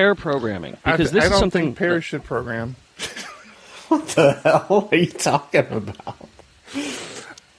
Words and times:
pair 0.00 0.14
programming 0.14 0.76
I, 0.84 0.92
because 0.92 1.12
this 1.12 1.24
I 1.24 1.26
is 1.26 1.30
don't 1.30 1.40
something 1.40 1.64
think 1.66 1.78
Paris 1.78 2.04
should 2.04 2.24
program. 2.24 2.76
What 3.88 4.06
the 4.10 4.34
hell 4.34 4.88
are 4.92 4.96
you 4.96 5.06
talking 5.08 5.66
about? 5.68 6.28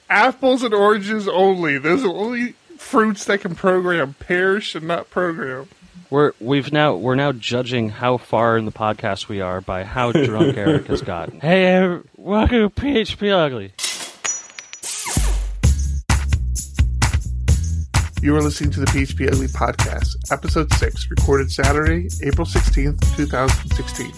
Apples 0.08 0.62
and 0.62 0.72
oranges 0.72 1.28
only. 1.28 1.76
Those 1.76 2.04
are 2.04 2.08
only 2.08 2.54
fruits 2.78 3.26
that 3.26 3.42
can 3.42 3.54
program. 3.54 4.14
Pears 4.14 4.64
should 4.64 4.82
not 4.82 5.10
program. 5.10 5.68
we're 6.08 6.32
we've 6.40 6.72
now 6.72 6.94
we're 6.94 7.16
now 7.16 7.32
judging 7.32 7.90
how 7.90 8.16
far 8.16 8.56
in 8.56 8.64
the 8.64 8.72
podcast 8.72 9.28
we 9.28 9.42
are 9.42 9.60
by 9.60 9.84
how 9.84 10.10
drunk 10.10 10.56
Eric 10.56 10.86
has 10.86 11.02
gotten. 11.02 11.38
Hey, 11.42 11.98
welcome 12.16 12.70
to 12.70 12.70
PHP 12.70 13.30
Ugly. 13.30 13.74
You 18.22 18.36
are 18.36 18.40
listening 18.40 18.70
to 18.70 18.78
the 18.78 18.86
PHP 18.86 19.32
Ugly 19.32 19.48
Podcast, 19.48 20.30
Episode 20.30 20.72
6, 20.74 21.10
recorded 21.10 21.50
Saturday, 21.50 22.08
April 22.22 22.46
16th, 22.46 23.16
2016. 23.16 24.12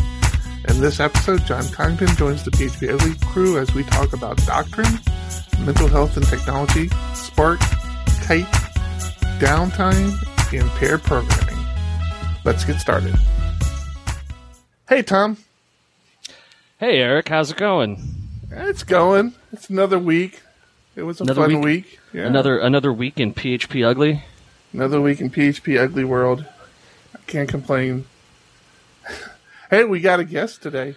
In 0.69 0.79
this 0.83 1.01
episode, 1.01 1.47
John 1.47 1.67
Congdon 1.69 2.15
joins 2.15 2.45
the 2.45 2.51
PHP 2.51 2.93
Ugly 2.93 3.15
crew 3.29 3.59
as 3.59 3.73
we 3.75 3.83
talk 3.85 4.13
about 4.13 4.37
doctrine, 4.45 5.01
mental 5.61 5.89
health 5.89 6.19
and 6.19 6.27
technology, 6.27 6.91
Spark, 7.15 7.61
Kite, 8.21 8.45
downtime, 9.41 10.13
and 10.53 10.69
pair 10.73 10.99
programming. 10.99 11.67
Let's 12.45 12.67
get 12.67 12.81
started. 12.81 13.15
Hey, 14.87 15.01
Tom. 15.01 15.39
Hey, 16.79 16.99
Eric, 16.99 17.31
how's 17.31 17.53
it 17.53 17.57
going? 17.57 18.05
It's 18.51 18.83
going. 18.83 19.33
It's 19.51 19.71
another 19.71 19.99
week. 19.99 20.43
It 20.97 21.03
was 21.03 21.21
a 21.21 21.25
Another 21.25 21.43
fun 21.43 21.61
week? 21.61 21.65
week. 21.65 22.01
Yeah. 22.13 22.27
Another 22.27 22.59
another 22.59 22.93
week 22.93 23.19
in 23.19 23.35
PHP 23.35 23.85
Ugly. 23.87 24.23
Another 24.73 25.01
week 25.01 25.21
in 25.21 25.31
PHP 25.31 25.79
Ugly 25.81 26.05
World. 26.05 26.45
I 27.15 27.19
can't 27.27 27.49
complain. 27.49 28.05
hey, 29.71 29.85
we 29.85 30.01
got 30.01 30.21
a 30.21 30.25
guest 30.25 30.63
today. 30.63 30.95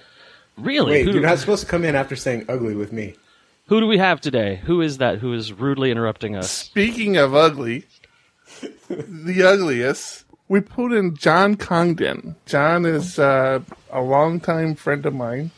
Really? 0.57 0.91
Wait, 0.91 1.05
who, 1.05 1.11
you're 1.13 1.21
not 1.21 1.39
supposed 1.39 1.63
to 1.63 1.67
come 1.69 1.83
in 1.83 1.95
after 1.95 2.15
saying 2.15 2.45
ugly 2.49 2.75
with 2.75 2.91
me. 2.91 3.15
who 3.67 3.79
do 3.79 3.85
we 3.87 3.97
have 3.99 4.19
today? 4.21 4.61
Who 4.65 4.81
is 4.81 4.97
that? 4.97 5.19
Who 5.19 5.33
is 5.33 5.53
rudely 5.53 5.91
interrupting 5.91 6.35
us? 6.35 6.49
Speaking 6.49 7.17
of 7.17 7.35
ugly, 7.35 7.85
the 8.89 9.43
ugliest, 9.43 10.25
we 10.47 10.61
put 10.61 10.91
in 10.93 11.15
John 11.15 11.55
Congdon. 11.55 12.35
John 12.47 12.85
is 12.85 13.19
uh, 13.19 13.59
a 13.91 14.01
longtime 14.01 14.75
friend 14.75 15.05
of 15.05 15.13
mine, 15.13 15.51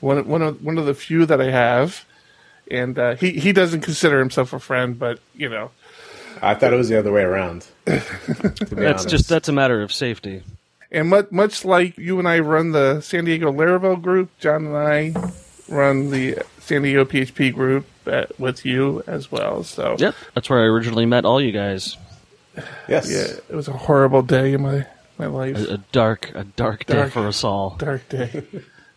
one 0.00 0.26
one 0.28 0.42
of 0.42 0.62
one 0.64 0.78
of 0.78 0.86
the 0.86 0.94
few 0.94 1.26
that 1.26 1.40
I 1.40 1.50
have, 1.50 2.04
and 2.70 2.98
uh, 2.98 3.14
he 3.16 3.32
he 3.32 3.52
doesn't 3.52 3.80
consider 3.82 4.18
himself 4.18 4.52
a 4.52 4.58
friend, 4.58 4.98
but 4.98 5.18
you 5.34 5.48
know, 5.48 5.70
I 6.42 6.54
thought 6.54 6.72
it 6.72 6.76
was 6.76 6.88
the 6.88 6.98
other 6.98 7.12
way 7.12 7.22
around. 7.22 7.66
That's 7.84 8.10
honest. 8.72 9.08
just 9.08 9.28
that's 9.28 9.48
a 9.48 9.52
matter 9.52 9.82
of 9.82 9.92
safety. 9.92 10.42
and 10.90 11.08
much 11.08 11.30
much 11.30 11.64
like 11.64 11.96
you 11.98 12.18
and 12.18 12.26
I 12.28 12.38
run 12.40 12.72
the 12.72 13.00
San 13.00 13.24
Diego 13.24 13.52
Laravel 13.52 14.00
group, 14.00 14.30
John 14.38 14.66
and 14.66 14.76
I 14.76 15.12
run 15.68 16.10
the 16.10 16.38
San 16.60 16.82
Diego 16.82 17.04
PHP 17.04 17.52
group 17.54 17.86
uh, 18.06 18.24
with 18.38 18.64
you 18.64 19.02
as 19.06 19.30
well. 19.30 19.64
So 19.64 19.96
Yep, 19.98 20.14
that's 20.34 20.48
where 20.50 20.60
I 20.60 20.64
originally 20.64 21.06
met 21.06 21.24
all 21.24 21.40
you 21.40 21.52
guys. 21.52 21.96
yes. 22.88 23.10
yeah, 23.10 23.38
it 23.48 23.54
was 23.54 23.68
a 23.68 23.72
horrible 23.72 24.22
day 24.22 24.52
in 24.54 24.62
my 24.62 24.86
my 25.18 25.26
life. 25.26 25.56
A, 25.68 25.74
a 25.74 25.78
dark, 25.92 26.32
a 26.34 26.44
dark 26.44 26.86
day 26.86 27.08
for 27.08 27.26
us 27.26 27.44
all. 27.44 27.76
Dark 27.78 28.08
day. 28.08 28.44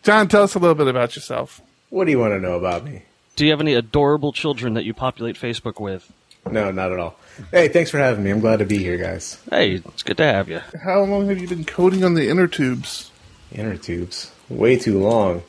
John, 0.02 0.28
tell 0.28 0.42
us 0.44 0.54
a 0.54 0.58
little 0.58 0.74
bit 0.74 0.88
about 0.88 1.14
yourself. 1.14 1.60
What 1.90 2.04
do 2.06 2.10
you 2.10 2.18
want 2.18 2.32
to 2.32 2.40
know 2.40 2.54
about 2.56 2.84
me? 2.84 3.02
Do 3.38 3.44
you 3.44 3.52
have 3.52 3.60
any 3.60 3.74
adorable 3.74 4.32
children 4.32 4.74
that 4.74 4.84
you 4.84 4.92
populate 4.92 5.36
Facebook 5.36 5.80
with? 5.80 6.12
No, 6.50 6.72
not 6.72 6.90
at 6.90 6.98
all. 6.98 7.16
Hey, 7.52 7.68
thanks 7.68 7.88
for 7.88 7.98
having 7.98 8.24
me. 8.24 8.32
I'm 8.32 8.40
glad 8.40 8.58
to 8.58 8.64
be 8.64 8.78
here, 8.78 8.96
guys. 8.96 9.40
Hey, 9.48 9.74
it's 9.74 10.02
good 10.02 10.16
to 10.16 10.24
have 10.24 10.48
you. 10.48 10.60
How 10.82 11.04
long 11.04 11.28
have 11.28 11.38
you 11.38 11.46
been 11.46 11.64
coding 11.64 12.02
on 12.02 12.14
the 12.14 12.28
inner 12.28 12.48
tubes? 12.48 13.12
Inner 13.52 13.76
tubes, 13.76 14.32
way 14.48 14.76
too 14.76 14.98
long. 14.98 15.44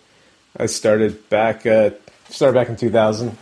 I 0.56 0.68
started 0.68 1.30
back. 1.30 1.66
Uh, 1.66 1.90
started 2.30 2.54
back 2.54 2.70
in 2.70 2.76
2000, 2.76 3.36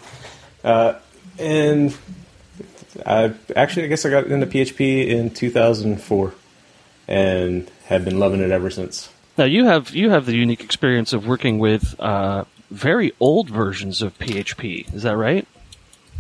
uh, 0.64 0.94
and 1.38 1.98
I 3.06 3.34
actually, 3.54 3.84
I 3.84 3.88
guess 3.88 4.06
I 4.06 4.10
got 4.12 4.28
into 4.28 4.48
PHP 4.48 5.08
in 5.08 5.30
2004, 5.30 6.34
and 7.10 7.70
have 7.88 8.06
been 8.06 8.18
loving 8.18 8.40
it 8.40 8.52
ever 8.52 8.70
since. 8.70 9.10
Now 9.38 9.44
you 9.44 9.66
have 9.66 9.94
you 9.94 10.10
have 10.10 10.26
the 10.26 10.38
unique 10.38 10.64
experience 10.64 11.12
of 11.12 11.28
working 11.28 11.60
with 11.60 12.00
uh, 12.00 12.46
very 12.72 13.14
old 13.20 13.50
versions 13.50 14.02
of 14.02 14.18
PHP. 14.20 14.94
Is 14.94 15.04
that 15.04 15.18
right? 15.18 15.48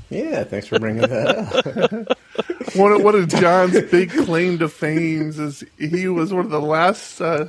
Yeah, 0.10 0.44
thanks 0.46 0.68
for 0.68 0.80
bringing 0.80 1.02
that 1.02 2.08
up. 2.08 2.18
One 2.76 2.92
of, 2.92 3.02
one 3.04 3.16
of 3.16 3.28
John's 3.30 3.82
big 3.90 4.12
claim 4.12 4.60
to 4.60 4.70
fame 4.70 5.30
is 5.30 5.64
he 5.80 6.08
was 6.08 6.32
one 6.34 6.46
of 6.46 6.52
the 6.52 6.62
last 6.62 7.20
uh, 7.22 7.48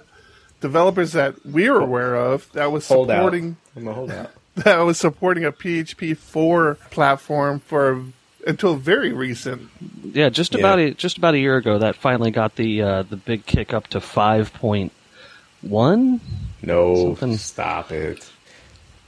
developers 0.60 1.12
that 1.12 1.44
we're 1.44 1.78
aware 1.78 2.14
of 2.16 2.50
that 2.52 2.72
was 2.72 2.88
Hold 2.88 3.10
out. 3.10 3.16
supporting 3.16 3.56
I'm 3.76 3.88
a 3.88 3.92
holdout. 3.92 4.30
that 4.56 4.78
was 4.80 4.96
supporting 4.98 5.44
a 5.44 5.52
PHP 5.52 6.16
four 6.16 6.76
platform 6.90 7.60
for 7.60 8.02
until 8.46 8.76
very 8.76 9.12
recent. 9.12 9.68
Yeah, 10.02 10.30
just 10.30 10.54
Yeah. 10.54 10.60
about 10.60 10.78
a, 10.78 10.94
just 10.94 11.18
about 11.18 11.34
a 11.34 11.38
year 11.38 11.56
ago, 11.56 11.78
that 11.78 11.94
finally 11.96 12.30
got 12.30 12.56
the 12.56 12.80
uh, 12.82 13.02
the 13.02 13.16
big 13.16 13.44
kick 13.44 13.74
up 13.74 13.88
to 13.88 14.00
five 14.00 14.52
point 14.54 14.92
one. 15.60 16.20
No, 16.62 16.94
Something- 17.16 17.36
stop 17.36 17.90
it. 17.92 18.28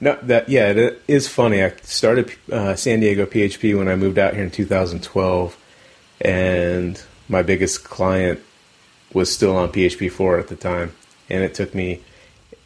No, 0.00 0.18
that 0.22 0.48
yeah, 0.48 0.70
it 0.70 1.02
is 1.06 1.28
funny. 1.28 1.62
I 1.62 1.74
started 1.82 2.32
uh, 2.50 2.74
San 2.74 3.00
Diego 3.00 3.26
PHP 3.26 3.76
when 3.76 3.88
I 3.88 3.96
moved 3.96 4.18
out 4.18 4.34
here 4.34 4.42
in 4.42 4.50
2012, 4.50 5.56
and 6.22 7.02
my 7.28 7.42
biggest 7.42 7.84
client 7.84 8.40
was 9.12 9.32
still 9.32 9.56
on 9.56 9.70
PHP 9.70 10.10
4 10.10 10.38
at 10.38 10.48
the 10.48 10.56
time, 10.56 10.94
and 11.28 11.42
it 11.42 11.54
took 11.54 11.74
me 11.74 12.02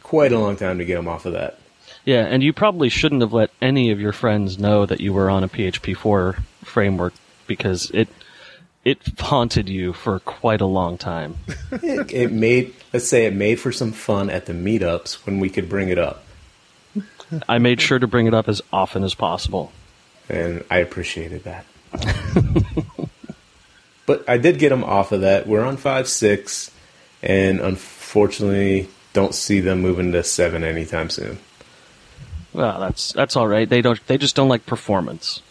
quite 0.01 0.31
a 0.31 0.39
long 0.39 0.55
time 0.55 0.77
to 0.77 0.85
get 0.85 0.95
them 0.95 1.07
off 1.07 1.25
of 1.25 1.33
that. 1.33 1.59
Yeah, 2.05 2.25
and 2.25 2.43
you 2.43 2.53
probably 2.53 2.89
shouldn't 2.89 3.21
have 3.21 3.33
let 3.33 3.49
any 3.61 3.91
of 3.91 3.99
your 3.99 4.13
friends 4.13 4.59
know 4.59 4.85
that 4.85 5.01
you 5.01 5.11
were 5.11 5.29
on 5.29 5.43
a 5.43 5.49
PHP 5.49 5.97
four 5.97 6.37
framework 6.63 7.13
because 7.47 7.89
it 7.91 8.07
it 8.85 8.99
haunted 9.19 9.67
you 9.67 9.91
for 9.93 10.19
quite 10.19 10.61
a 10.61 10.65
long 10.65 10.97
time. 10.97 11.35
It, 11.83 12.13
it 12.13 12.31
made, 12.31 12.73
let's 12.93 13.07
say, 13.07 13.25
it 13.25 13.33
made 13.33 13.59
for 13.59 13.71
some 13.71 13.91
fun 13.91 14.29
at 14.29 14.45
the 14.45 14.53
meetups 14.53 15.25
when 15.25 15.39
we 15.39 15.49
could 15.49 15.67
bring 15.67 15.89
it 15.89 15.99
up, 15.99 16.23
I 17.47 17.57
made 17.57 17.81
sure 17.81 17.99
to 17.99 18.07
bring 18.07 18.27
it 18.27 18.33
up 18.33 18.47
as 18.47 18.61
often 18.71 19.03
as 19.03 19.13
possible. 19.13 19.71
and 20.29 20.63
I 20.69 20.77
appreciated 20.79 21.43
that. 21.43 21.65
but 24.05 24.27
I 24.29 24.37
did 24.37 24.59
get 24.59 24.69
them 24.69 24.83
off 24.83 25.11
of 25.11 25.21
that. 25.21 25.47
We're 25.47 25.63
on 25.63 25.77
five 25.77 26.07
six, 26.07 26.71
and 27.23 27.59
unfortunately, 27.59 28.89
don't 29.13 29.33
see 29.33 29.59
them 29.59 29.81
moving 29.81 30.11
to 30.11 30.23
seven 30.23 30.63
anytime 30.63 31.09
soon. 31.09 31.39
Well, 32.53 32.79
that's 32.79 33.11
that's 33.13 33.35
all 33.35 33.47
right. 33.47 33.67
They 33.67 33.81
don't. 33.81 34.05
They 34.07 34.17
just 34.17 34.35
don't 34.35 34.49
like 34.49 34.65
performance. 34.65 35.41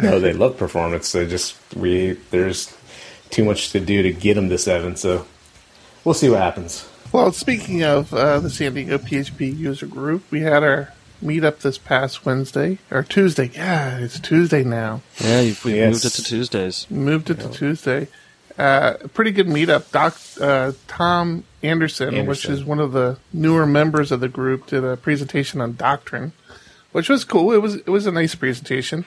No, 0.00 0.18
they 0.18 0.32
love 0.32 0.56
performance. 0.56 1.12
They 1.12 1.26
just 1.26 1.56
we 1.76 2.12
there's 2.30 2.74
too 3.30 3.44
much 3.44 3.70
to 3.72 3.80
do 3.80 4.02
to 4.02 4.12
get 4.12 4.34
them 4.34 4.48
to 4.48 4.58
seven. 4.58 4.96
So 4.96 5.26
we'll 6.04 6.14
see 6.14 6.28
what 6.28 6.40
happens. 6.40 6.88
Well, 7.14 7.30
speaking 7.30 7.84
of 7.84 8.12
uh, 8.12 8.40
the 8.40 8.50
San 8.50 8.74
Diego 8.74 8.98
PHP 8.98 9.56
user 9.56 9.86
group, 9.86 10.24
we 10.32 10.40
had 10.40 10.64
our 10.64 10.92
meetup 11.22 11.60
this 11.60 11.78
past 11.78 12.26
Wednesday 12.26 12.78
or 12.90 13.04
Tuesday. 13.04 13.52
Yeah, 13.54 13.98
it's 13.98 14.18
Tuesday 14.18 14.64
now. 14.64 15.00
Yeah, 15.20 15.40
you've, 15.42 15.64
we've 15.64 15.76
Yes. 15.76 15.92
moved 15.92 16.06
it 16.06 16.10
to 16.10 16.24
Tuesdays. 16.24 16.90
Moved 16.90 17.30
it 17.30 17.38
to 17.38 17.48
Tuesday. 17.50 18.08
Uh, 18.58 18.94
pretty 19.12 19.30
good 19.30 19.46
meetup. 19.46 19.92
Doc 19.92 20.18
uh, 20.40 20.72
Tom 20.88 21.44
Anderson, 21.62 22.26
which 22.26 22.46
is 22.46 22.64
one 22.64 22.80
of 22.80 22.90
the 22.90 23.16
newer 23.32 23.64
members 23.64 24.10
of 24.10 24.18
the 24.18 24.28
group, 24.28 24.66
did 24.66 24.82
a 24.82 24.96
presentation 24.96 25.60
on 25.60 25.76
doctrine, 25.76 26.32
which 26.90 27.08
was 27.08 27.24
cool. 27.24 27.52
It 27.52 27.62
was 27.62 27.76
it 27.76 27.90
was 27.90 28.06
a 28.06 28.12
nice 28.12 28.34
presentation. 28.34 29.04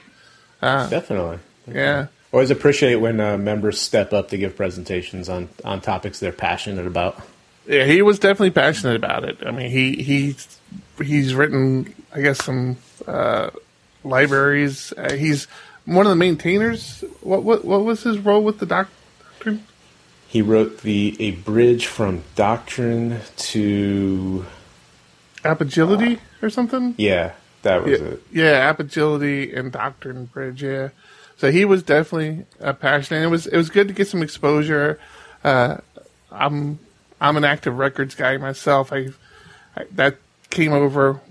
Definitely. 0.62 1.40
Yeah, 1.69 2.07
Always 2.31 2.51
appreciate 2.51 2.96
when 3.01 3.19
uh, 3.19 3.38
members 3.38 3.81
step 3.81 4.13
up 4.13 4.29
to 4.29 4.38
give 4.38 4.56
presentations 4.56 5.28
on 5.28 5.50
on 5.66 5.81
topics 5.81 6.22
they're 6.22 6.31
passionate 6.31 6.88
about. 6.88 7.22
Yeah, 7.67 7.83
he 7.85 8.01
was 8.01 8.17
definitely 8.19 8.52
passionate 8.52 8.96
about 8.96 9.23
it. 9.25 9.37
I 9.46 9.52
mean, 9.52 9.69
he 9.69 10.02
he 10.02 10.35
he's 11.03 11.35
written, 11.35 11.93
I 12.14 12.22
guess, 12.22 12.43
some 12.43 12.78
uh, 13.05 13.49
libraries. 14.03 14.93
Uh, 14.97 15.14
he's 15.14 15.46
one 15.85 16.05
of 16.05 16.09
the 16.09 16.16
maintainers. 16.16 17.03
What 17.22 17.43
what 17.43 17.66
what 17.66 17.84
was 17.84 18.03
his 18.03 18.19
role 18.19 18.43
with 18.43 18.59
the 18.59 18.66
doctrine? 18.66 19.66
He 20.29 20.41
wrote 20.41 20.81
the 20.81 21.16
a 21.19 21.31
bridge 21.31 21.87
from 21.87 22.23
doctrine 22.35 23.22
to 23.37 24.46
Apigility 25.43 26.19
or 26.41 26.49
something. 26.49 26.96
yeah, 26.97 27.34
that 27.61 27.84
was 27.84 27.99
yeah, 27.99 28.08
it. 28.08 28.23
yeah, 28.31 28.73
Apigility 28.73 29.58
and 29.58 29.72
Doctrine 29.72 30.25
Bridge. 30.25 30.64
Yeah, 30.64 30.90
so 31.37 31.52
he 31.52 31.64
was 31.66 31.84
definitely 31.84 32.46
uh, 32.61 32.73
passionate. 32.73 33.23
It 33.23 33.28
was 33.28 33.47
it 33.47 33.55
was 33.58 33.69
good 33.69 33.87
to 33.87 33.93
get 33.93 34.08
some 34.08 34.22
exposure. 34.22 34.99
Uh, 35.43 35.78
I'm 36.31 36.79
I'm 37.19 37.37
an 37.37 37.43
active 37.43 37.78
records 37.78 38.16
guy 38.16 38.37
myself. 38.37 38.91
I, 38.93 39.09
I 39.75 39.85
that 39.91 40.17
came 40.49 40.73
over 40.73 41.22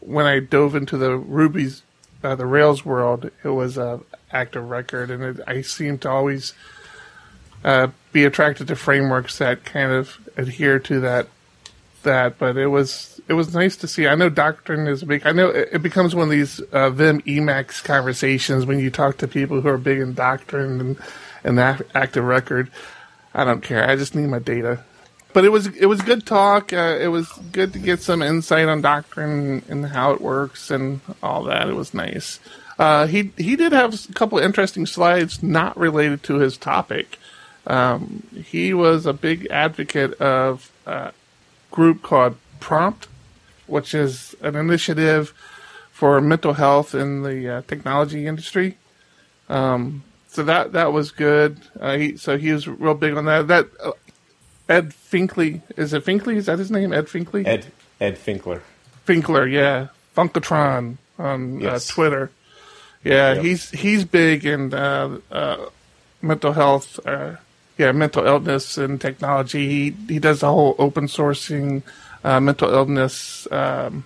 when 0.00 0.26
I 0.26 0.40
dove 0.40 0.74
into 0.74 0.96
the 0.96 1.16
Ruby's 1.16 1.82
uh, 2.22 2.34
the 2.34 2.46
Rails 2.46 2.84
world. 2.84 3.30
It 3.42 3.48
was 3.48 3.76
a 3.76 4.00
active 4.32 4.68
record, 4.68 5.10
and 5.10 5.22
it, 5.22 5.40
I 5.46 5.62
seem 5.62 5.98
to 5.98 6.10
always 6.10 6.54
uh, 7.64 7.88
be 8.12 8.24
attracted 8.24 8.68
to 8.68 8.76
frameworks 8.76 9.38
that 9.38 9.64
kind 9.64 9.92
of 9.92 10.18
adhere 10.36 10.78
to 10.80 11.00
that 11.00 11.28
that. 12.02 12.38
But 12.38 12.56
it 12.56 12.68
was 12.68 13.20
it 13.28 13.34
was 13.34 13.54
nice 13.54 13.76
to 13.76 13.88
see. 13.88 14.06
I 14.06 14.14
know 14.14 14.28
Doctrine 14.28 14.86
is 14.86 15.04
big. 15.04 15.26
I 15.26 15.32
know 15.32 15.48
it, 15.48 15.68
it 15.72 15.82
becomes 15.82 16.14
one 16.14 16.24
of 16.24 16.30
these 16.30 16.60
uh, 16.60 16.90
Vim 16.90 17.20
Emacs 17.22 17.84
conversations 17.84 18.66
when 18.66 18.78
you 18.78 18.90
talk 18.90 19.18
to 19.18 19.28
people 19.28 19.60
who 19.60 19.68
are 19.68 19.78
big 19.78 19.98
in 19.98 20.14
Doctrine 20.14 20.80
and 20.80 20.96
and 21.44 21.60
active 21.94 22.24
record. 22.24 22.70
I 23.34 23.44
don't 23.44 23.62
care. 23.62 23.88
I 23.88 23.96
just 23.96 24.14
need 24.14 24.28
my 24.28 24.38
data. 24.38 24.82
But 25.34 25.44
it 25.44 25.50
was 25.50 25.66
it 25.66 25.86
was 25.86 26.00
good 26.00 26.24
talk. 26.24 26.72
Uh, 26.72 26.96
it 26.98 27.08
was 27.08 27.28
good 27.52 27.72
to 27.74 27.78
get 27.78 28.00
some 28.00 28.22
insight 28.22 28.68
on 28.68 28.80
Doctrine 28.80 29.62
and 29.68 29.84
how 29.84 30.12
it 30.12 30.20
works 30.20 30.70
and 30.70 31.00
all 31.22 31.42
that. 31.44 31.68
It 31.68 31.74
was 31.74 31.92
nice. 31.92 32.40
Uh, 32.78 33.06
he 33.06 33.32
he 33.36 33.56
did 33.56 33.72
have 33.72 33.92
a 33.92 34.12
couple 34.14 34.38
interesting 34.38 34.86
slides 34.86 35.42
not 35.42 35.76
related 35.76 36.22
to 36.24 36.36
his 36.36 36.56
topic. 36.56 37.18
Um, 37.66 38.22
he 38.46 38.72
was 38.72 39.06
a 39.06 39.12
big 39.12 39.48
advocate 39.50 40.14
of 40.20 40.70
a 40.86 41.12
group 41.70 42.02
called 42.02 42.36
Prompt, 42.60 43.08
which 43.66 43.92
is 43.92 44.36
an 44.40 44.54
initiative 44.54 45.34
for 45.90 46.20
mental 46.20 46.54
health 46.54 46.94
in 46.94 47.22
the 47.22 47.56
uh, 47.56 47.62
technology 47.66 48.26
industry. 48.26 48.76
Um, 49.48 50.04
so 50.28 50.42
that 50.44 50.72
that 50.72 50.92
was 50.92 51.10
good. 51.10 51.60
Uh, 51.80 51.96
he, 51.96 52.16
so 52.16 52.36
he 52.36 52.52
was 52.52 52.66
real 52.68 52.94
big 52.94 53.16
on 53.16 53.24
that. 53.26 53.48
That 53.48 53.68
uh, 53.82 53.92
Ed 54.68 54.90
Finkley 54.90 55.60
is 55.76 55.92
it 55.92 56.04
Finkley? 56.04 56.36
Is 56.36 56.46
that 56.46 56.58
his 56.58 56.70
name? 56.70 56.92
Ed 56.92 57.06
Finkley. 57.06 57.46
Ed 57.46 57.66
Ed 58.00 58.16
Finkler. 58.18 58.60
Finkler, 59.06 59.50
yeah, 59.50 59.88
Funkatron 60.16 60.96
on 61.18 61.60
Yes. 61.60 61.90
uh, 61.90 61.94
Twitter. 61.94 62.30
Yeah, 63.04 63.34
Yep. 63.34 63.44
he's 63.44 63.70
he's 63.70 64.04
big 64.04 64.44
in 64.46 64.72
uh, 64.72 65.18
uh, 65.30 65.56
mental 66.22 66.52
health. 66.52 66.98
Uh, 67.06 67.36
yeah, 67.76 67.92
mental 67.92 68.24
illness 68.26 68.78
and 68.78 69.00
technology. 69.00 69.68
He 69.68 69.96
he 70.14 70.18
does 70.18 70.40
the 70.40 70.46
whole 70.48 70.74
open 70.78 71.06
sourcing 71.06 71.82
uh, 72.24 72.40
mental 72.40 72.72
illness 72.72 73.46
um, 73.52 74.04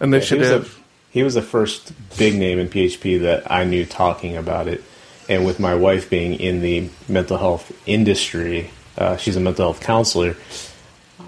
Yeah, 0.00 0.04
initiative. 0.06 0.74
the, 0.76 0.80
he 1.18 1.22
was 1.24 1.34
the 1.34 1.42
first 1.42 1.92
big 2.16 2.36
name 2.38 2.58
in 2.60 2.68
PHP 2.68 3.20
that 3.22 3.50
I 3.50 3.64
knew 3.64 3.84
talking 3.84 4.36
about 4.36 4.68
it. 4.68 4.84
And 5.28 5.44
with 5.46 5.58
my 5.58 5.74
wife 5.74 6.08
being 6.10 6.34
in 6.34 6.60
the 6.60 6.90
mental 7.08 7.38
health 7.38 7.72
industry, 7.86 8.70
uh, 8.96 9.16
she's 9.16 9.36
a 9.36 9.40
mental 9.40 9.66
health 9.66 9.80
counselor. 9.80 10.36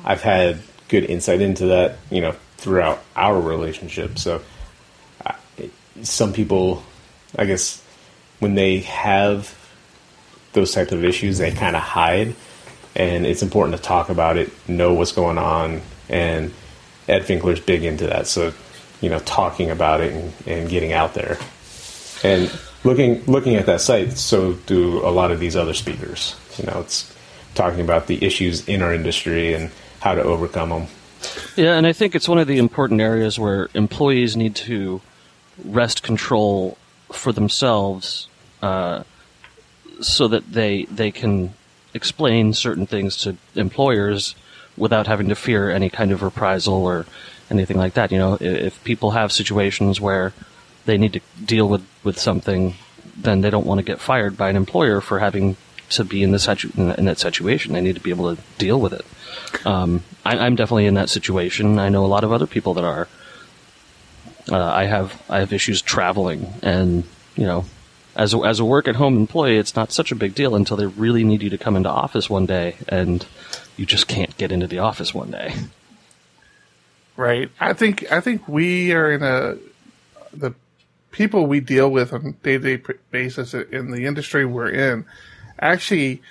I've 0.04 0.22
had 0.22 0.58
good 0.88 1.04
insight 1.04 1.40
into 1.40 1.66
that, 1.66 1.96
you 2.10 2.20
know, 2.20 2.34
throughout 2.56 3.02
our 3.14 3.40
relationship. 3.40 4.18
So, 4.18 4.42
I, 5.24 5.36
some 6.02 6.32
people, 6.32 6.82
I 7.36 7.44
guess, 7.44 7.82
when 8.38 8.54
they 8.54 8.80
have 8.80 9.56
those 10.52 10.72
types 10.72 10.92
of 10.92 11.04
issues, 11.04 11.38
they 11.38 11.50
kind 11.52 11.76
of 11.76 11.82
hide, 11.82 12.34
and 12.94 13.26
it's 13.26 13.42
important 13.42 13.76
to 13.76 13.82
talk 13.82 14.08
about 14.08 14.36
it, 14.36 14.50
know 14.68 14.94
what's 14.94 15.12
going 15.12 15.38
on, 15.38 15.82
and 16.08 16.52
Ed 17.08 17.24
Finkler's 17.24 17.60
big 17.60 17.84
into 17.84 18.06
that. 18.06 18.26
So, 18.26 18.52
you 19.00 19.10
know, 19.10 19.18
talking 19.20 19.70
about 19.70 20.00
it 20.00 20.12
and, 20.12 20.32
and 20.46 20.68
getting 20.68 20.92
out 20.92 21.14
there, 21.14 21.38
and 22.22 22.50
looking 22.84 23.24
looking 23.26 23.56
at 23.56 23.66
that 23.66 23.80
site. 23.80 24.12
So 24.16 24.54
do 24.66 24.98
a 25.06 25.10
lot 25.10 25.30
of 25.30 25.40
these 25.40 25.56
other 25.56 25.74
speakers. 25.74 26.36
You 26.58 26.66
know, 26.66 26.80
it's 26.80 27.14
talking 27.56 27.80
about 27.80 28.06
the 28.06 28.24
issues 28.24 28.68
in 28.68 28.82
our 28.82 28.94
industry 28.94 29.54
and 29.54 29.70
how 30.00 30.14
to 30.14 30.22
overcome 30.22 30.68
them. 30.68 30.86
Yeah, 31.56 31.76
and 31.76 31.86
I 31.86 31.92
think 31.92 32.14
it's 32.14 32.28
one 32.28 32.38
of 32.38 32.46
the 32.46 32.58
important 32.58 33.00
areas 33.00 33.38
where 33.38 33.68
employees 33.74 34.36
need 34.36 34.54
to 34.56 35.00
wrest 35.64 36.02
control 36.02 36.76
for 37.10 37.32
themselves, 37.32 38.28
uh, 38.62 39.02
so 40.00 40.28
that 40.28 40.52
they 40.52 40.84
they 40.84 41.10
can 41.10 41.54
explain 41.94 42.52
certain 42.52 42.86
things 42.86 43.16
to 43.16 43.36
employers 43.54 44.34
without 44.76 45.06
having 45.06 45.28
to 45.28 45.34
fear 45.34 45.70
any 45.70 45.88
kind 45.88 46.12
of 46.12 46.22
reprisal 46.22 46.84
or 46.84 47.06
anything 47.50 47.78
like 47.78 47.94
that. 47.94 48.12
You 48.12 48.18
know, 48.18 48.36
if 48.38 48.82
people 48.84 49.12
have 49.12 49.32
situations 49.32 50.00
where 50.00 50.34
they 50.84 50.98
need 50.98 51.14
to 51.14 51.20
deal 51.42 51.68
with 51.68 51.86
with 52.04 52.18
something, 52.18 52.74
then 53.16 53.40
they 53.40 53.50
don't 53.50 53.66
want 53.66 53.78
to 53.78 53.84
get 53.84 54.00
fired 54.00 54.36
by 54.36 54.50
an 54.50 54.56
employer 54.56 55.00
for 55.00 55.18
having 55.18 55.56
to 55.90 56.04
be 56.04 56.22
in 56.22 56.36
situ- 56.38 56.70
in 56.76 56.88
that- 56.88 56.98
in 56.98 57.04
that 57.06 57.18
situation. 57.18 57.72
They 57.72 57.80
need 57.80 57.94
to 57.94 58.00
be 58.00 58.10
able 58.10 58.34
to 58.34 58.42
deal 58.58 58.80
with 58.80 58.92
it. 58.92 59.04
Um, 59.66 60.02
I, 60.24 60.38
I'm 60.38 60.56
definitely 60.56 60.86
in 60.86 60.94
that 60.94 61.08
situation. 61.08 61.78
I 61.78 61.88
know 61.88 62.04
a 62.04 62.06
lot 62.08 62.24
of 62.24 62.32
other 62.32 62.46
people 62.46 62.74
that 62.74 62.84
are. 62.84 63.08
Uh, 64.50 64.62
I 64.64 64.84
have 64.84 65.20
I 65.28 65.40
have 65.40 65.52
issues 65.52 65.82
traveling, 65.82 66.52
and 66.62 67.04
you 67.36 67.44
know, 67.44 67.64
as 68.14 68.32
a, 68.32 68.38
as 68.38 68.60
a 68.60 68.64
work 68.64 68.86
at 68.86 68.96
home 68.96 69.16
employee, 69.16 69.56
it's 69.58 69.74
not 69.74 69.90
such 69.92 70.12
a 70.12 70.14
big 70.14 70.34
deal 70.34 70.54
until 70.54 70.76
they 70.76 70.86
really 70.86 71.24
need 71.24 71.42
you 71.42 71.50
to 71.50 71.58
come 71.58 71.74
into 71.76 71.88
office 71.88 72.30
one 72.30 72.46
day, 72.46 72.76
and 72.88 73.26
you 73.76 73.84
just 73.86 74.06
can't 74.06 74.36
get 74.36 74.52
into 74.52 74.66
the 74.66 74.78
office 74.78 75.12
one 75.12 75.30
day. 75.30 75.54
Right. 77.16 77.50
I 77.58 77.72
think 77.72 78.10
I 78.12 78.20
think 78.20 78.46
we 78.46 78.92
are 78.92 79.10
in 79.10 79.22
a 79.22 79.56
the 80.32 80.52
people 81.10 81.46
we 81.46 81.60
deal 81.60 81.90
with 81.90 82.12
on 82.12 82.26
a 82.26 82.32
day 82.32 82.58
to 82.58 82.76
day 82.76 82.94
basis 83.10 83.54
in 83.54 83.90
the 83.90 84.04
industry 84.04 84.44
we're 84.44 84.68
in 84.68 85.06
actually 85.58 86.22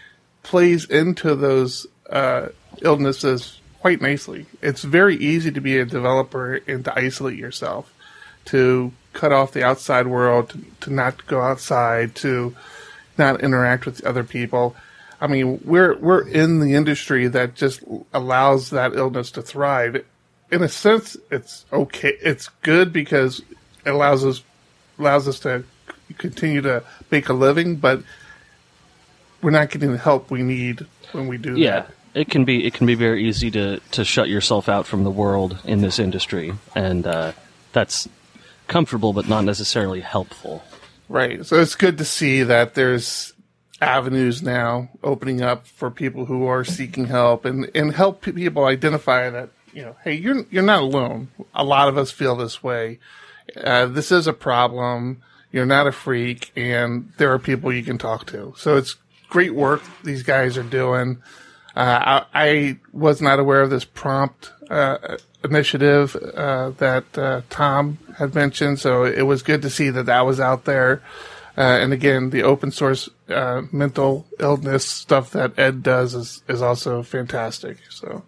plays 0.43 0.85
into 0.85 1.35
those 1.35 1.87
uh, 2.09 2.49
illnesses 2.81 3.59
quite 3.79 4.01
nicely. 4.01 4.45
It's 4.61 4.83
very 4.83 5.15
easy 5.15 5.51
to 5.51 5.61
be 5.61 5.77
a 5.77 5.85
developer 5.85 6.55
and 6.67 6.83
to 6.85 6.97
isolate 6.97 7.37
yourself, 7.37 7.93
to 8.45 8.91
cut 9.13 9.31
off 9.31 9.53
the 9.53 9.63
outside 9.63 10.07
world, 10.07 10.49
to, 10.49 10.65
to 10.81 10.93
not 10.93 11.25
go 11.27 11.41
outside, 11.41 12.15
to 12.15 12.55
not 13.17 13.41
interact 13.41 13.85
with 13.85 14.03
other 14.03 14.23
people. 14.23 14.75
I 15.21 15.27
mean, 15.27 15.61
we're 15.63 15.97
we're 15.97 16.27
in 16.27 16.59
the 16.59 16.73
industry 16.73 17.27
that 17.27 17.55
just 17.55 17.83
allows 18.13 18.69
that 18.71 18.93
illness 18.93 19.31
to 19.31 19.41
thrive. 19.41 20.03
In 20.51 20.61
a 20.61 20.69
sense, 20.69 21.15
it's 21.31 21.65
okay. 21.71 22.17
It's 22.21 22.49
good 22.61 22.91
because 22.91 23.41
it 23.85 23.89
allows 23.89 24.25
us 24.25 24.43
allows 24.99 25.27
us 25.27 25.39
to 25.41 25.63
continue 26.17 26.61
to 26.61 26.83
make 27.11 27.29
a 27.29 27.33
living, 27.33 27.77
but 27.77 28.01
we're 29.45 29.51
not 29.51 29.69
getting 29.69 29.91
the 29.91 29.97
help 29.99 30.31
we 30.31 30.41
need 30.41 30.85
when 31.11 31.27
we 31.27 31.37
do 31.37 31.55
Yeah, 31.55 31.81
that. 31.81 31.91
it 32.15 32.29
can 32.29 32.45
be 32.45 32.65
it 32.65 32.73
can 32.73 32.87
be 32.87 32.95
very 32.95 33.27
easy 33.27 33.51
to 33.51 33.79
to 33.91 34.03
shut 34.03 34.27
yourself 34.27 34.67
out 34.67 34.87
from 34.87 35.03
the 35.03 35.11
world 35.11 35.59
in 35.65 35.81
this 35.81 35.99
industry, 35.99 36.53
and 36.75 37.05
uh, 37.05 37.31
that's 37.71 38.09
comfortable 38.67 39.13
but 39.13 39.29
not 39.29 39.43
necessarily 39.45 40.01
helpful. 40.01 40.63
Right. 41.07 41.45
So 41.45 41.61
it's 41.61 41.75
good 41.75 41.99
to 41.99 42.05
see 42.05 42.41
that 42.41 42.73
there's 42.73 43.33
avenues 43.79 44.41
now 44.41 44.89
opening 45.03 45.43
up 45.43 45.67
for 45.67 45.91
people 45.91 46.25
who 46.25 46.47
are 46.47 46.63
seeking 46.63 47.05
help 47.05 47.45
and, 47.45 47.69
and 47.75 47.93
help 47.93 48.21
people 48.23 48.65
identify 48.65 49.29
that, 49.29 49.49
you 49.73 49.83
know, 49.83 49.95
hey, 50.03 50.13
you're, 50.13 50.43
you're 50.49 50.63
not 50.63 50.81
alone. 50.81 51.27
A 51.53 51.63
lot 51.63 51.89
of 51.89 51.97
us 51.97 52.09
feel 52.09 52.35
this 52.35 52.63
way. 52.63 52.97
Uh, 53.55 53.85
this 53.85 54.11
is 54.11 54.25
a 54.25 54.33
problem. 54.33 55.21
You're 55.51 55.67
not 55.67 55.85
a 55.85 55.91
freak 55.91 56.51
and 56.55 57.11
there 57.17 57.31
are 57.33 57.37
people 57.37 57.71
you 57.71 57.83
can 57.83 57.99
talk 57.99 58.25
to. 58.27 58.55
So 58.57 58.77
it's 58.77 58.95
great 59.29 59.53
work 59.53 59.81
these 60.03 60.23
guys 60.23 60.57
are 60.57 60.63
doing. 60.63 61.21
Uh, 61.75 62.23
I, 62.33 62.45
I 62.45 62.77
was 62.93 63.21
not 63.21 63.39
aware 63.39 63.61
of 63.61 63.69
this 63.69 63.85
prompt 63.85 64.51
uh, 64.69 65.17
initiative 65.43 66.15
uh, 66.15 66.71
that 66.71 67.17
uh, 67.17 67.41
Tom 67.49 67.97
had 68.17 68.33
mentioned, 68.33 68.79
so 68.79 69.03
it 69.03 69.23
was 69.23 69.43
good 69.43 69.61
to 69.61 69.69
see 69.69 69.89
that 69.89 70.05
that 70.05 70.25
was 70.25 70.39
out 70.39 70.65
there. 70.65 71.01
Uh, 71.57 71.79
and 71.81 71.93
again, 71.93 72.31
the 72.31 72.43
open 72.43 72.71
source 72.71 73.09
uh, 73.29 73.61
mental 73.71 74.25
illness 74.39 74.85
stuff 74.85 75.31
that 75.31 75.57
Ed 75.57 75.83
does 75.83 76.13
is, 76.13 76.43
is 76.49 76.61
also 76.61 77.01
fantastic. 77.01 77.77
So, 77.89 78.23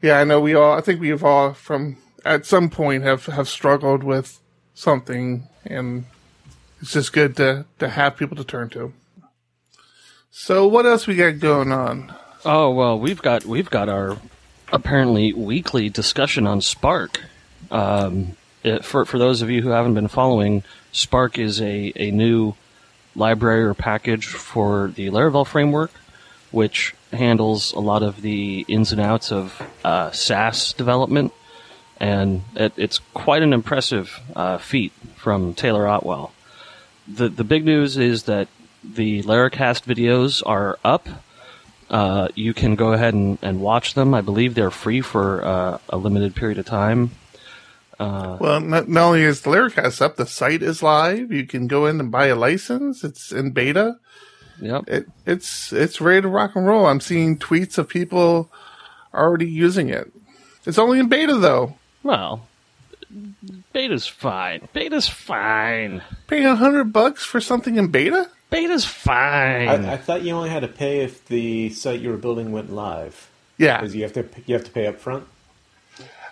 yeah, 0.00 0.20
I 0.20 0.24
know 0.24 0.40
we 0.40 0.54
all. 0.54 0.72
I 0.72 0.80
think 0.80 1.00
we've 1.00 1.24
all, 1.24 1.52
from 1.52 1.96
at 2.24 2.46
some 2.46 2.70
point, 2.70 3.02
have 3.02 3.26
have 3.26 3.48
struggled 3.48 4.04
with 4.04 4.40
something, 4.74 5.48
and 5.64 6.04
it's 6.80 6.92
just 6.92 7.12
good 7.12 7.36
to 7.36 7.66
to 7.80 7.88
have 7.88 8.16
people 8.16 8.36
to 8.36 8.44
turn 8.44 8.68
to. 8.70 8.92
So, 10.40 10.68
what 10.68 10.86
else 10.86 11.08
we 11.08 11.16
got 11.16 11.40
going 11.40 11.72
on? 11.72 12.14
Oh 12.44 12.70
well, 12.70 12.98
we've 12.98 13.20
got 13.20 13.44
we've 13.44 13.68
got 13.68 13.88
our 13.88 14.16
apparently 14.72 15.32
weekly 15.32 15.90
discussion 15.90 16.46
on 16.46 16.60
Spark. 16.60 17.20
Um, 17.72 18.36
it, 18.62 18.84
for 18.84 19.04
for 19.04 19.18
those 19.18 19.42
of 19.42 19.50
you 19.50 19.62
who 19.62 19.70
haven't 19.70 19.94
been 19.94 20.06
following, 20.06 20.62
Spark 20.92 21.38
is 21.38 21.60
a 21.60 21.92
a 21.96 22.12
new 22.12 22.54
library 23.16 23.64
or 23.64 23.74
package 23.74 24.26
for 24.26 24.92
the 24.94 25.10
Laravel 25.10 25.44
framework, 25.44 25.90
which 26.52 26.94
handles 27.12 27.72
a 27.72 27.80
lot 27.80 28.04
of 28.04 28.22
the 28.22 28.64
ins 28.68 28.92
and 28.92 29.00
outs 29.00 29.32
of 29.32 29.60
uh, 29.84 30.12
SaaS 30.12 30.72
development, 30.72 31.32
and 31.98 32.42
it, 32.54 32.72
it's 32.76 33.00
quite 33.12 33.42
an 33.42 33.52
impressive 33.52 34.20
uh, 34.36 34.58
feat 34.58 34.92
from 35.16 35.52
Taylor 35.52 35.88
Otwell. 35.88 36.32
The 37.08 37.28
the 37.28 37.44
big 37.44 37.64
news 37.64 37.96
is 37.96 38.22
that 38.22 38.46
the 38.94 39.22
Laracast 39.22 39.84
videos 39.84 40.42
are 40.44 40.78
up. 40.84 41.08
Uh, 41.90 42.28
you 42.34 42.52
can 42.52 42.74
go 42.74 42.92
ahead 42.92 43.14
and, 43.14 43.38
and 43.42 43.60
watch 43.60 43.94
them. 43.94 44.14
I 44.14 44.20
believe 44.20 44.54
they're 44.54 44.70
free 44.70 45.00
for 45.00 45.44
uh, 45.44 45.78
a 45.88 45.96
limited 45.96 46.34
period 46.34 46.58
of 46.58 46.66
time. 46.66 47.10
Well, 47.98 48.60
not, 48.60 48.88
not 48.88 49.02
only 49.08 49.22
is 49.22 49.42
the 49.42 49.50
Laracast 49.50 50.00
up, 50.00 50.16
the 50.16 50.26
site 50.26 50.62
is 50.62 50.82
live. 50.82 51.32
You 51.32 51.46
can 51.46 51.66
go 51.66 51.86
in 51.86 51.98
and 51.98 52.10
buy 52.10 52.26
a 52.26 52.36
license. 52.36 53.02
It's 53.04 53.32
in 53.32 53.50
beta. 53.50 53.98
Yep. 54.60 54.84
it, 54.88 55.06
it's 55.24 55.72
it's 55.72 56.00
ready 56.00 56.22
to 56.22 56.28
rock 56.28 56.56
and 56.56 56.66
roll. 56.66 56.86
I'm 56.86 57.00
seeing 57.00 57.38
tweets 57.38 57.78
of 57.78 57.88
people 57.88 58.50
already 59.14 59.48
using 59.48 59.88
it. 59.88 60.12
It's 60.66 60.78
only 60.78 60.98
in 60.98 61.08
beta 61.08 61.36
though. 61.36 61.76
Well, 62.02 62.46
beta's 63.72 64.06
fine. 64.06 64.68
Beta's 64.72 65.08
fine. 65.08 66.02
Paying 66.26 66.46
a 66.46 66.56
hundred 66.56 66.92
bucks 66.92 67.24
for 67.24 67.40
something 67.40 67.76
in 67.76 67.88
beta? 67.88 68.30
Beta's 68.50 68.84
fine. 68.84 69.68
I, 69.68 69.92
I 69.94 69.96
thought 69.96 70.22
you 70.22 70.32
only 70.34 70.48
had 70.50 70.60
to 70.60 70.68
pay 70.68 71.00
if 71.00 71.24
the 71.26 71.68
site 71.70 72.00
you 72.00 72.10
were 72.10 72.16
building 72.16 72.50
went 72.52 72.72
live. 72.72 73.28
Yeah, 73.58 73.80
Because 73.80 73.94
you 73.94 74.02
have 74.04 74.12
to 74.14 74.24
you 74.46 74.54
have 74.54 74.64
to 74.64 74.70
pay 74.70 74.86
up 74.86 74.98
front. 75.00 75.26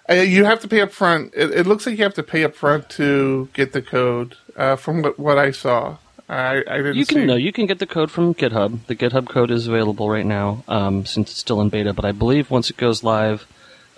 Uh, 0.09 0.15
you 0.15 0.45
have 0.45 0.61
to 0.61 0.69
pay 0.69 0.81
up 0.81 0.93
front. 0.93 1.35
It, 1.35 1.51
it 1.51 1.67
looks 1.67 1.85
like 1.85 1.99
you 1.99 2.05
have 2.05 2.15
to 2.15 2.23
pay 2.23 2.45
up 2.45 2.55
front 2.55 2.89
to 2.91 3.49
get 3.53 3.73
the 3.73 3.83
code. 3.83 4.37
Uh, 4.57 4.77
from 4.77 5.03
what, 5.03 5.19
what 5.19 5.37
I 5.37 5.51
saw, 5.51 5.97
I, 6.29 6.63
I 6.69 6.77
didn't. 6.77 6.95
you 6.97 7.05
see. 7.05 7.15
can 7.17 7.27
no, 7.27 7.35
you 7.35 7.53
can 7.53 7.67
get 7.67 7.81
the 7.81 7.87
code 7.87 8.11
from 8.13 8.33
GitHub. 8.33 8.87
The 8.87 8.95
GitHub 8.95 9.29
code 9.29 9.51
is 9.51 9.67
available 9.67 10.09
right 10.09 10.25
now, 10.25 10.63
um, 10.69 11.05
since 11.05 11.31
it's 11.33 11.41
still 11.41 11.61
in 11.61 11.69
beta. 11.69 11.93
But 11.93 12.05
I 12.05 12.13
believe 12.13 12.51
once 12.51 12.71
it 12.71 12.77
goes 12.77 13.03
live, 13.03 13.47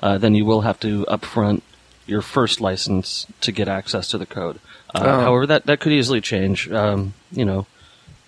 uh, 0.02 0.16
then 0.16 0.34
you 0.34 0.46
will 0.46 0.62
have 0.62 0.80
to 0.80 1.04
upfront 1.10 1.60
your 2.06 2.22
first 2.22 2.58
license 2.62 3.26
to 3.42 3.52
get 3.52 3.68
access 3.68 4.08
to 4.08 4.18
the 4.18 4.26
code. 4.26 4.58
Uh, 4.94 5.02
Oh. 5.04 5.20
However, 5.20 5.46
that 5.46 5.66
that 5.66 5.80
could 5.80 5.92
easily 5.92 6.22
change. 6.22 6.70
Um, 6.72 7.12
you 7.30 7.44
know, 7.44 7.66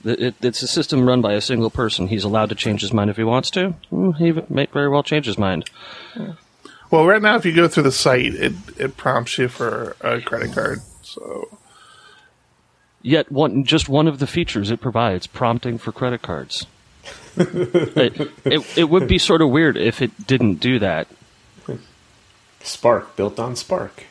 it, 0.04 0.20
it, 0.20 0.34
it's 0.42 0.62
a 0.62 0.66
system 0.68 1.06
run 1.06 1.20
by 1.20 1.34
a 1.34 1.40
single 1.40 1.70
person. 1.70 2.08
He's 2.08 2.24
allowed 2.24 2.48
to 2.50 2.54
change 2.54 2.80
his 2.80 2.92
mind 2.92 3.10
if 3.10 3.16
he 3.16 3.24
wants 3.24 3.50
to. 3.52 3.74
Mm, 3.92 4.16
He 4.16 4.32
may 4.52 4.66
very 4.66 4.88
well 4.88 5.02
change 5.02 5.26
his 5.26 5.38
mind. 5.38 5.68
Well, 6.90 7.06
right 7.06 7.22
now, 7.22 7.36
if 7.36 7.44
you 7.44 7.54
go 7.54 7.68
through 7.68 7.84
the 7.84 7.92
site, 7.92 8.34
it 8.34 8.52
it 8.76 8.96
prompts 8.96 9.38
you 9.38 9.48
for 9.48 9.96
a 10.00 10.20
credit 10.20 10.52
card. 10.52 10.80
So 11.02 11.56
Yet 13.02 13.30
one 13.32 13.64
just 13.64 13.88
one 13.88 14.06
of 14.08 14.18
the 14.18 14.26
features 14.26 14.70
it 14.70 14.80
provides, 14.80 15.26
prompting 15.26 15.78
for 15.78 15.92
credit 15.92 16.20
cards. 16.22 16.66
it, 17.36 18.30
it, 18.44 18.78
it 18.78 18.90
would 18.90 19.08
be 19.08 19.18
sort 19.18 19.40
of 19.40 19.48
weird 19.50 19.76
if 19.78 20.02
it 20.02 20.26
didn't 20.26 20.56
do 20.56 20.78
that. 20.80 21.06
Spark 22.62 23.16
built 23.16 23.38
on 23.38 23.56
Spark. 23.56 24.04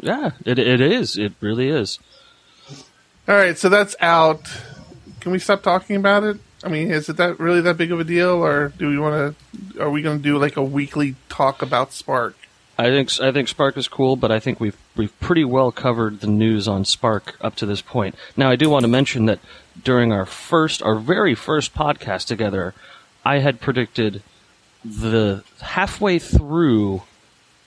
Yeah, 0.00 0.30
it 0.46 0.58
it 0.58 0.80
is. 0.80 1.18
It 1.18 1.34
really 1.40 1.68
is. 1.68 1.98
All 3.28 3.34
right, 3.36 3.58
so 3.58 3.68
that's 3.68 3.94
out. 4.00 4.40
Can 5.22 5.30
we 5.30 5.38
stop 5.38 5.62
talking 5.62 5.94
about 5.94 6.24
it? 6.24 6.38
I 6.64 6.68
mean, 6.68 6.90
is 6.90 7.08
it 7.08 7.16
that 7.18 7.38
really 7.38 7.60
that 7.60 7.76
big 7.76 7.92
of 7.92 8.00
a 8.00 8.04
deal, 8.04 8.44
or 8.44 8.70
do 8.70 8.88
we 8.88 8.98
want 8.98 9.36
to? 9.72 9.80
Are 9.80 9.88
we 9.88 10.02
going 10.02 10.18
to 10.18 10.22
do 10.22 10.36
like 10.36 10.56
a 10.56 10.64
weekly 10.64 11.14
talk 11.28 11.62
about 11.62 11.92
Spark? 11.92 12.34
I 12.76 12.86
think 12.86 13.20
I 13.20 13.30
think 13.30 13.46
Spark 13.46 13.76
is 13.76 13.86
cool, 13.86 14.16
but 14.16 14.32
I 14.32 14.40
think 14.40 14.58
we've 14.58 14.76
we've 14.96 15.18
pretty 15.20 15.44
well 15.44 15.70
covered 15.70 16.20
the 16.20 16.26
news 16.26 16.66
on 16.66 16.84
Spark 16.84 17.36
up 17.40 17.54
to 17.56 17.66
this 17.66 17.80
point. 17.80 18.16
Now, 18.36 18.50
I 18.50 18.56
do 18.56 18.68
want 18.68 18.82
to 18.82 18.88
mention 18.88 19.26
that 19.26 19.38
during 19.84 20.12
our 20.12 20.26
first, 20.26 20.82
our 20.82 20.96
very 20.96 21.36
first 21.36 21.72
podcast 21.72 22.26
together, 22.26 22.74
I 23.24 23.38
had 23.38 23.60
predicted 23.60 24.24
the 24.84 25.44
halfway 25.60 26.18
through 26.18 27.02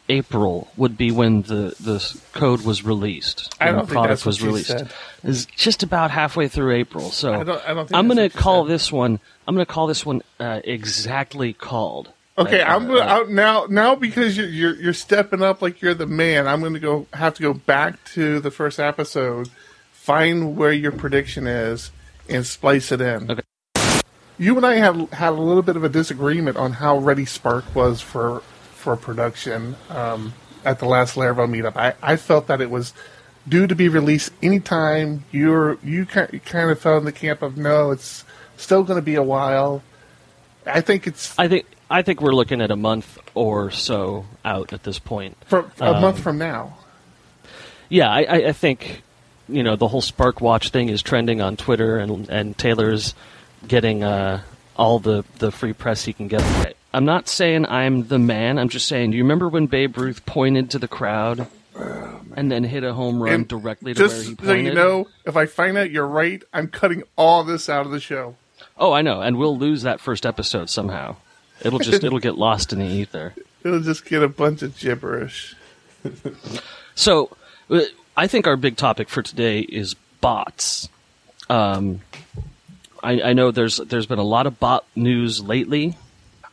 April 0.07 0.69
would 0.77 0.97
be 0.97 1.11
when 1.11 1.41
the 1.43 1.75
the 1.79 2.19
code 2.33 2.61
was 2.61 2.83
released. 2.83 3.53
I 3.59 3.71
don't 3.71 3.87
the 3.87 3.93
think 3.95 4.07
that's 4.07 4.23
what 4.23 4.27
was 4.27 4.39
you 4.41 4.47
released. 4.47 4.67
said. 4.67 4.91
It's 5.23 5.45
just 5.45 5.81
about 5.83 6.11
halfway 6.11 6.47
through 6.47 6.73
April. 6.75 7.09
So 7.11 7.33
I 7.33 7.43
don't- 7.43 7.61
I 7.67 7.73
don't 7.73 7.87
think 7.87 7.97
I'm 7.97 8.07
going 8.07 8.29
to 8.29 8.35
call 8.37 8.65
this 8.65 8.91
one. 8.91 9.19
I'm 9.47 9.55
going 9.55 9.65
to 9.65 9.71
call 9.71 9.87
this 9.87 10.05
one 10.05 10.21
uh, 10.39 10.61
exactly 10.63 11.53
called. 11.53 12.09
Okay, 12.37 12.61
Uh, 12.61 12.75
I'm 12.75 12.85
gonna 12.87 12.99
uh, 12.99 13.25
now. 13.29 13.65
Now 13.69 13.95
because 13.95 14.35
you're, 14.37 14.47
you're 14.49 14.75
you're 14.75 14.93
stepping 14.93 15.41
up 15.41 15.61
like 15.61 15.81
you're 15.81 15.93
the 15.93 16.05
man. 16.05 16.47
I'm 16.47 16.59
going 16.59 16.73
to 16.73 16.79
go 16.79 17.07
have 17.13 17.33
to 17.35 17.41
go 17.41 17.53
back 17.53 18.03
to 18.13 18.39
the 18.41 18.51
first 18.51 18.79
episode, 18.79 19.49
find 19.91 20.57
where 20.57 20.73
your 20.73 20.91
prediction 20.91 21.47
is, 21.47 21.91
and 22.29 22.45
splice 22.45 22.91
it 22.91 22.99
in. 23.01 23.31
Okay. 23.31 23.41
You 24.37 24.57
and 24.57 24.65
I 24.65 24.75
had 24.75 25.07
had 25.13 25.29
a 25.29 25.41
little 25.41 25.63
bit 25.63 25.77
of 25.77 25.83
a 25.85 25.89
disagreement 25.89 26.57
on 26.57 26.73
how 26.73 26.97
ready 26.97 27.23
Spark 27.25 27.73
was 27.73 28.01
for 28.01 28.43
for 28.85 28.95
production 28.95 29.75
um, 29.89 30.31
at 30.63 30.77
the 30.77 30.85
last 30.85 31.15
Laravel 31.15 31.49
meetup. 31.49 31.75
I, 31.75 31.95
I 32.03 32.17
felt 32.17 32.45
that 32.47 32.61
it 32.61 32.69
was 32.69 32.93
due 33.49 33.65
to 33.65 33.75
be 33.75 33.89
released 33.89 34.31
anytime. 34.43 35.25
You're 35.31 35.79
you 35.83 36.05
kind 36.05 36.69
of 36.69 36.79
fell 36.79 36.99
in 36.99 37.03
the 37.05 37.11
camp 37.11 37.41
of 37.41 37.57
no, 37.57 37.89
it's 37.89 38.23
still 38.57 38.83
going 38.83 38.97
to 38.97 39.05
be 39.05 39.15
a 39.15 39.23
while. 39.23 39.81
I 40.67 40.81
think 40.81 41.07
it's 41.07 41.37
I 41.39 41.47
think 41.47 41.65
I 41.89 42.03
think 42.03 42.21
we're 42.21 42.35
looking 42.35 42.61
at 42.61 42.69
a 42.69 42.75
month 42.75 43.17
or 43.33 43.71
so 43.71 44.25
out 44.45 44.71
at 44.71 44.83
this 44.83 44.99
point. 44.99 45.35
for 45.47 45.71
a 45.81 45.95
Um, 45.95 46.01
month 46.01 46.19
from 46.19 46.37
now. 46.37 46.77
Yeah, 47.89 48.09
I, 48.09 48.49
I, 48.49 48.51
think 48.51 49.01
you 49.49 49.63
know 49.63 49.75
the 49.75 49.87
whole 49.87 50.01
Spark 50.01 50.41
Watch 50.41 50.69
thing 50.69 50.89
is 50.89 51.01
trending 51.01 51.41
on 51.41 51.57
Twitter, 51.57 51.97
and 51.97 52.29
and 52.29 52.55
Taylor's 52.55 53.15
getting 53.67 54.03
uh, 54.03 54.41
all 54.75 54.99
the 54.99 55.25
the 55.39 55.51
free 55.51 55.73
press 55.73 56.05
he 56.05 56.13
can 56.13 56.27
get. 56.27 56.43
I'm 56.95 57.05
not 57.05 57.27
saying 57.27 57.65
I'm 57.65 58.07
the 58.07 58.19
man. 58.19 58.57
I'm 58.57 58.69
just 58.69 58.87
saying. 58.87 59.11
Do 59.11 59.17
you 59.17 59.23
remember 59.23 59.49
when 59.49 59.67
Babe 59.67 59.97
Ruth 59.97 60.25
pointed 60.25 60.69
to 60.71 60.79
the 60.79 60.87
crowd 60.87 61.47
and 62.35 62.49
then 62.49 62.63
hit 62.63 62.85
a 62.85 62.93
home 62.93 63.21
run 63.21 63.33
And 63.33 63.47
directly 63.47 63.93
to 63.93 64.01
where 64.01 64.09
he 64.09 64.15
Just 64.15 64.37
pointed? 64.37 64.45
so 64.47 64.53
you 64.53 64.73
know, 64.73 65.07
if 65.25 65.35
I 65.35 65.45
find 65.45 65.77
out 65.77 65.91
you're 65.91 66.07
right, 66.07 66.41
I'm 66.53 66.69
cutting 66.69 67.03
all 67.17 67.43
this 67.43 67.67
out 67.67 67.85
of 67.85 67.91
the 67.91 67.99
show. 67.99 68.35
Oh, 68.77 68.93
I 68.93 69.01
know, 69.01 69.21
and 69.21 69.37
we'll 69.37 69.57
lose 69.57 69.81
that 69.81 69.99
first 69.99 70.25
episode 70.25 70.69
somehow. 70.69 71.17
It'll 71.61 71.79
just 71.79 72.03
it'll 72.05 72.19
get 72.19 72.37
lost 72.37 72.71
in 72.71 72.79
the 72.79 72.85
ether. 72.85 73.33
It'll 73.63 73.81
just 73.81 74.05
get 74.05 74.23
a 74.23 74.29
bunch 74.29 74.61
of 74.61 74.77
gibberish. 74.77 75.55
So, 76.97 77.35
uh, 77.69 77.81
I 78.15 78.27
think 78.27 78.47
our 78.47 78.55
big 78.55 78.77
topic 78.77 79.09
for 79.09 79.21
today 79.21 79.59
is 79.59 79.95
bots. 80.21 80.87
Um, 81.49 81.99
I, 83.03 83.21
I 83.21 83.33
know 83.33 83.51
there's 83.51 83.77
there's 83.77 84.05
been 84.05 84.17
a 84.17 84.23
lot 84.23 84.47
of 84.47 84.61
bot 84.61 84.85
news 84.95 85.41
lately, 85.43 85.97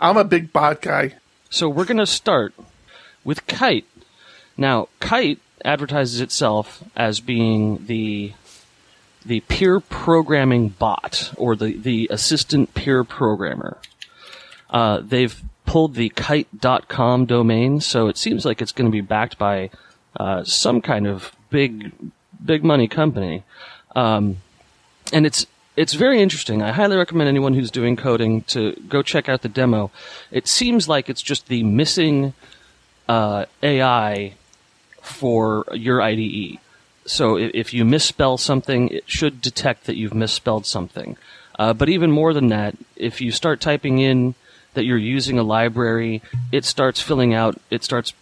I'm 0.02 0.16
a 0.16 0.24
big 0.24 0.52
bot 0.52 0.82
guy. 0.82 1.14
so 1.48 1.68
we're 1.68 1.84
going 1.84 1.98
to 1.98 2.06
start 2.06 2.54
with 3.22 3.46
Kite. 3.46 3.86
Now, 4.56 4.88
Kite 4.98 5.38
advertises 5.64 6.20
itself 6.20 6.82
as 6.96 7.20
being 7.20 7.86
the 7.86 8.32
the 9.24 9.38
pair 9.42 9.78
programming 9.78 10.70
bot 10.70 11.32
or 11.36 11.54
the, 11.54 11.76
the 11.76 12.08
assistant 12.10 12.74
peer 12.74 13.04
programmer. 13.04 13.78
Uh, 14.68 15.00
they've 15.00 15.40
pulled 15.64 15.94
the 15.94 16.08
kite.com 16.08 17.26
domain, 17.26 17.80
so 17.80 18.08
it 18.08 18.16
seems 18.16 18.44
like 18.44 18.60
it's 18.60 18.72
going 18.72 18.90
to 18.90 18.92
be 18.92 19.00
backed 19.00 19.38
by 19.38 19.70
uh, 20.16 20.42
some 20.42 20.80
kind 20.80 21.06
of 21.06 21.30
big 21.50 21.92
big 22.44 22.64
money 22.64 22.88
company. 22.88 23.44
Um, 23.94 24.38
and 25.12 25.24
it's 25.24 25.46
it's 25.76 25.94
very 25.94 26.20
interesting. 26.20 26.62
I 26.62 26.72
highly 26.72 26.96
recommend 26.96 27.28
anyone 27.28 27.54
who's 27.54 27.70
doing 27.70 27.96
coding 27.96 28.42
to 28.42 28.72
go 28.88 29.02
check 29.02 29.28
out 29.28 29.42
the 29.42 29.48
demo. 29.48 29.90
It 30.30 30.46
seems 30.46 30.88
like 30.88 31.08
it's 31.08 31.22
just 31.22 31.48
the 31.48 31.62
missing 31.62 32.34
uh, 33.08 33.46
AI 33.62 34.34
for 35.00 35.64
your 35.72 36.00
IDE. 36.02 36.58
So 37.04 37.36
if, 37.36 37.50
if 37.54 37.74
you 37.74 37.84
misspell 37.84 38.36
something, 38.38 38.88
it 38.88 39.04
should 39.06 39.40
detect 39.40 39.84
that 39.84 39.96
you've 39.96 40.14
misspelled 40.14 40.66
something. 40.66 41.16
Uh, 41.58 41.72
but 41.72 41.88
even 41.88 42.10
more 42.10 42.32
than 42.32 42.48
that, 42.48 42.76
if 42.96 43.20
you 43.20 43.32
start 43.32 43.60
typing 43.60 43.98
in 43.98 44.34
that 44.74 44.84
you're 44.84 44.96
using 44.96 45.38
a 45.38 45.42
library, 45.42 46.22
it 46.50 46.64
starts 46.64 47.00
filling 47.00 47.34
out, 47.34 47.58
it 47.70 47.84
starts 47.84 48.12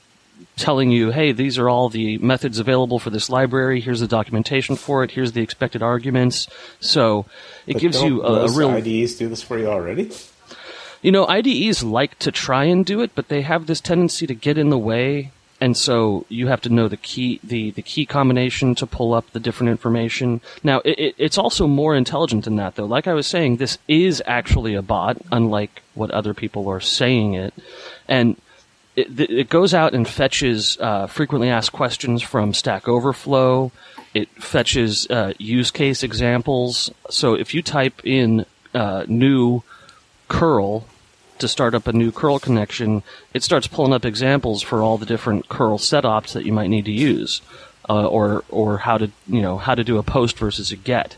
telling 0.57 0.91
you, 0.91 1.11
hey, 1.11 1.33
these 1.33 1.59
are 1.59 1.69
all 1.69 1.89
the 1.89 2.19
methods 2.19 2.59
available 2.59 2.99
for 2.99 3.11
this 3.11 3.31
library. 3.31 3.81
Here's 3.81 4.01
the 4.01 4.09
documentation 4.09 4.77
for 4.77 5.03
it. 5.05 5.13
Here's 5.13 5.33
the 5.33 5.43
expected 5.43 5.83
arguments. 5.83 6.49
So 6.81 7.27
it 7.67 7.75
But 7.75 7.83
gives 7.83 8.03
you 8.03 8.23
a, 8.23 8.47
a 8.47 8.53
real. 8.53 8.71
IDEs 8.71 9.17
do 9.17 9.29
this 9.29 9.43
for 9.43 9.59
you 9.59 9.67
already. 9.67 10.11
You 11.03 11.13
know, 11.13 11.27
IDEs 11.27 11.83
like 11.83 12.19
to 12.19 12.31
try 12.31 12.65
and 12.65 12.85
do 12.85 13.01
it, 13.01 13.13
but 13.15 13.29
they 13.29 13.43
have 13.43 13.67
this 13.67 13.81
tendency 13.81 14.27
to 14.27 14.35
get 14.35 14.59
in 14.59 14.69
the 14.69 14.79
way, 14.79 15.33
and 15.59 15.75
so 15.75 16.27
you 16.29 16.49
have 16.49 16.61
to 16.63 16.69
know 16.69 16.89
the 16.89 16.99
key, 16.99 17.41
the, 17.43 17.71
the 17.71 17.81
key 17.81 18.05
combination 18.05 18.75
to 18.75 18.87
pull 18.87 19.15
up 19.15 19.31
the 19.31 19.41
different 19.41 19.71
information. 19.71 20.43
Now, 20.63 20.81
it, 20.81 20.99
it, 20.99 21.15
it's 21.17 21.39
also 21.39 21.67
more 21.67 21.95
intelligent 21.95 22.45
than 22.45 22.57
that, 22.57 22.75
though. 22.75 22.85
Like 22.85 23.07
I 23.07 23.15
was 23.15 23.27
saying, 23.27 23.57
this 23.57 23.79
is 23.89 24.23
actually 24.27 24.75
a 24.75 24.83
bot, 24.83 25.17
unlike 25.33 25.83
what 25.95 26.11
other 26.11 26.35
people 26.35 26.69
are 26.69 26.81
saying 26.81 27.33
it, 27.33 27.55
and 28.07 28.37
it, 28.97 29.21
it 29.21 29.49
goes 29.49 29.73
out 29.73 29.95
and 29.95 30.07
fetches 30.07 30.77
uh, 30.81 31.07
frequently 31.07 31.49
asked 31.49 31.73
questions 31.73 32.23
from 32.23 32.53
Stack 32.53 32.89
Overflow. 32.89 33.73
It 34.15 34.29
fetches 34.31 35.07
uh, 35.09 35.35
use 35.39 35.71
case 35.71 36.03
examples. 36.03 36.91
So 37.09 37.35
if 37.35 37.55
you 37.55 37.63
type 37.63 38.01
in 38.05 38.47
uh, 38.75 39.05
new 39.07 39.63
curl 40.29 40.87
to 41.39 41.49
start 41.49 41.75
up 41.75 41.87
a 41.87 41.93
new 41.93 42.11
curl 42.11 42.39
connection, 42.39 43.03
it 43.33 43.43
starts 43.43 43.67
pulling 43.67 43.93
up 43.93 44.05
examples 44.05 44.63
for 44.63 44.83
all 44.83 44.99
the 44.99 45.07
different 45.07 45.49
curl 45.49 45.79
setups 45.79 46.33
that 46.33 46.45
you 46.45 46.53
might 46.53 46.69
need 46.69 46.85
to 46.85 46.93
use, 46.93 47.41
uh, 47.89 48.07
or 48.07 48.45
or 48.49 48.79
how 48.79 48.99
to 48.99 49.11
you 49.27 49.41
know 49.41 49.57
how 49.57 49.75
to 49.75 49.85
do 49.85 49.99
a 49.99 50.03
post 50.03 50.39
versus 50.39 50.73
a 50.73 50.77
get. 50.77 51.17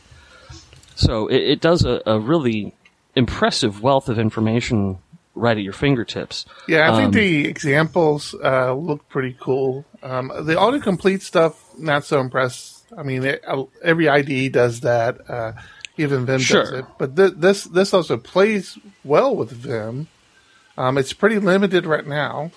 So 0.94 1.26
it, 1.28 1.42
it 1.42 1.60
does 1.60 1.84
a, 1.84 2.02
a 2.06 2.18
really 2.18 2.74
impressive 3.16 3.82
wealth 3.82 4.08
of 4.08 4.18
information 4.18 4.98
right 5.34 5.56
at 5.56 5.62
your 5.62 5.72
fingertips. 5.72 6.46
Yeah, 6.68 6.92
I 6.92 6.96
think 6.96 7.06
Um, 7.06 7.12
the 7.12 7.46
examples 7.46 8.34
uh, 8.42 8.74
look 8.74 9.08
pretty 9.08 9.36
cool. 9.40 9.84
Um, 10.02 10.28
the 10.28 10.54
autocomplete 10.54 11.22
stuff, 11.22 11.62
not 11.78 12.04
so 12.04 12.20
impressed. 12.20 12.84
I 12.96 13.02
mean, 13.02 13.24
it, 13.24 13.42
uh, 13.46 13.64
every 13.82 14.08
IDE 14.08 14.52
does 14.52 14.80
that. 14.80 15.18
Uh, 15.28 15.52
even 15.96 16.26
Vim 16.26 16.40
does 16.40 16.72
it. 16.72 16.84
But 16.98 17.16
th- 17.16 17.34
this 17.36 17.64
this 17.64 17.92
also 17.94 18.16
plays 18.16 18.78
well 19.04 19.34
with 19.34 19.50
Vim. 19.52 20.08
Um, 20.76 20.96
it's 20.98 21.12
pretty 21.12 21.38
limited 21.38 21.86
right 21.86 22.06
now. 22.06 22.50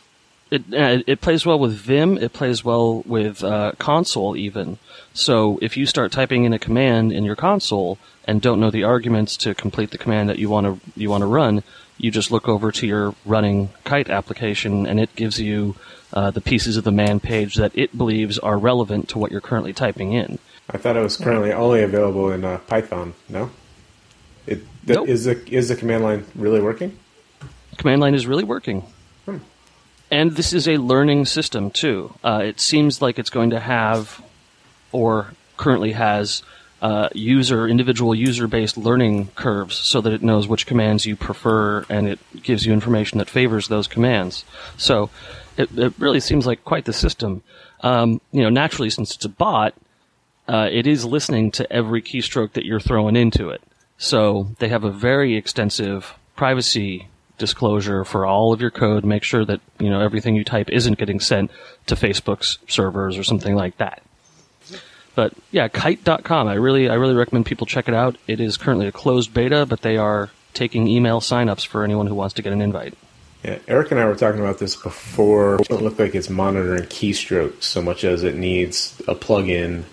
It 0.51 0.63
uh, 0.73 1.03
it 1.07 1.21
plays 1.21 1.45
well 1.45 1.59
with 1.59 1.73
Vim. 1.73 2.17
It 2.17 2.31
plays 2.33 2.63
well 2.63 3.01
with 3.05 3.43
uh, 3.43 3.73
console 3.77 4.37
even. 4.37 4.77
So 5.13 5.59
if 5.61 5.75
you 5.75 5.85
start 5.85 6.11
typing 6.11 6.43
in 6.45 6.53
a 6.53 6.59
command 6.59 7.11
in 7.11 7.23
your 7.23 7.35
console 7.35 7.97
and 8.25 8.41
don't 8.41 8.59
know 8.59 8.71
the 8.71 8.83
arguments 8.83 9.37
to 9.37 9.53
complete 9.53 9.91
the 9.91 9.97
command 9.97 10.29
that 10.29 10.39
you 10.39 10.49
want 10.49 10.65
to 10.65 10.91
you 10.99 11.09
want 11.09 11.21
to 11.23 11.27
run, 11.27 11.63
you 11.97 12.11
just 12.11 12.31
look 12.31 12.47
over 12.47 12.71
to 12.71 12.87
your 12.87 13.15
running 13.25 13.69
Kite 13.83 14.09
application 14.09 14.85
and 14.85 14.99
it 14.99 15.15
gives 15.15 15.39
you 15.39 15.75
uh, 16.13 16.31
the 16.31 16.41
pieces 16.41 16.77
of 16.77 16.83
the 16.83 16.91
man 16.91 17.19
page 17.19 17.55
that 17.55 17.71
it 17.75 17.97
believes 17.97 18.37
are 18.39 18.57
relevant 18.57 19.09
to 19.09 19.19
what 19.19 19.31
you're 19.31 19.41
currently 19.41 19.73
typing 19.73 20.13
in. 20.13 20.39
I 20.69 20.77
thought 20.77 20.95
it 20.95 21.01
was 21.01 21.17
currently 21.17 21.51
only 21.53 21.83
available 21.83 22.31
in 22.31 22.43
uh, 22.43 22.57
Python. 22.59 23.13
No, 23.29 23.51
it 24.47 24.59
th- 24.85 24.97
Nope. 24.99 25.07
is 25.07 25.25
the 25.25 25.41
is 25.53 25.69
the 25.69 25.75
command 25.75 26.03
line 26.03 26.25
really 26.35 26.61
working? 26.61 26.97
command 27.77 28.01
line 28.01 28.15
is 28.15 28.25
really 28.25 28.43
working. 28.43 28.81
Hmm. 29.25 29.37
And 30.09 30.31
this 30.35 30.53
is 30.53 30.67
a 30.67 30.77
learning 30.77 31.25
system 31.25 31.71
too. 31.71 32.13
Uh, 32.23 32.41
it 32.45 32.59
seems 32.59 33.01
like 33.01 33.19
it's 33.19 33.29
going 33.29 33.49
to 33.49 33.59
have, 33.59 34.23
or 34.91 35.33
currently 35.57 35.91
has, 35.91 36.41
uh, 36.81 37.09
user 37.13 37.67
individual 37.67 38.13
user 38.13 38.47
based 38.47 38.77
learning 38.77 39.27
curves, 39.35 39.75
so 39.75 40.01
that 40.01 40.13
it 40.13 40.21
knows 40.21 40.47
which 40.47 40.65
commands 40.65 41.05
you 41.05 41.15
prefer, 41.15 41.85
and 41.89 42.07
it 42.07 42.19
gives 42.43 42.65
you 42.65 42.73
information 42.73 43.17
that 43.17 43.29
favors 43.29 43.67
those 43.67 43.87
commands. 43.87 44.45
So, 44.77 45.09
it, 45.57 45.69
it 45.77 45.93
really 45.97 46.19
seems 46.19 46.45
like 46.45 46.63
quite 46.63 46.85
the 46.85 46.93
system. 46.93 47.43
Um, 47.81 48.21
you 48.31 48.41
know, 48.41 48.49
naturally, 48.49 48.89
since 48.89 49.15
it's 49.15 49.25
a 49.25 49.29
bot, 49.29 49.73
uh, 50.47 50.69
it 50.71 50.85
is 50.85 51.05
listening 51.05 51.51
to 51.51 51.71
every 51.71 52.01
keystroke 52.01 52.53
that 52.53 52.65
you're 52.65 52.79
throwing 52.79 53.15
into 53.15 53.49
it. 53.49 53.61
So 53.97 54.49
they 54.59 54.67
have 54.69 54.83
a 54.83 54.91
very 54.91 55.35
extensive 55.35 56.13
privacy 56.35 57.07
disclosure 57.37 58.03
for 58.05 58.25
all 58.25 58.53
of 58.53 58.61
your 58.61 58.71
code. 58.71 59.05
Make 59.05 59.23
sure 59.23 59.45
that 59.45 59.61
you 59.79 59.89
know 59.89 60.01
everything 60.01 60.35
you 60.35 60.43
type 60.43 60.69
isn't 60.69 60.97
getting 60.97 61.19
sent 61.19 61.51
to 61.87 61.95
Facebook's 61.95 62.59
servers 62.67 63.17
or 63.17 63.23
something 63.23 63.55
like 63.55 63.77
that. 63.77 64.01
But 65.15 65.33
yeah, 65.51 65.67
kite.com. 65.67 66.47
I 66.47 66.55
really, 66.55 66.89
I 66.89 66.95
really 66.95 67.15
recommend 67.15 67.45
people 67.45 67.65
check 67.65 67.87
it 67.87 67.93
out. 67.93 68.17
It 68.27 68.39
is 68.39 68.57
currently 68.57 68.87
a 68.87 68.91
closed 68.91 69.33
beta, 69.33 69.65
but 69.65 69.81
they 69.81 69.97
are 69.97 70.29
taking 70.53 70.87
email 70.87 71.21
signups 71.21 71.65
for 71.65 71.83
anyone 71.83 72.07
who 72.07 72.15
wants 72.15 72.35
to 72.35 72.41
get 72.41 72.53
an 72.53 72.61
invite. 72.61 72.93
Yeah, 73.43 73.59
Eric 73.67 73.91
and 73.91 73.99
I 73.99 74.05
were 74.05 74.15
talking 74.15 74.39
about 74.39 74.57
this 74.57 74.75
before. 74.75 75.55
It 75.55 75.67
doesn't 75.67 75.83
look 75.83 75.99
like 75.99 76.15
it's 76.15 76.29
monitoring 76.29 76.83
keystrokes 76.83 77.63
so 77.63 77.81
much 77.81 78.03
as 78.03 78.23
it 78.23 78.35
needs 78.35 78.99
a 79.07 79.13
plug-in. 79.13 79.85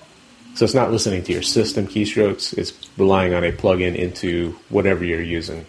So 0.54 0.64
it's 0.64 0.74
not 0.74 0.90
listening 0.90 1.22
to 1.24 1.32
your 1.32 1.42
system 1.42 1.86
keystrokes. 1.86 2.56
It's 2.56 2.72
relying 2.96 3.34
on 3.34 3.44
a 3.44 3.52
plug-in 3.52 3.94
into 3.94 4.58
whatever 4.70 5.04
you're 5.04 5.22
using. 5.22 5.66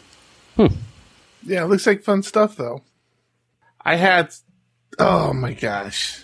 Hmm. 0.56 0.68
Yeah, 1.46 1.64
it 1.64 1.68
looks 1.68 1.86
like 1.86 2.04
fun 2.04 2.24
stuff 2.24 2.56
though. 2.56 2.82
I 3.82 3.96
had, 3.96 4.34
oh 4.98 5.34
my 5.34 5.54
gosh, 5.54 6.23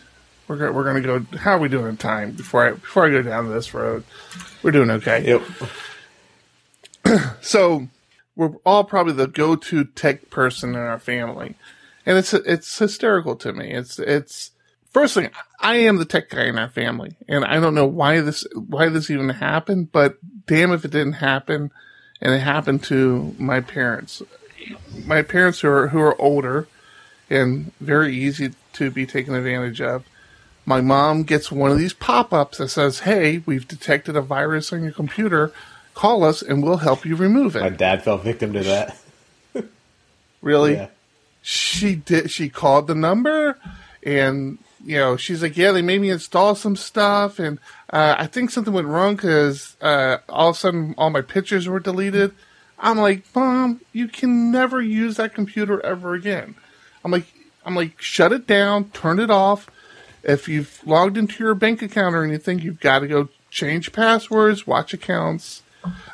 we're 0.50 0.58
gonna, 0.58 0.72
we're 0.72 0.84
gonna 0.84 1.02
go. 1.02 1.38
How 1.38 1.52
are 1.52 1.60
we 1.60 1.70
doing 1.70 1.88
in 1.88 1.98
time 1.98 2.32
before 2.32 2.68
I 2.68 2.72
before 2.72 3.06
I 3.06 3.12
go 3.12 3.22
down 3.22 3.50
this 3.50 3.74
road? 3.74 4.04
We're 4.64 4.72
doing 4.72 4.90
okay. 4.90 5.26
Yep. 5.26 5.44
So 7.42 7.88
we're 8.36 8.56
all 8.66 8.84
probably 8.84 9.14
the 9.14 9.28
go-to 9.28 9.86
tech 9.86 10.30
person 10.30 10.72
in 10.72 10.76
our 10.76 11.00
family, 11.00 11.56
and 12.06 12.18
it's 12.18 12.34
it's 12.34 12.78
hysterical 12.78 13.36
to 13.38 13.54
me. 13.54 13.72
It's 13.72 14.00
it's 14.00 14.52
first 14.92 15.14
thing 15.14 15.30
I 15.60 15.78
am 15.78 15.98
the 15.98 16.06
tech 16.06 16.30
guy 16.30 16.46
in 16.46 16.58
our 16.58 16.70
family, 16.70 17.16
and 17.28 17.46
I 17.46 17.60
don't 17.60 17.76
know 17.76 17.86
why 17.86 18.22
this 18.22 18.46
why 18.54 18.90
this 18.90 19.10
even 19.10 19.30
happened, 19.30 19.92
but 19.92 20.18
damn 20.48 20.72
if 20.72 20.84
it 20.84 20.92
didn't 20.92 21.14
happen, 21.14 21.72
and 22.22 22.34
it 22.34 22.40
happened 22.40 22.84
to 22.86 23.36
my 23.38 23.62
parents. 23.62 24.22
My 25.06 25.22
parents 25.22 25.62
who 25.62 25.70
are 25.70 25.88
who 25.90 26.00
are 26.00 26.20
older 26.20 26.68
and 27.30 27.72
very 27.80 28.16
easy 28.16 28.52
to 28.74 28.90
be 28.90 29.06
taken 29.06 29.36
advantage 29.36 29.80
of. 29.80 30.06
My 30.70 30.82
mom 30.82 31.24
gets 31.24 31.52
one 31.52 31.72
of 31.72 31.80
these 31.80 31.94
pop-ups 31.94 32.60
that 32.60 32.68
says, 32.68 33.00
"Hey, 33.00 33.42
we've 33.48 33.68
detected 33.68 34.16
a 34.16 34.22
virus 34.22 34.72
on 34.72 34.84
your 34.84 34.92
computer. 34.92 35.52
Call 35.96 36.24
us 36.24 36.44
and 36.44 36.62
we'll 36.62 36.78
help 36.78 37.06
you 37.06 37.16
remove 37.16 37.56
it." 37.56 37.62
My 37.62 37.70
dad 37.70 38.04
fell 38.04 38.20
victim 38.20 38.54
to 38.54 38.64
that. 38.64 38.96
Really? 40.42 40.76
Yeah. 40.76 40.88
She 41.42 41.96
did. 41.96 42.32
She 42.32 42.48
called 42.48 42.88
the 42.88 42.96
number, 42.96 43.58
and 44.04 44.58
you 44.86 44.96
know, 44.96 45.18
she's 45.18 45.42
like, 45.42 45.58
"Yeah, 45.58 45.72
they 45.72 45.82
made 45.82 46.00
me 46.00 46.12
install 46.12 46.54
some 46.56 46.78
stuff, 46.78 47.40
and 47.40 47.58
uh, 47.90 48.16
I 48.18 48.28
think 48.28 48.52
something 48.52 48.74
went 48.74 48.88
wrong 48.88 49.16
because 49.18 49.76
uh, 49.82 50.20
all 50.30 50.52
of 50.52 50.56
a 50.56 50.60
sudden 50.60 50.96
all 50.98 51.10
my 51.10 51.22
pictures 51.22 51.68
were 51.68 51.82
deleted." 51.82 52.32
I'm 52.78 53.00
like, 53.00 53.24
"Mom, 53.36 53.82
you 53.92 54.08
can 54.08 54.52
never 54.52 54.82
use 54.82 55.18
that 55.18 55.34
computer 55.34 55.84
ever 55.86 56.14
again." 56.14 56.56
I'm 57.04 57.12
like, 57.12 57.26
"I'm 57.66 57.76
like, 57.76 58.00
shut 58.00 58.32
it 58.32 58.48
down, 58.48 58.92
turn 58.92 59.20
it 59.20 59.32
off. 59.32 59.68
If 60.24 60.48
you've 60.48 60.82
logged 60.86 61.18
into 61.18 61.44
your 61.44 61.56
bank 61.56 61.82
account 61.82 62.16
or 62.16 62.24
anything, 62.24 62.60
you've 62.60 62.80
got 62.80 63.00
to 63.00 63.08
go 63.08 63.30
change 63.50 63.92
passwords, 63.92 64.68
watch 64.68 64.94
accounts." 64.94 65.64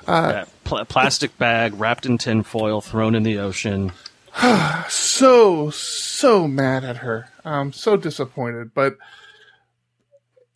Uh, 0.07 0.31
that 0.31 0.63
pl- 0.63 0.85
plastic 0.85 1.37
bag 1.37 1.73
wrapped 1.75 2.05
in 2.05 2.17
tinfoil, 2.17 2.81
thrown 2.81 3.15
in 3.15 3.23
the 3.23 3.39
ocean. 3.39 3.91
so 4.89 5.69
so 5.69 6.47
mad 6.47 6.83
at 6.83 6.97
her. 6.97 7.29
I'm 7.43 7.73
so 7.73 7.97
disappointed, 7.97 8.73
but 8.73 8.97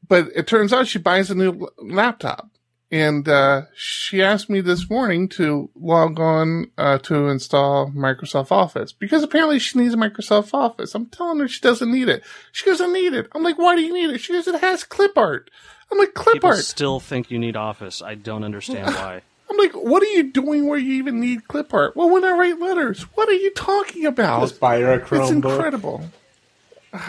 but 0.07 0.27
it 0.35 0.47
turns 0.47 0.73
out 0.73 0.87
she 0.87 0.99
buys 0.99 1.29
a 1.29 1.35
new 1.35 1.69
laptop, 1.77 2.49
and 2.91 3.27
uh, 3.29 3.63
she 3.75 4.21
asked 4.21 4.49
me 4.49 4.61
this 4.61 4.89
morning 4.89 5.27
to 5.29 5.69
log 5.79 6.19
on 6.19 6.71
uh, 6.77 6.97
to 6.99 7.27
install 7.27 7.91
Microsoft 7.91 8.51
Office 8.51 8.91
because 8.91 9.21
apparently 9.23 9.59
she 9.59 9.77
needs 9.77 9.95
Microsoft 9.95 10.53
Office. 10.53 10.95
I'm 10.95 11.05
telling 11.07 11.39
her 11.39 11.47
she 11.47 11.61
doesn't 11.61 11.91
need 11.91 12.09
it. 12.09 12.23
She 12.51 12.65
doesn't 12.65 12.91
need 12.91 13.13
it. 13.13 13.27
I'm 13.33 13.43
like, 13.43 13.57
why 13.57 13.75
do 13.75 13.81
you 13.81 13.93
need 13.93 14.09
it? 14.09 14.19
She 14.19 14.33
goes, 14.33 14.47
it 14.47 14.59
has 14.61 14.83
clip 14.83 15.17
art. 15.17 15.51
I'm 15.91 15.97
like, 15.97 16.13
clip 16.13 16.35
People 16.35 16.49
art. 16.49 16.59
still 16.59 16.99
think 16.99 17.29
you 17.31 17.37
need 17.39 17.55
Office. 17.55 18.01
I 18.01 18.15
don't 18.15 18.43
understand 18.43 18.87
why. 18.95 19.21
I'm 19.49 19.57
like, 19.57 19.73
what 19.73 20.03
are 20.03 20.07
you 20.11 20.31
doing 20.31 20.67
where 20.67 20.77
you 20.77 20.93
even 20.95 21.19
need 21.19 21.47
clip 21.47 21.73
art? 21.73 21.95
Well, 21.95 22.09
when 22.09 22.23
I 22.23 22.31
write 22.31 22.59
letters, 22.59 23.01
what 23.15 23.27
are 23.29 23.33
you 23.33 23.51
talking 23.53 24.05
about? 24.05 24.41
Just 24.41 24.59
buy 24.59 24.79
her 24.79 24.93
a 24.93 24.95
it's 24.97 25.09
Chromebook. 25.09 25.31
incredible. 25.31 26.03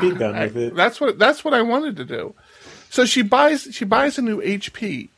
Be 0.01 0.13
done 0.15 0.39
with 0.41 0.57
it. 0.57 0.75
that's 0.75 1.01
what 1.01 1.19
that's 1.19 1.45
what 1.45 1.55
I 1.55 1.63
wanted 1.63 1.97
to 1.97 2.05
do. 2.05 2.35
So 2.91 3.05
she 3.05 3.23
buys 3.23 3.69
she 3.73 3.85
buys 3.85 4.19
a 4.19 4.23
new 4.23 4.41
HP. 4.41 5.11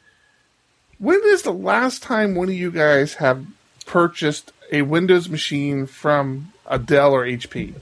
When 1.02 1.20
is 1.24 1.42
the 1.42 1.52
last 1.52 2.00
time 2.00 2.36
one 2.36 2.46
of 2.48 2.54
you 2.54 2.70
guys 2.70 3.14
have 3.14 3.44
purchased 3.86 4.52
a 4.70 4.82
Windows 4.82 5.28
machine 5.28 5.86
from 5.86 6.52
a 6.64 6.78
Dell 6.78 7.12
or 7.12 7.26
HP? 7.26 7.74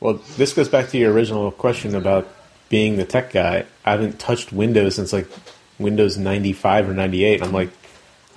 Well, 0.00 0.14
this 0.38 0.54
goes 0.54 0.66
back 0.70 0.88
to 0.88 0.96
your 0.96 1.12
original 1.12 1.50
question 1.50 1.94
about 1.94 2.26
being 2.70 2.96
the 2.96 3.04
tech 3.04 3.30
guy. 3.30 3.66
I 3.84 3.90
haven't 3.90 4.18
touched 4.18 4.54
Windows 4.54 4.94
since 4.94 5.12
like 5.12 5.28
Windows 5.78 6.16
95 6.16 6.88
or 6.88 6.94
98. 6.94 7.42
I'm 7.42 7.52
like, 7.52 7.68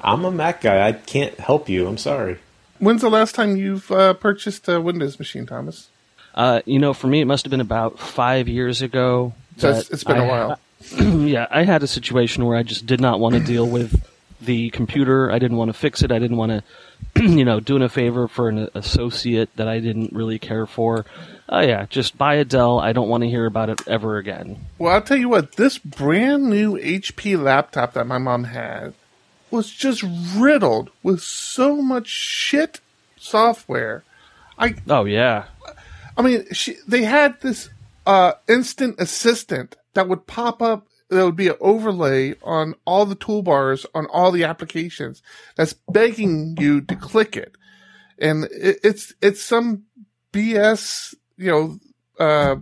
I'm 0.04 0.26
a 0.26 0.32
Mac 0.32 0.60
guy. 0.60 0.86
I 0.86 0.92
can't 0.92 1.40
help 1.40 1.70
you. 1.70 1.88
I'm 1.88 1.98
sorry. 1.98 2.40
When's 2.80 3.00
the 3.00 3.10
last 3.10 3.36
time 3.36 3.56
you've 3.56 3.90
uh, 3.90 4.16
purchased 4.16 4.68
a 4.68 4.82
Windows 4.82 5.18
machine, 5.18 5.46
Thomas? 5.46 5.88
Uh, 6.36 6.62
you 6.66 6.78
know, 6.78 6.94
for 6.94 7.08
me, 7.08 7.22
it 7.22 7.26
must 7.26 7.46
have 7.46 7.52
been 7.52 7.62
about 7.62 8.00
five 8.00 8.50
years 8.50 8.82
ago. 8.82 9.32
So 9.60 9.70
it's, 9.70 9.90
it's 9.92 10.04
been 10.04 10.18
a 10.18 10.26
I- 10.26 10.28
while. 10.28 10.60
yeah, 10.98 11.48
I 11.50 11.64
had 11.64 11.84
a 11.84 11.88
situation 11.88 12.46
where 12.46 12.58
I 12.58 12.64
just 12.64 12.86
did 12.86 13.00
not 13.00 13.20
want 13.20 13.36
to 13.36 13.42
deal 13.42 13.68
with 13.68 14.04
the 14.42 14.70
computer. 14.72 15.32
I 15.32 15.40
didn't 15.40 15.58
want 15.58 15.70
to 15.70 15.74
fix 15.74 16.02
it. 16.02 16.12
I 16.12 16.20
didn't 16.20 16.38
want 16.38 16.64
to, 17.16 17.24
you 17.24 17.46
know, 17.46 17.60
doing 17.60 17.82
a 17.82 17.90
favor 17.90 18.28
for 18.28 18.50
an 18.50 18.70
associate 18.74 19.56
that 19.56 19.68
I 19.68 19.80
didn't 19.80 20.14
really 20.14 20.40
care 20.40 20.66
for. 20.66 21.06
Oh 21.50 21.60
yeah, 21.60 21.86
just 21.90 22.18
buy 22.18 22.36
a 22.36 22.46
Dell. 22.46 22.80
I 22.80 22.94
don't 22.94 23.10
want 23.10 23.24
to 23.24 23.30
hear 23.30 23.46
about 23.46 23.70
it 23.70 23.88
ever 23.88 24.18
again. 24.18 24.66
Well, 24.78 24.94
I'll 24.94 25.02
tell 25.02 25.18
you 25.18 25.30
what, 25.30 25.54
this 25.54 25.78
brand 25.78 26.50
new 26.50 26.78
HP 26.78 27.42
laptop 27.42 27.94
that 27.94 28.08
my 28.08 28.18
mom 28.18 28.46
had 28.46 28.94
was 29.52 29.70
just 29.70 30.04
riddled 30.36 30.90
with 31.04 31.22
so 31.22 31.82
much 31.82 32.08
shit 32.08 32.82
software. 33.18 34.04
I 34.58 34.76
Oh 34.88 35.06
yeah, 35.06 35.46
I 36.18 36.22
mean, 36.22 36.46
she, 36.54 36.78
they 36.88 37.04
had 37.04 37.40
this 37.42 37.70
uh, 38.06 38.34
instant 38.48 39.00
assistant 39.00 39.76
that 39.94 40.08
would 40.08 40.28
pop 40.28 40.62
up. 40.62 40.88
There 41.10 41.26
would 41.26 41.36
be 41.36 41.50
an 41.50 41.56
overlay 41.60 42.36
on 42.44 42.76
all 42.86 43.06
the 43.06 43.16
toolbars 43.16 43.86
on 43.94 44.08
all 44.08 44.32
the 44.32 44.46
applications 44.46 45.22
that's 45.56 45.76
begging 45.90 46.56
you 46.60 46.82
to 46.82 46.96
click 46.96 47.38
it, 47.38 47.56
and 48.18 48.46
it, 48.46 48.80
it's 48.84 49.14
it's 49.22 49.42
some 49.42 49.84
BS 50.32 51.14
you 51.38 51.52
know 51.52 51.80
uh, 52.20 52.56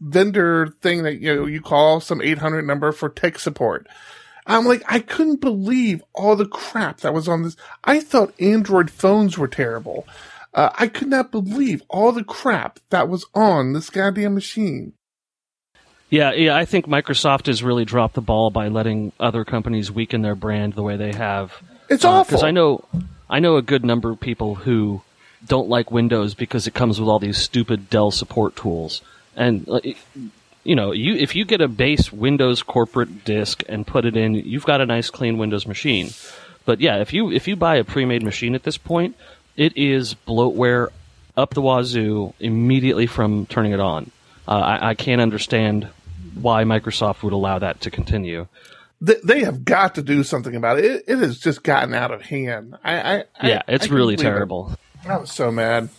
vendor 0.00 0.68
thing 0.80 1.02
that 1.02 1.20
you 1.20 1.34
know 1.34 1.46
you 1.46 1.60
call 1.60 2.00
some 2.00 2.22
eight 2.22 2.38
hundred 2.38 2.66
number 2.66 2.92
for 2.92 3.08
tech 3.08 3.38
support. 3.38 3.86
I'm 4.46 4.64
like, 4.64 4.82
I 4.88 5.00
couldn't 5.00 5.42
believe 5.42 6.02
all 6.14 6.34
the 6.34 6.46
crap 6.46 7.00
that 7.00 7.12
was 7.12 7.28
on 7.28 7.42
this. 7.42 7.54
I 7.84 8.00
thought 8.00 8.40
Android 8.40 8.90
phones 8.90 9.36
were 9.36 9.48
terrible. 9.48 10.06
Uh, 10.54 10.70
I 10.78 10.88
could 10.88 11.08
not 11.08 11.30
believe 11.30 11.82
all 11.90 12.12
the 12.12 12.24
crap 12.24 12.80
that 12.88 13.10
was 13.10 13.26
on 13.34 13.74
this 13.74 13.90
goddamn 13.90 14.34
machine. 14.34 14.94
Yeah, 16.10 16.32
yeah. 16.32 16.56
I 16.56 16.64
think 16.64 16.86
Microsoft 16.86 17.46
has 17.46 17.62
really 17.62 17.84
dropped 17.84 18.14
the 18.14 18.20
ball 18.20 18.50
by 18.50 18.68
letting 18.68 19.12
other 19.18 19.44
companies 19.44 19.90
weaken 19.90 20.22
their 20.22 20.34
brand 20.34 20.74
the 20.74 20.82
way 20.82 20.96
they 20.96 21.12
have. 21.12 21.62
It's 21.88 22.04
uh, 22.04 22.10
awful. 22.10 22.36
Because 22.36 22.44
I 22.44 22.50
know, 22.50 22.84
I 23.28 23.40
know 23.40 23.56
a 23.56 23.62
good 23.62 23.84
number 23.84 24.10
of 24.10 24.20
people 24.20 24.54
who 24.54 25.02
don't 25.46 25.68
like 25.68 25.90
Windows 25.90 26.34
because 26.34 26.66
it 26.66 26.74
comes 26.74 26.98
with 26.98 27.08
all 27.08 27.18
these 27.18 27.38
stupid 27.38 27.90
Dell 27.90 28.10
support 28.10 28.56
tools. 28.56 29.02
And 29.36 29.66
you 30.64 30.74
know, 30.74 30.92
you 30.92 31.14
if 31.14 31.36
you 31.36 31.44
get 31.44 31.60
a 31.60 31.68
base 31.68 32.12
Windows 32.12 32.62
corporate 32.62 33.24
disk 33.24 33.62
and 33.68 33.86
put 33.86 34.04
it 34.04 34.16
in, 34.16 34.34
you've 34.34 34.66
got 34.66 34.80
a 34.80 34.86
nice 34.86 35.10
clean 35.10 35.38
Windows 35.38 35.66
machine. 35.66 36.10
But 36.64 36.80
yeah, 36.80 36.98
if 36.98 37.12
you 37.12 37.30
if 37.30 37.48
you 37.48 37.56
buy 37.56 37.76
a 37.76 37.84
pre-made 37.84 38.22
machine 38.22 38.54
at 38.54 38.64
this 38.64 38.76
point, 38.76 39.16
it 39.56 39.76
is 39.76 40.14
bloatware 40.26 40.88
up 41.36 41.54
the 41.54 41.62
wazoo 41.62 42.34
immediately 42.40 43.06
from 43.06 43.46
turning 43.46 43.72
it 43.72 43.80
on. 43.80 44.10
Uh, 44.48 44.78
I, 44.80 44.88
I 44.90 44.94
can't 44.94 45.20
understand 45.20 45.88
why 46.40 46.64
Microsoft 46.64 47.22
would 47.22 47.34
allow 47.34 47.58
that 47.58 47.82
to 47.82 47.90
continue. 47.90 48.46
They, 49.00 49.16
they 49.22 49.44
have 49.44 49.64
got 49.64 49.94
to 49.96 50.02
do 50.02 50.24
something 50.24 50.56
about 50.56 50.78
it. 50.78 50.84
It, 50.86 51.04
it 51.06 51.18
has 51.18 51.38
just 51.38 51.62
gotten 51.62 51.92
out 51.92 52.10
of 52.10 52.22
hand. 52.22 52.76
I, 52.82 53.24
I 53.42 53.46
Yeah, 53.46 53.62
it's 53.68 53.90
I 53.90 53.94
really 53.94 54.16
believe 54.16 54.26
it. 54.26 54.30
terrible. 54.30 54.72
I 55.06 55.18
was 55.18 55.30
so 55.30 55.52
mad. 55.52 55.90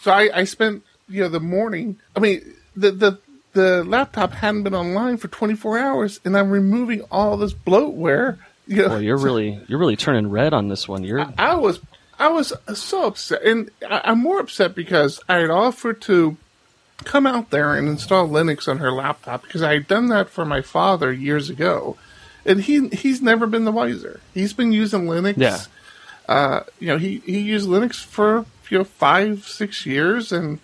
So 0.00 0.10
I, 0.10 0.30
I 0.32 0.44
spent 0.44 0.84
you 1.08 1.22
know 1.22 1.28
the 1.28 1.40
morning. 1.40 1.98
I 2.16 2.20
mean 2.20 2.54
the 2.74 2.90
the 2.92 3.18
the 3.52 3.84
laptop 3.84 4.32
hadn't 4.32 4.62
been 4.62 4.74
online 4.74 5.16
for 5.18 5.28
24 5.28 5.78
hours, 5.78 6.20
and 6.24 6.36
I'm 6.36 6.50
removing 6.50 7.02
all 7.10 7.36
this 7.36 7.52
bloatware. 7.52 8.38
You 8.66 8.82
know, 8.82 8.88
Well, 8.88 9.02
you're 9.02 9.16
really 9.28 9.60
you're 9.68 9.78
really 9.78 9.96
turning 9.96 10.30
red 10.30 10.54
on 10.54 10.68
this 10.68 10.88
one. 10.88 11.04
You're 11.04 11.26
I 11.38 11.54
was 11.56 11.80
I 12.18 12.28
was 12.28 12.52
so 12.74 13.06
upset, 13.06 13.42
and 13.42 13.70
I, 13.88 14.00
I'm 14.04 14.18
more 14.20 14.40
upset 14.40 14.74
because 14.74 15.20
I 15.28 15.38
had 15.38 15.50
offered 15.50 16.00
to 16.02 16.36
come 17.04 17.26
out 17.26 17.50
there 17.50 17.74
and 17.74 17.88
install 17.88 18.28
Linux 18.28 18.68
on 18.68 18.78
her 18.78 18.92
laptop 18.92 19.42
because 19.42 19.62
I 19.62 19.74
had 19.74 19.88
done 19.88 20.08
that 20.08 20.28
for 20.28 20.44
my 20.44 20.62
father 20.62 21.12
years 21.12 21.48
ago, 21.50 21.96
and 22.44 22.62
he 22.62 22.88
he's 22.88 23.22
never 23.22 23.46
been 23.46 23.64
the 23.64 23.72
wiser. 23.72 24.20
He's 24.34 24.52
been 24.52 24.72
using 24.72 25.06
Linux. 25.06 25.36
Yeah. 25.36 25.60
Uh, 26.28 26.64
you 26.78 26.88
know, 26.88 26.98
he 26.98 27.18
he 27.24 27.40
used 27.40 27.68
Linux 27.68 27.96
for 27.96 28.44
you 28.68 28.78
know 28.78 28.84
five 28.84 29.46
six 29.46 29.86
years, 29.86 30.32
and 30.32 30.58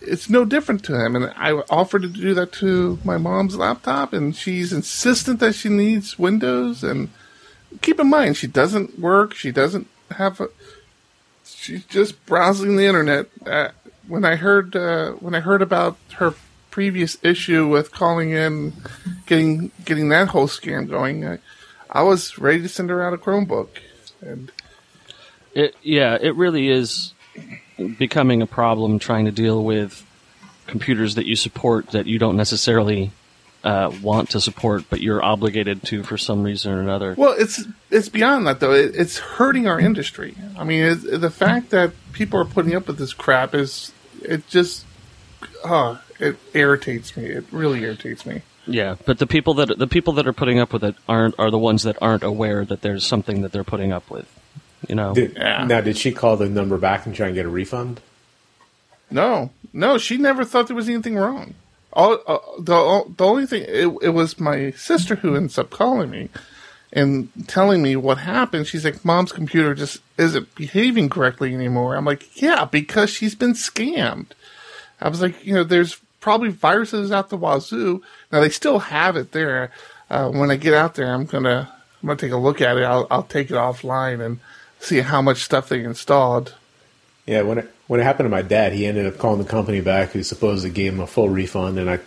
it's 0.00 0.30
no 0.30 0.44
different 0.44 0.84
to 0.84 1.04
him. 1.04 1.16
And 1.16 1.32
I 1.36 1.52
offered 1.52 2.02
to 2.02 2.08
do 2.08 2.34
that 2.34 2.52
to 2.54 2.98
my 3.04 3.16
mom's 3.16 3.56
laptop, 3.56 4.12
and 4.12 4.34
she's 4.34 4.72
insistent 4.72 5.40
that 5.40 5.54
she 5.54 5.68
needs 5.68 6.18
Windows. 6.18 6.84
And 6.84 7.10
keep 7.80 7.98
in 7.98 8.08
mind, 8.08 8.36
she 8.36 8.46
doesn't 8.46 8.98
work. 8.98 9.34
She 9.34 9.50
doesn't 9.50 9.88
have 10.12 10.40
a. 10.40 10.48
She's 11.44 11.84
just 11.86 12.24
browsing 12.26 12.76
the 12.76 12.86
internet. 12.86 13.26
Uh, 13.44 13.70
when 14.10 14.24
I 14.24 14.36
heard 14.36 14.74
uh, 14.74 15.12
when 15.12 15.34
I 15.34 15.40
heard 15.40 15.62
about 15.62 15.96
her 16.14 16.34
previous 16.70 17.16
issue 17.22 17.68
with 17.68 17.92
calling 17.92 18.30
in, 18.30 18.72
getting 19.26 19.70
getting 19.84 20.08
that 20.10 20.28
whole 20.28 20.48
scam 20.48 20.88
going, 20.88 21.26
I, 21.26 21.38
I 21.88 22.02
was 22.02 22.38
ready 22.38 22.60
to 22.62 22.68
send 22.68 22.90
her 22.90 23.02
out 23.02 23.14
a 23.14 23.16
Chromebook. 23.16 23.68
And 24.20 24.50
It 25.54 25.76
yeah, 25.82 26.18
it 26.20 26.34
really 26.34 26.68
is 26.68 27.14
becoming 27.98 28.42
a 28.42 28.46
problem 28.46 28.98
trying 28.98 29.24
to 29.26 29.32
deal 29.32 29.62
with 29.64 30.04
computers 30.66 31.14
that 31.14 31.26
you 31.26 31.36
support 31.36 31.88
that 31.90 32.06
you 32.06 32.18
don't 32.18 32.36
necessarily 32.36 33.12
uh, 33.62 33.92
want 34.02 34.30
to 34.30 34.40
support, 34.40 34.84
but 34.90 35.00
you're 35.00 35.22
obligated 35.22 35.82
to 35.84 36.02
for 36.02 36.16
some 36.16 36.42
reason 36.42 36.72
or 36.72 36.80
another. 36.80 37.14
Well, 37.16 37.34
it's 37.38 37.64
it's 37.90 38.08
beyond 38.08 38.46
that 38.46 38.58
though. 38.58 38.72
It, 38.72 38.96
it's 38.96 39.18
hurting 39.18 39.68
our 39.68 39.78
industry. 39.78 40.34
I 40.58 40.64
mean, 40.64 40.98
the 41.20 41.30
fact 41.30 41.70
that 41.70 41.92
people 42.12 42.40
are 42.40 42.44
putting 42.44 42.74
up 42.74 42.86
with 42.86 42.98
this 42.98 43.12
crap 43.12 43.54
is 43.54 43.92
it 44.22 44.48
just 44.48 44.84
oh, 45.64 46.00
it 46.18 46.36
irritates 46.54 47.16
me. 47.16 47.26
It 47.26 47.44
really 47.50 47.82
irritates 47.82 48.26
me. 48.26 48.42
Yeah, 48.66 48.96
but 49.06 49.18
the 49.18 49.26
people 49.26 49.54
that 49.54 49.78
the 49.78 49.86
people 49.86 50.12
that 50.14 50.26
are 50.26 50.32
putting 50.32 50.58
up 50.58 50.72
with 50.72 50.84
it 50.84 50.94
aren't 51.08 51.38
are 51.38 51.50
the 51.50 51.58
ones 51.58 51.82
that 51.84 51.96
aren't 52.00 52.22
aware 52.22 52.64
that 52.64 52.82
there's 52.82 53.06
something 53.06 53.42
that 53.42 53.52
they're 53.52 53.64
putting 53.64 53.92
up 53.92 54.10
with. 54.10 54.28
You 54.88 54.94
know. 54.94 55.14
Did, 55.14 55.34
Yeah. 55.36 55.64
Now, 55.64 55.80
did 55.80 55.96
she 55.96 56.12
call 56.12 56.36
the 56.36 56.48
number 56.48 56.78
back 56.78 57.06
and 57.06 57.14
try 57.14 57.26
and 57.26 57.34
get 57.34 57.46
a 57.46 57.50
refund? 57.50 58.00
No, 59.10 59.50
no, 59.72 59.98
she 59.98 60.16
never 60.16 60.44
thought 60.44 60.68
there 60.68 60.76
was 60.76 60.88
anything 60.88 61.16
wrong. 61.16 61.54
All 61.92 62.18
uh, 62.26 62.38
the 62.58 63.04
the 63.16 63.24
only 63.24 63.46
thing 63.46 63.64
it, 63.66 63.88
it 64.02 64.10
was 64.10 64.38
my 64.38 64.70
sister 64.72 65.16
who 65.16 65.34
ends 65.34 65.58
up 65.58 65.70
calling 65.70 66.10
me 66.10 66.28
and 66.92 67.28
telling 67.46 67.82
me 67.82 67.96
what 67.96 68.18
happened. 68.18 68.66
She's 68.66 68.84
like, 68.84 69.04
"Mom's 69.04 69.32
computer 69.32 69.74
just 69.74 70.00
isn't 70.18 70.54
behaving 70.54 71.08
correctly 71.08 71.54
anymore." 71.54 71.96
I'm 71.96 72.04
like, 72.04 72.40
"Yeah, 72.40 72.64
because 72.64 73.10
she's 73.10 73.34
been 73.34 73.54
scammed." 73.54 74.26
I 75.00 75.08
was 75.08 75.22
like, 75.22 75.44
"You 75.44 75.54
know, 75.54 75.64
there's 75.64 76.00
probably 76.20 76.50
viruses 76.50 77.12
out 77.12 77.30
the 77.30 77.36
wazoo. 77.36 78.02
Now 78.30 78.40
they 78.40 78.50
still 78.50 78.78
have 78.78 79.16
it 79.16 79.32
there. 79.32 79.70
Uh, 80.10 80.28
when 80.30 80.50
I 80.50 80.56
get 80.56 80.74
out 80.74 80.94
there, 80.94 81.12
I'm 81.12 81.24
gonna 81.24 81.72
I'm 82.02 82.06
gonna 82.06 82.18
take 82.18 82.32
a 82.32 82.36
look 82.36 82.60
at 82.60 82.76
it. 82.76 82.84
I'll 82.84 83.06
I'll 83.10 83.22
take 83.22 83.50
it 83.50 83.54
offline 83.54 84.24
and 84.24 84.40
see 84.80 85.00
how 85.00 85.22
much 85.22 85.42
stuff 85.42 85.68
they 85.68 85.82
installed." 85.82 86.54
Yeah, 87.26 87.42
when 87.42 87.58
it 87.58 87.70
when 87.86 88.00
it 88.00 88.04
happened 88.04 88.26
to 88.26 88.30
my 88.30 88.42
dad, 88.42 88.72
he 88.72 88.86
ended 88.86 89.06
up 89.06 89.18
calling 89.18 89.42
the 89.42 89.48
company 89.48 89.80
back, 89.80 90.10
who 90.10 90.22
supposedly 90.22 90.70
gave 90.70 90.92
him 90.92 91.00
a 91.00 91.06
full 91.06 91.28
refund, 91.28 91.78
and 91.78 91.90
I 91.90 92.00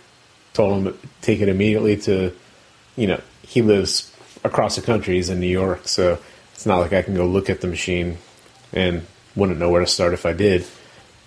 told 0.52 0.78
him 0.78 0.92
to 0.92 0.98
take 1.20 1.40
it 1.40 1.48
immediately 1.48 1.96
to, 1.98 2.32
you 2.96 3.06
know, 3.06 3.20
he 3.42 3.60
lives 3.60 4.10
across 4.44 4.76
the 4.76 4.82
country. 4.82 5.14
He's 5.14 5.30
in 5.30 5.40
New 5.40 5.46
York, 5.46 5.88
so 5.88 6.18
it's 6.52 6.66
not 6.66 6.78
like 6.78 6.92
I 6.92 7.02
can 7.02 7.14
go 7.14 7.26
look 7.26 7.50
at 7.50 7.60
the 7.60 7.66
machine, 7.66 8.18
and 8.72 9.06
wouldn't 9.34 9.58
know 9.58 9.70
where 9.70 9.80
to 9.80 9.86
start 9.86 10.12
if 10.12 10.26
I 10.26 10.32
did. 10.32 10.66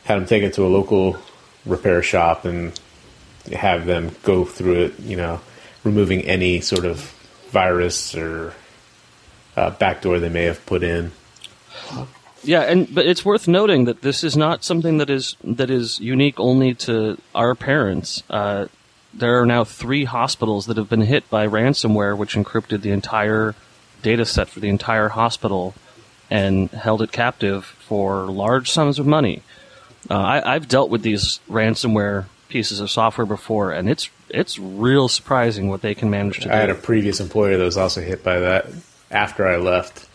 Had 0.05 0.19
him 0.19 0.25
take 0.25 0.43
it 0.43 0.53
to 0.53 0.65
a 0.65 0.69
local 0.69 1.17
repair 1.65 2.01
shop 2.01 2.45
and 2.45 2.79
have 3.51 3.85
them 3.85 4.15
go 4.23 4.45
through 4.45 4.83
it, 4.83 4.99
you 4.99 5.17
know, 5.17 5.41
removing 5.83 6.21
any 6.21 6.61
sort 6.61 6.85
of 6.85 7.13
virus 7.49 8.15
or 8.15 8.53
uh, 9.55 9.71
backdoor 9.71 10.19
they 10.19 10.29
may 10.29 10.43
have 10.43 10.65
put 10.65 10.83
in. 10.83 11.11
Yeah, 12.43 12.61
and 12.61 12.93
but 12.93 13.05
it's 13.05 13.25
worth 13.25 13.47
noting 13.47 13.85
that 13.85 14.01
this 14.01 14.23
is 14.23 14.37
not 14.37 14.63
something 14.63 14.99
that 14.99 15.09
is 15.09 15.35
that 15.43 15.69
is 15.69 15.99
unique 15.99 16.39
only 16.39 16.73
to 16.75 17.17
our 17.33 17.55
parents. 17.55 18.23
Uh, 18.29 18.67
there 19.13 19.41
are 19.41 19.45
now 19.45 19.63
three 19.63 20.05
hospitals 20.05 20.65
that 20.67 20.77
have 20.77 20.89
been 20.89 21.01
hit 21.01 21.29
by 21.29 21.47
ransomware, 21.47 22.17
which 22.17 22.35
encrypted 22.35 22.81
the 22.81 22.91
entire 22.91 23.55
data 24.01 24.25
set 24.25 24.47
for 24.47 24.59
the 24.59 24.69
entire 24.69 25.09
hospital 25.09 25.73
and 26.29 26.69
held 26.69 27.01
it 27.01 27.11
captive 27.11 27.65
for 27.65 28.25
large 28.25 28.69
sums 28.69 28.99
of 28.99 29.07
money. 29.07 29.41
Uh, 30.09 30.15
I, 30.15 30.55
I've 30.55 30.67
dealt 30.67 30.89
with 30.89 31.01
these 31.01 31.39
ransomware 31.49 32.25
pieces 32.49 32.79
of 32.79 32.89
software 32.89 33.25
before, 33.25 33.71
and 33.71 33.89
it's 33.89 34.09
it's 34.29 34.59
real 34.59 35.07
surprising 35.07 35.69
what 35.69 35.81
they 35.81 35.95
can 35.95 36.09
manage 36.09 36.39
to 36.39 36.43
do. 36.43 36.49
I 36.49 36.57
had 36.57 36.69
a 36.69 36.75
previous 36.75 37.19
employer 37.19 37.57
that 37.57 37.63
was 37.63 37.77
also 37.77 38.01
hit 38.01 38.23
by 38.23 38.39
that 38.39 38.67
after 39.09 39.47
I 39.47 39.57
left, 39.57 40.07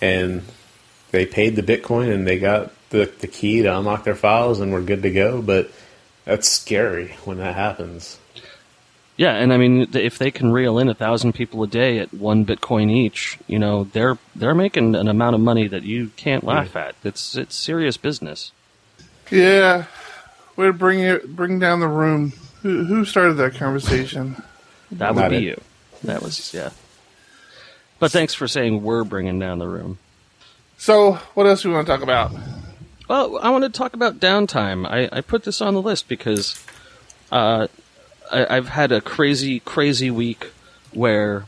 and 0.00 0.42
they 1.10 1.26
paid 1.26 1.56
the 1.56 1.62
Bitcoin 1.62 2.12
and 2.12 2.26
they 2.26 2.38
got 2.38 2.72
the, 2.90 3.10
the 3.20 3.26
key 3.26 3.62
to 3.62 3.76
unlock 3.76 4.04
their 4.04 4.14
files 4.14 4.60
and 4.60 4.72
we're 4.72 4.82
good 4.82 5.02
to 5.02 5.10
go. 5.10 5.42
But 5.42 5.70
that's 6.24 6.48
scary 6.48 7.16
when 7.24 7.38
that 7.38 7.54
happens. 7.54 8.18
Yeah, 9.16 9.32
and 9.34 9.50
I 9.52 9.56
mean, 9.56 9.88
if 9.94 10.18
they 10.18 10.30
can 10.30 10.52
reel 10.52 10.78
in 10.78 10.88
a 10.88 10.94
thousand 10.94 11.32
people 11.32 11.62
a 11.62 11.66
day 11.66 11.98
at 12.00 12.12
one 12.12 12.44
Bitcoin 12.44 12.90
each, 12.90 13.38
you 13.46 13.58
know, 13.58 13.84
they're 13.84 14.18
they're 14.34 14.54
making 14.54 14.94
an 14.94 15.08
amount 15.08 15.34
of 15.34 15.40
money 15.40 15.66
that 15.68 15.84
you 15.84 16.10
can't 16.16 16.44
laugh 16.44 16.76
at. 16.76 16.94
It's 17.02 17.34
it's 17.34 17.54
serious 17.54 17.96
business. 17.96 18.52
Yeah, 19.30 19.86
way 20.56 20.66
to 20.66 20.72
bring 20.74 21.00
it 21.00 21.34
bring 21.34 21.58
down 21.58 21.80
the 21.80 21.88
room. 21.88 22.34
Who, 22.62 22.84
who 22.84 23.04
started 23.04 23.34
that 23.34 23.54
conversation? 23.54 24.42
That 24.92 25.16
would 25.16 25.22
Not 25.22 25.30
be 25.30 25.38
it. 25.38 25.42
you. 25.42 25.60
That 26.04 26.22
was 26.22 26.54
yeah. 26.54 26.70
But 27.98 28.12
thanks 28.12 28.34
for 28.34 28.46
saying 28.46 28.84
we're 28.84 29.02
bringing 29.02 29.40
down 29.40 29.58
the 29.58 29.66
room. 29.66 29.98
So, 30.78 31.14
what 31.34 31.44
else 31.46 31.62
do 31.62 31.70
we 31.70 31.74
want 31.74 31.88
to 31.88 31.92
talk 31.92 32.02
about? 32.02 32.30
Well, 33.08 33.36
I 33.38 33.50
want 33.50 33.64
to 33.64 33.68
talk 33.70 33.94
about 33.94 34.20
downtime. 34.20 34.86
I, 34.88 35.08
I 35.10 35.22
put 35.22 35.42
this 35.42 35.60
on 35.60 35.74
the 35.74 35.82
list 35.82 36.06
because 36.06 36.64
uh, 37.32 37.66
I, 38.32 38.56
I've 38.56 38.68
had 38.68 38.92
a 38.92 39.00
crazy, 39.00 39.60
crazy 39.60 40.10
week 40.10 40.52
where 40.92 41.46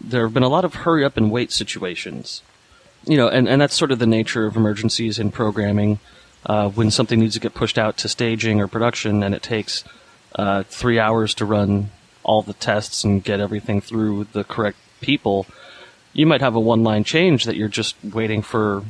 there 0.00 0.22
have 0.22 0.34
been 0.34 0.42
a 0.42 0.48
lot 0.48 0.64
of 0.64 0.74
hurry 0.74 1.04
up 1.04 1.16
and 1.16 1.30
wait 1.30 1.52
situations. 1.52 2.42
You 3.04 3.16
know, 3.16 3.28
and, 3.28 3.48
and 3.48 3.60
that's 3.60 3.76
sort 3.76 3.90
of 3.90 3.98
the 3.98 4.06
nature 4.06 4.46
of 4.46 4.56
emergencies 4.56 5.18
in 5.18 5.30
programming. 5.30 5.98
Uh, 6.46 6.68
when 6.68 6.90
something 6.90 7.18
needs 7.20 7.34
to 7.34 7.40
get 7.40 7.54
pushed 7.54 7.78
out 7.78 7.96
to 7.98 8.08
staging 8.08 8.60
or 8.60 8.68
production 8.68 9.22
and 9.22 9.34
it 9.34 9.42
takes 9.42 9.84
uh, 10.36 10.62
three 10.64 10.98
hours 10.98 11.34
to 11.34 11.44
run 11.44 11.90
all 12.22 12.42
the 12.42 12.52
tests 12.54 13.04
and 13.04 13.24
get 13.24 13.40
everything 13.40 13.80
through 13.80 14.24
the 14.32 14.44
correct 14.44 14.78
people, 15.00 15.46
you 16.12 16.26
might 16.26 16.40
have 16.40 16.54
a 16.54 16.60
one 16.60 16.82
line 16.82 17.04
change 17.04 17.44
that 17.44 17.56
you're 17.56 17.68
just 17.68 17.96
waiting 18.04 18.42
for 18.42 18.84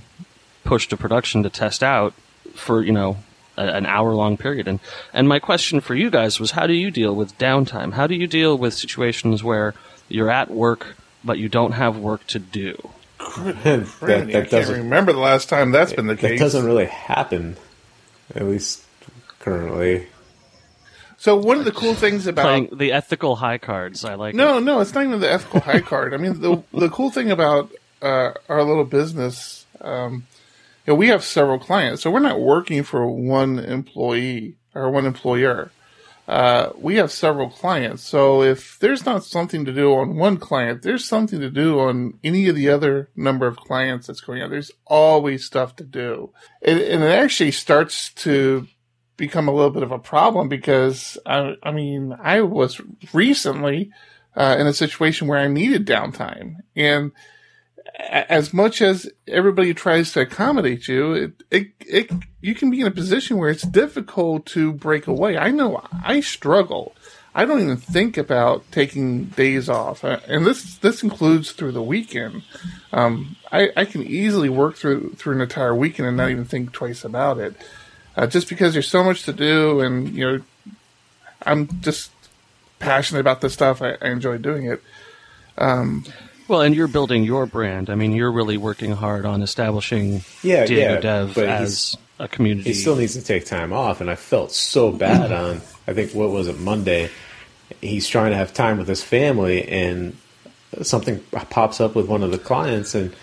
push 0.65 0.89
to 0.89 0.97
production 0.97 1.43
to 1.43 1.51
test 1.51 1.83
out 1.83 2.13
for 2.55 2.83
you 2.83 2.93
know 2.93 3.17
a, 3.59 3.77
an 3.77 3.87
hour 3.87 4.15
long 4.15 4.37
period 4.37 4.69
and 4.69 4.81
and 5.13 5.29
my 5.29 5.39
question 5.39 5.81
for 5.81 5.95
you 5.95 6.11
guys 6.11 6.39
was 6.41 6.53
how 6.53 6.67
do 6.67 6.73
you 6.75 6.91
deal 6.91 7.15
with 7.15 7.37
downtime 7.39 7.93
how 7.93 8.07
do 8.07 8.15
you 8.15 8.27
deal 8.27 8.57
with 8.57 8.73
situations 8.73 9.43
where 9.43 9.75
you're 10.09 10.31
at 10.31 10.51
work 10.51 10.97
but 11.25 11.39
you 11.39 11.49
don't 11.49 11.73
have 11.73 11.97
work 11.99 12.27
to 12.27 12.39
do 12.39 12.77
that, 13.19 13.89
Randy, 14.01 14.37
I 14.37 14.41
can't 14.41 14.51
doesn't 14.51 14.77
remember 14.77 15.13
the 15.13 15.19
last 15.19 15.49
time 15.49 15.73
that's 15.73 15.93
been 15.93 16.07
the 16.07 16.15
case. 16.15 16.23
that 16.23 16.29
case. 16.31 16.41
doesn't 16.41 16.65
really 16.65 16.87
happen, 16.87 17.57
at 18.35 18.45
least 18.45 18.85
currently. 19.41 20.07
So, 21.17 21.37
one 21.37 21.59
of 21.59 21.65
the 21.65 21.73
cool 21.73 21.95
things 21.95 22.27
about 22.27 22.43
playing 22.43 22.71
the 22.73 22.93
ethical 22.93 23.37
high 23.37 23.59
cards 23.59 24.05
i 24.05 24.15
like 24.15 24.35
no, 24.37 24.59
it. 24.59 24.61
no, 24.61 24.81
it's 24.81 24.95
not 24.95 25.05
even 25.05 25.21
the 25.21 25.31
ethical 25.31 25.61
high 25.61 25.81
card. 25.81 26.15
I 26.15 26.17
mean, 26.17 26.41
the 26.41 26.63
the 26.73 26.89
cool 26.89 27.11
thing 27.11 27.31
about 27.31 27.71
uh, 28.01 28.33
our 28.49 28.63
little 28.63 28.85
business, 28.85 29.67
um, 29.81 30.15
you 30.15 30.21
know, 30.89 30.95
we 30.95 31.09
have 31.09 31.25
several 31.25 31.59
clients, 31.59 32.03
so 32.03 32.11
we're 32.11 32.21
not 32.21 32.41
working 32.41 32.83
for 32.83 33.07
one 33.07 33.59
employee 33.59 34.57
or 34.75 34.91
one 34.91 35.07
employer. 35.07 35.71
Uh, 36.27 36.73
we 36.77 36.97
have 36.97 37.11
several 37.11 37.49
clients, 37.49 38.03
so 38.03 38.43
if 38.43 38.79
there's 38.81 39.07
not 39.07 39.25
something 39.25 39.65
to 39.65 39.73
do 39.73 39.95
on 39.95 40.17
one 40.17 40.37
client, 40.37 40.83
there's 40.83 41.05
something 41.05 41.41
to 41.41 41.51
do 41.51 41.81
on 41.81 42.19
any 42.23 42.49
of 42.49 42.55
the 42.55 42.69
other 42.69 43.09
number 43.17 43.47
of 43.47 43.57
clients 43.57 44.07
that's 44.07 44.21
going 44.21 44.43
on. 44.43 44.51
There's 44.51 44.71
always 44.87 45.45
stuff 45.47 45.75
to 45.77 45.85
do, 45.85 46.33
and, 46.61 46.79
and 46.79 47.03
it 47.03 47.11
actually 47.11 47.53
starts 47.53 48.13
to 48.15 48.67
become 49.17 49.49
a 49.49 49.53
little 49.53 49.71
bit 49.71 49.83
of 49.83 49.91
a 49.91 49.99
problem 49.99 50.49
because 50.49 51.17
I, 51.25 51.55
I 51.63 51.73
mean, 51.73 52.15
I 52.23 52.43
was 52.43 52.81
recently 53.15 53.91
uh, 54.37 54.57
in 54.59 54.67
a 54.67 54.75
situation 54.75 55.29
where 55.29 55.39
I 55.39 55.49
needed 55.49 55.87
downtime, 55.87 56.57
and 56.77 57.13
as 57.99 58.55
much 58.55 58.81
as 58.81 59.11
everybody 59.27 59.75
tries 59.75 60.13
to 60.13 60.21
accommodate 60.21 60.89
you, 60.89 61.13
it, 61.13 61.33
it, 61.51 61.69
it, 61.81 62.11
you 62.41 62.55
can 62.55 62.71
be 62.71 62.81
in 62.81 62.87
a 62.87 62.93
position 62.93 63.37
where 63.37 63.51
it's 63.51 63.67
difficult 63.67 64.47
to 64.47 64.73
break 64.73 65.07
away. 65.07 65.37
I 65.37 65.51
know 65.51 65.83
I 66.05 66.21
struggle. 66.21 66.95
I 67.35 67.45
don't 67.45 67.61
even 67.61 67.77
think 67.77 68.17
about 68.17 68.65
taking 68.73 69.27
days 69.27 69.69
off, 69.69 70.03
uh, 70.03 70.19
and 70.27 70.45
this 70.45 70.79
this 70.79 71.03
includes 71.03 71.53
through 71.53 71.73
the 71.73 71.83
weekend. 71.83 72.43
Um, 72.93 73.37
I, 73.53 73.71
I 73.77 73.85
can 73.85 74.03
easily 74.03 74.49
work 74.49 74.77
through 74.77 75.15
through 75.17 75.35
an 75.35 75.41
entire 75.41 75.75
weekend 75.75 76.09
and 76.09 76.17
not 76.17 76.31
even 76.31 76.47
think 76.47 76.73
twice 76.73 77.05
about 77.05 77.39
it 77.39 77.55
uh, 78.19 78.27
just 78.27 78.49
because 78.49 78.73
there's 78.73 78.89
so 78.89 79.05
much 79.05 79.23
to 79.23 79.33
do, 79.33 79.81
and 79.81 80.13
you 80.13 80.27
know, 80.27 80.43
I'm 81.47 81.81
just 81.81 82.11
passionate 82.81 83.21
about 83.21 83.41
this 83.41 83.55
stuff. 83.55 83.81
I, 83.81 83.97
I 84.03 84.09
enjoy 84.09 84.39
doing 84.39 84.67
it. 84.67 84.83
Um, 85.57 86.05
well, 86.49 86.63
and 86.63 86.75
you're 86.75 86.89
building 86.89 87.25
your 87.25 87.47
brand. 87.47 87.91
I 87.91 87.95
mean, 87.95 88.13
you're 88.13 88.33
really 88.33 88.57
working 88.57 88.93
hard 88.93 89.25
on 89.27 89.43
establishing 89.43 90.23
yeah, 90.43 90.67
Diego 90.67 90.95
yeah, 90.95 91.01
Dev 91.01 91.39
as 91.39 91.97
a 92.19 92.27
community. 92.27 92.71
He 92.71 92.75
still 92.75 92.97
needs 92.97 93.15
to 93.15 93.23
take 93.23 93.45
time 93.45 93.73
off, 93.73 94.01
and 94.01 94.11
I 94.11 94.17
felt 94.17 94.53
so 94.53 94.91
bad 94.91 95.31
on. 95.31 95.61
I 95.87 95.93
think 95.93 96.13
what 96.13 96.31
was 96.31 96.49
it 96.49 96.59
Monday? 96.59 97.11
He's 97.81 98.09
trying 98.09 98.31
to 98.31 98.37
have 98.37 98.53
time 98.55 98.79
with 98.79 98.89
his 98.89 99.03
family, 99.03 99.69
and 99.69 100.17
something 100.83 101.21
pops 101.51 101.81
up 101.81 101.95
with 101.95 102.09
one 102.09 102.23
of 102.23 102.31
the 102.31 102.39
clients, 102.39 102.95
and 102.95 103.15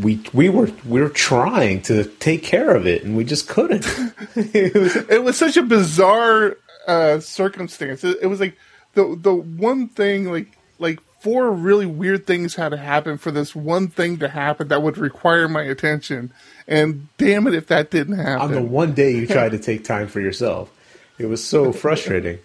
we 0.00 0.20
we 0.32 0.48
were 0.48 0.70
we 0.84 1.00
were 1.00 1.08
trying 1.08 1.82
to 1.82 2.04
take 2.04 2.42
care 2.42 2.74
of 2.74 2.86
it 2.86 3.04
and 3.04 3.16
we 3.16 3.24
just 3.24 3.48
couldn't. 3.48 3.86
it, 4.34 4.74
was, 4.74 4.96
it 5.08 5.22
was 5.22 5.36
such 5.36 5.56
a 5.56 5.62
bizarre 5.62 6.56
uh, 6.86 7.20
circumstance. 7.20 8.02
It, 8.02 8.18
it, 8.22 8.26
was 8.26 8.40
like 8.40 8.56
the 8.94 9.16
the 9.20 9.34
one 9.34 9.88
thing 9.88 10.30
like 10.30 10.58
like 10.78 10.98
four 11.20 11.52
really 11.52 11.86
weird 11.86 12.26
things 12.26 12.54
had 12.54 12.70
to 12.70 12.76
happen 12.76 13.18
for 13.18 13.30
this 13.30 13.54
one 13.54 13.88
thing 13.88 14.18
to 14.18 14.28
happen 14.28 14.68
that 14.68 14.82
would 14.82 14.98
require 14.98 15.48
my 15.48 15.62
attention. 15.62 16.32
And 16.66 17.08
damn 17.18 17.46
it 17.46 17.54
if 17.54 17.66
that 17.68 17.90
didn't 17.90 18.16
happen. 18.16 18.40
On 18.40 18.52
the 18.52 18.62
one 18.62 18.94
day 18.94 19.12
you 19.12 19.26
tried 19.26 19.52
to 19.52 19.58
take 19.60 19.84
time 19.84 20.08
for 20.08 20.20
yourself. 20.20 20.70
It 21.18 21.26
was 21.26 21.44
so 21.44 21.72
frustrating. 21.72 22.38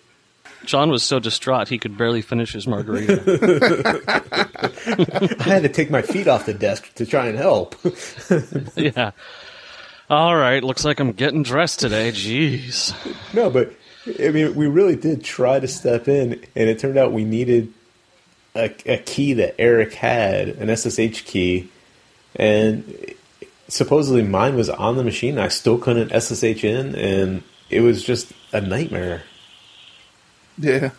John 0.66 0.90
was 0.90 1.04
so 1.04 1.20
distraught 1.20 1.70
he 1.70 1.78
could 1.78 1.98
barely 1.98 2.22
finish 2.22 2.52
his 2.52 2.68
margarita. 2.68 3.22
I 5.40 5.44
had 5.44 5.64
to 5.64 5.70
take 5.70 5.90
my 5.90 6.02
feet 6.02 6.28
off 6.28 6.46
the 6.46 6.54
desk 6.54 6.94
to 6.96 7.06
try 7.06 7.28
and 7.28 7.38
help. 7.38 7.76
yeah. 8.76 9.12
All 10.10 10.36
right, 10.36 10.64
looks 10.64 10.84
like 10.84 11.00
I'm 11.00 11.14
getting 11.14 11.44
dressed 11.44 11.80
today. 11.80 12.12
Jeez. 12.12 12.94
No, 13.34 13.50
but 13.50 13.74
I 14.20 14.30
mean, 14.30 14.56
we 14.56 14.68
really 14.68 14.96
did 14.96 15.24
try 15.24 15.60
to 15.60 15.68
step 15.68 16.08
in, 16.08 16.44
and 16.56 16.70
it 16.70 16.80
turned 16.80 16.98
out 16.98 17.12
we 17.12 17.24
needed 17.24 17.74
a, 18.56 18.74
a 18.86 18.98
key 18.98 19.34
that 19.34 19.56
Eric 19.60 19.94
had, 19.94 20.50
an 20.50 20.76
SSH 20.76 21.26
key, 21.26 21.70
and 22.36 23.14
supposedly 23.68 24.24
mine 24.24 24.56
was 24.56 24.70
on 24.70 24.98
the 24.98 25.04
machine. 25.04 25.38
I 25.38 25.50
still 25.50 25.78
couldn't 25.78 26.10
SSH 26.20 26.64
in, 26.64 26.96
and 26.96 27.44
it 27.70 27.82
was 27.82 28.04
just 28.04 28.32
a 28.52 28.62
nightmare. 28.62 29.24
Yeah. 30.58 30.92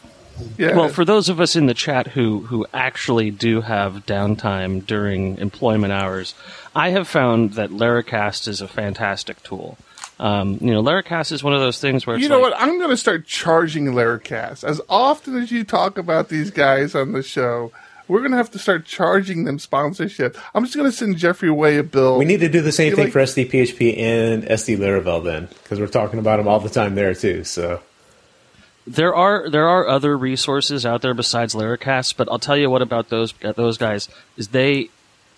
Yeah. 0.59 0.77
Well, 0.77 0.89
for 0.91 1.05
those 1.05 1.31
of 1.31 1.41
us 1.41 1.57
in 1.57 1.65
the 1.65 1.75
chat 1.75 2.09
who, 2.09 2.41
who 2.41 2.67
actually 2.75 3.31
do 3.31 3.63
have 3.63 4.05
downtime 4.05 4.85
during 4.85 5.39
employment 5.39 5.95
hours, 5.95 6.35
I 6.75 6.91
have 6.91 7.09
found 7.09 7.55
that 7.55 7.71
Laracast 7.71 8.47
is 8.47 8.61
a 8.61 8.69
fantastic 8.69 9.43
tool. 9.43 9.79
Um, 10.19 10.59
you 10.61 10.73
know, 10.73 10.83
Laracast 10.83 11.33
is 11.33 11.45
one 11.45 11.53
of 11.53 11.61
those 11.61 11.79
things 11.79 12.07
where 12.07 12.17
you 12.17 12.29
know 12.29 12.41
like, 12.41 12.53
what? 12.53 12.63
I'm 12.63 12.79
going 12.79 12.91
to 12.91 12.97
start 12.97 13.27
charging 13.27 13.87
Laracast 13.87 14.65
as 14.65 14.81
often 14.89 15.37
as 15.37 15.53
you 15.53 15.63
talk 15.63 15.99
about 15.99 16.29
these 16.29 16.51
guys 16.51 16.95
on 16.95 17.13
the 17.13 17.23
show. 17.23 17.73
We're 18.09 18.21
going 18.21 18.31
to 18.31 18.37
have 18.37 18.53
to 18.53 18.59
start 18.59 18.87
charging 18.87 19.45
them 19.45 19.59
sponsorship. 19.59 20.39
I'm 20.55 20.65
just 20.65 20.77
going 20.77 20.89
to 20.89 20.97
send 20.97 21.19
Jeffrey 21.19 21.51
Way 21.51 21.79
a 21.79 21.83
bill. 21.83 22.19
We 22.19 22.25
need 22.25 22.41
to 22.41 22.49
do 22.49 22.63
the 22.63 22.73
same 22.73 22.95
thing 22.95 23.07
like, 23.07 23.13
for 23.13 23.19
SDPHP 23.19 23.99
and 23.99 24.45
SD 24.45 24.79
Laravel 24.79 25.25
then, 25.25 25.49
because 25.63 25.81
we're 25.81 25.89
talking 25.89 26.21
about 26.21 26.37
them 26.37 26.47
all 26.47 26.61
the 26.61 26.71
time 26.71 26.95
there 26.95 27.15
too. 27.15 27.43
So 27.45 27.83
there 28.87 29.15
are 29.15 29.51
there 29.51 29.69
are 29.69 29.89
other 29.89 30.17
resources 30.17 30.87
out 30.87 31.03
there 31.03 31.15
besides 31.15 31.55
Laracast, 31.55 32.17
but 32.17 32.29
I'll 32.31 32.39
tell 32.39 32.57
you 32.57 32.71
what 32.71 32.81
about 32.81 33.09
those 33.09 33.35
those 33.57 33.77
guys 33.77 34.09
is 34.37 34.49
they 34.49 34.89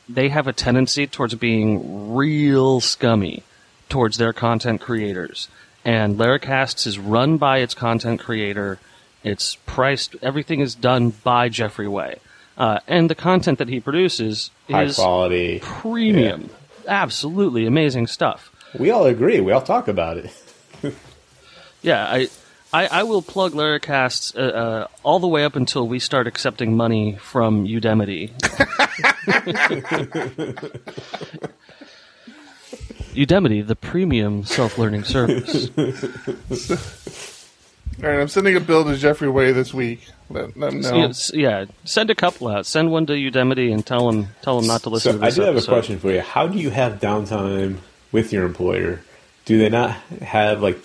they 0.08 0.28
have 0.28 0.46
a 0.46 0.52
tendency 0.52 1.06
towards 1.06 1.34
being 1.34 2.14
real 2.14 2.80
scummy 2.80 3.42
towards 3.88 4.18
their 4.18 4.32
content 4.32 4.80
creators. 4.80 5.48
And 5.84 6.16
Laracast 6.16 6.86
is 6.86 6.98
run 6.98 7.38
by 7.38 7.58
its 7.58 7.74
content 7.74 8.20
creator. 8.20 8.78
It's 9.22 9.56
priced. 9.66 10.16
Everything 10.22 10.60
is 10.60 10.74
done 10.74 11.10
by 11.10 11.48
Jeffrey 11.48 11.88
Way, 11.88 12.18
uh, 12.56 12.80
and 12.86 13.08
the 13.08 13.14
content 13.14 13.58
that 13.58 13.68
he 13.68 13.80
produces 13.80 14.50
high 14.68 14.84
is 14.84 14.96
quality, 14.96 15.60
premium, 15.62 16.50
yeah. 16.84 17.02
absolutely 17.02 17.66
amazing 17.66 18.06
stuff. 18.06 18.52
We 18.78 18.90
all 18.90 19.06
agree. 19.06 19.40
We 19.40 19.52
all 19.52 19.62
talk 19.62 19.88
about 19.88 20.18
it. 20.18 20.30
yeah, 21.82 22.04
I 22.04 22.28
I, 22.72 22.86
I 22.86 23.02
will 23.04 23.22
plug 23.22 23.52
Laracast 23.52 24.36
uh, 24.36 24.40
uh, 24.40 24.86
all 25.02 25.20
the 25.20 25.28
way 25.28 25.44
up 25.44 25.56
until 25.56 25.88
we 25.88 25.98
start 25.98 26.26
accepting 26.26 26.76
money 26.76 27.16
from 27.16 27.66
Udemy. 27.66 28.32
Udemy, 33.18 33.66
the 33.66 33.74
premium 33.74 34.44
self-learning 34.44 35.02
service. 35.04 35.70
All 38.00 38.08
right, 38.08 38.20
I'm 38.20 38.28
sending 38.28 38.54
a 38.54 38.60
bill 38.60 38.84
to 38.84 38.96
Jeffrey 38.96 39.28
Way 39.28 39.50
this 39.50 39.74
week. 39.74 40.06
Let, 40.30 40.56
let 40.56 40.72
him 40.72 40.82
know. 40.82 41.10
Yeah, 41.34 41.64
send 41.84 42.10
a 42.10 42.14
couple 42.14 42.46
out. 42.46 42.64
Send 42.64 42.92
one 42.92 43.06
to 43.06 43.14
Udemy 43.14 43.72
and 43.72 43.84
tell 43.84 44.08
them 44.08 44.28
tell 44.42 44.60
them 44.60 44.68
not 44.68 44.82
to 44.82 44.90
listen 44.90 45.14
so 45.14 45.18
to 45.18 45.24
this. 45.24 45.34
I 45.34 45.36
do 45.36 45.42
episode. 45.42 45.54
have 45.54 45.62
a 45.64 45.80
question 45.80 45.98
for 45.98 46.12
you. 46.12 46.20
How 46.20 46.46
do 46.46 46.58
you 46.58 46.70
have 46.70 47.00
downtime 47.00 47.78
with 48.12 48.32
your 48.32 48.44
employer? 48.44 49.00
Do 49.46 49.58
they 49.58 49.68
not 49.68 49.96
have 50.22 50.62
like 50.62 50.78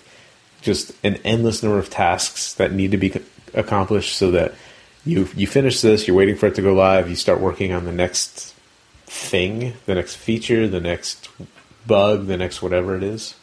just 0.60 0.92
an 1.04 1.16
endless 1.24 1.62
number 1.62 1.78
of 1.78 1.88
tasks 1.88 2.54
that 2.54 2.72
need 2.72 2.90
to 2.90 2.96
be 2.96 3.12
accomplished 3.52 4.16
so 4.16 4.32
that 4.32 4.54
you 5.04 5.28
you 5.36 5.46
finish 5.46 5.82
this, 5.82 6.08
you're 6.08 6.16
waiting 6.16 6.34
for 6.34 6.46
it 6.46 6.56
to 6.56 6.62
go 6.62 6.74
live, 6.74 7.08
you 7.08 7.14
start 7.14 7.40
working 7.40 7.72
on 7.72 7.84
the 7.84 7.92
next 7.92 8.54
thing, 9.06 9.74
the 9.86 9.94
next 9.94 10.16
feature, 10.16 10.66
the 10.66 10.80
next 10.80 11.28
bug, 11.86 12.26
the 12.26 12.36
next 12.36 12.62
whatever 12.62 12.96
it 12.96 13.02
is. 13.02 13.34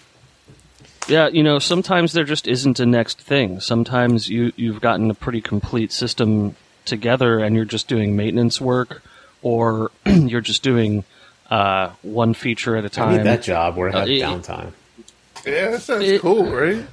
Yeah, 1.08 1.28
you 1.28 1.44
know, 1.44 1.60
sometimes 1.60 2.14
there 2.14 2.24
just 2.24 2.48
isn't 2.48 2.80
a 2.80 2.86
next 2.86 3.20
thing. 3.20 3.60
Sometimes 3.60 4.30
you 4.30 4.54
you've 4.56 4.82
gotten 4.82 5.10
a 5.10 5.14
pretty 5.14 5.42
complete 5.42 5.92
system 5.92 6.56
together 6.86 7.40
and 7.40 7.56
you're 7.56 7.66
just 7.66 7.88
doing 7.88 8.16
maintenance 8.16 8.62
work 8.62 9.02
or 9.42 9.92
you're 10.06 10.42
just 10.42 10.64
doing 10.64 11.04
uh, 11.50 11.90
one 12.02 12.34
feature 12.34 12.76
at 12.78 12.86
a 12.86 12.90
time. 12.90 13.10
I 13.10 13.18
need 13.18 13.26
that 13.26 13.44
job 13.44 13.76
where 13.76 13.90
I 13.90 14.00
have 14.00 14.08
uh, 14.08 14.12
it, 14.12 14.22
downtime. 14.22 14.72
Yeah, 15.46 15.72
that 15.72 15.82
sounds 15.82 16.06
it, 16.06 16.22
cool, 16.22 16.46
right? 16.52 16.86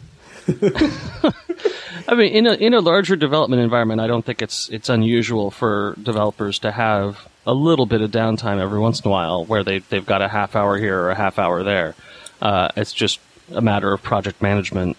I 2.09 2.15
mean, 2.15 2.33
in 2.33 2.47
a 2.47 2.55
in 2.55 2.73
a 2.73 2.81
larger 2.81 3.17
development 3.17 3.63
environment, 3.63 4.01
I 4.01 4.07
don't 4.07 4.25
think 4.25 4.41
it's 4.41 4.69
it's 4.71 4.89
unusual 4.89 5.51
for 5.51 5.95
developers 6.03 6.59
to 6.61 6.73
have 6.73 7.29
a 7.49 7.55
little 7.55 7.87
bit 7.87 8.03
of 8.03 8.11
downtime 8.11 8.61
every 8.61 8.79
once 8.79 9.01
in 9.01 9.09
a 9.09 9.11
while, 9.11 9.45
where 9.45 9.65
they 9.65 9.79
they've 9.79 10.05
got 10.05 10.21
a 10.21 10.29
half 10.29 10.55
hour 10.55 10.77
here 10.77 11.01
or 11.01 11.11
a 11.11 11.15
half 11.15 11.39
hour 11.39 11.63
there. 11.63 11.95
Uh, 12.43 12.69
it's 12.77 12.93
just 12.93 13.19
a 13.51 13.63
matter 13.63 13.93
of 13.93 14.03
project 14.03 14.43
management 14.43 14.97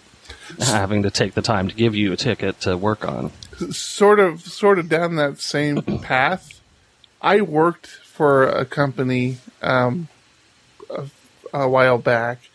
having 0.60 1.04
to 1.04 1.12
take 1.12 1.36
the 1.36 1.44
time 1.44 1.68
to 1.68 1.76
give 1.76 1.96
you 1.96 2.12
a 2.12 2.18
ticket 2.18 2.60
to 2.62 2.76
work 2.76 3.08
on. 3.08 3.32
Sort 3.72 4.20
of, 4.20 4.42
sort 4.42 4.80
of 4.80 4.90
down 4.90 5.16
that 5.18 5.40
same 5.40 5.82
path. 6.02 6.60
I 7.22 7.42
worked 7.42 7.86
for 7.88 8.48
a 8.48 8.66
company 8.66 9.38
um, 9.62 10.08
a, 10.90 11.06
a 11.54 11.70
while 11.70 12.00
back, 12.00 12.50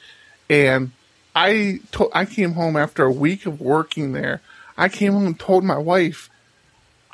and 0.50 0.90
I 1.36 1.80
to- 1.92 2.10
I 2.12 2.24
came 2.24 2.54
home 2.54 2.76
after 2.76 3.04
a 3.04 3.12
week 3.12 3.46
of 3.46 3.60
working 3.60 4.12
there. 4.12 4.40
I 4.76 4.88
came 4.88 5.12
home 5.12 5.26
and 5.26 5.38
told 5.38 5.62
my 5.62 5.78
wife, 5.78 6.28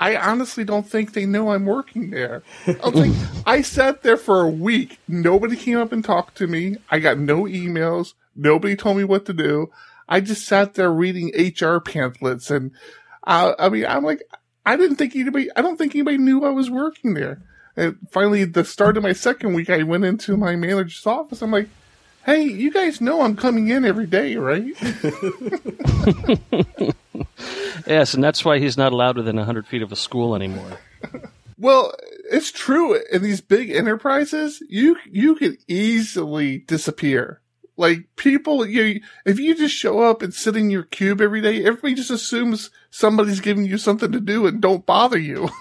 I 0.01 0.17
honestly 0.17 0.65
don't 0.65 0.89
think 0.89 1.13
they 1.13 1.27
know 1.27 1.51
I'm 1.51 1.67
working 1.67 2.09
there. 2.09 2.43
I 2.67 2.89
like, 2.89 3.13
I 3.45 3.61
sat 3.61 4.03
there 4.03 4.17
for 4.17 4.41
a 4.41 4.49
week. 4.49 4.99
Nobody 5.07 5.57
came 5.57 5.77
up 5.77 5.93
and 5.93 6.03
talked 6.03 6.39
to 6.39 6.47
me. 6.47 6.79
I 6.91 7.01
got 7.01 7.19
no 7.19 7.43
emails. 7.43 8.15
Nobody 8.35 8.77
told 8.77 8.97
me 8.97 9.05
what 9.05 9.27
to 9.27 9.35
do. 9.35 9.71
I 10.09 10.21
just 10.21 10.47
sat 10.47 10.73
there 10.73 10.91
reading 10.91 11.33
HR 11.37 11.81
pamphlets, 11.81 12.51
and 12.51 12.71
uh, 13.27 13.53
I 13.59 13.69
mean, 13.69 13.85
I'm 13.85 14.03
like, 14.03 14.23
I 14.65 14.77
didn't 14.77 14.97
think 14.97 15.15
anybody. 15.15 15.51
I 15.55 15.61
don't 15.61 15.77
think 15.77 15.95
anybody 15.95 16.17
knew 16.17 16.47
I 16.47 16.51
was 16.51 16.71
working 16.71 17.13
there. 17.13 17.43
And 17.77 17.99
finally, 18.11 18.45
the 18.45 18.65
start 18.65 18.97
of 18.97 19.03
my 19.03 19.13
second 19.13 19.53
week, 19.53 19.69
I 19.69 19.83
went 19.83 20.05
into 20.05 20.37
my 20.39 20.57
manager's 20.57 21.07
office. 21.07 21.43
I'm 21.43 21.53
like, 21.53 21.69
"Hey, 22.25 22.43
you 22.43 22.73
guys 22.73 23.03
know 23.03 23.21
I'm 23.21 23.37
coming 23.37 23.69
in 23.69 23.85
every 23.85 24.07
day, 24.07 24.37
right?" 24.37 24.75
Yes, 27.87 28.13
and 28.15 28.23
that's 28.23 28.45
why 28.45 28.59
he's 28.59 28.77
not 28.77 28.93
allowed 28.93 29.17
within 29.17 29.37
100 29.37 29.67
feet 29.67 29.83
of 29.83 29.91
a 29.93 29.97
school 29.97 30.35
anymore. 30.35 30.79
Well, 31.63 31.93
it's 32.33 32.51
true. 32.51 32.99
In 33.13 33.23
these 33.23 33.43
big 33.43 33.71
enterprises, 33.71 34.63
you 34.71 34.97
you 35.05 35.35
can 35.35 35.59
easily 35.69 36.57
disappear. 36.61 37.43
Like 37.77 38.07
people, 38.17 38.65
you 38.67 39.03
if 39.27 39.39
you 39.39 39.55
just 39.55 39.75
show 39.75 40.01
up 40.01 40.23
and 40.23 40.33
sit 40.33 40.57
in 40.57 40.71
your 40.71 40.85
cube 40.85 41.21
every 41.21 41.43
day, 41.43 41.63
everybody 41.63 41.93
just 41.93 42.11
assumes 42.11 42.71
somebody's 42.91 43.41
giving 43.41 43.67
you 43.67 43.77
something 43.77 44.11
to 44.11 44.21
do 44.21 44.47
and 44.47 44.63
don't 44.63 44.87
bother 44.87 45.19
you. 45.19 45.51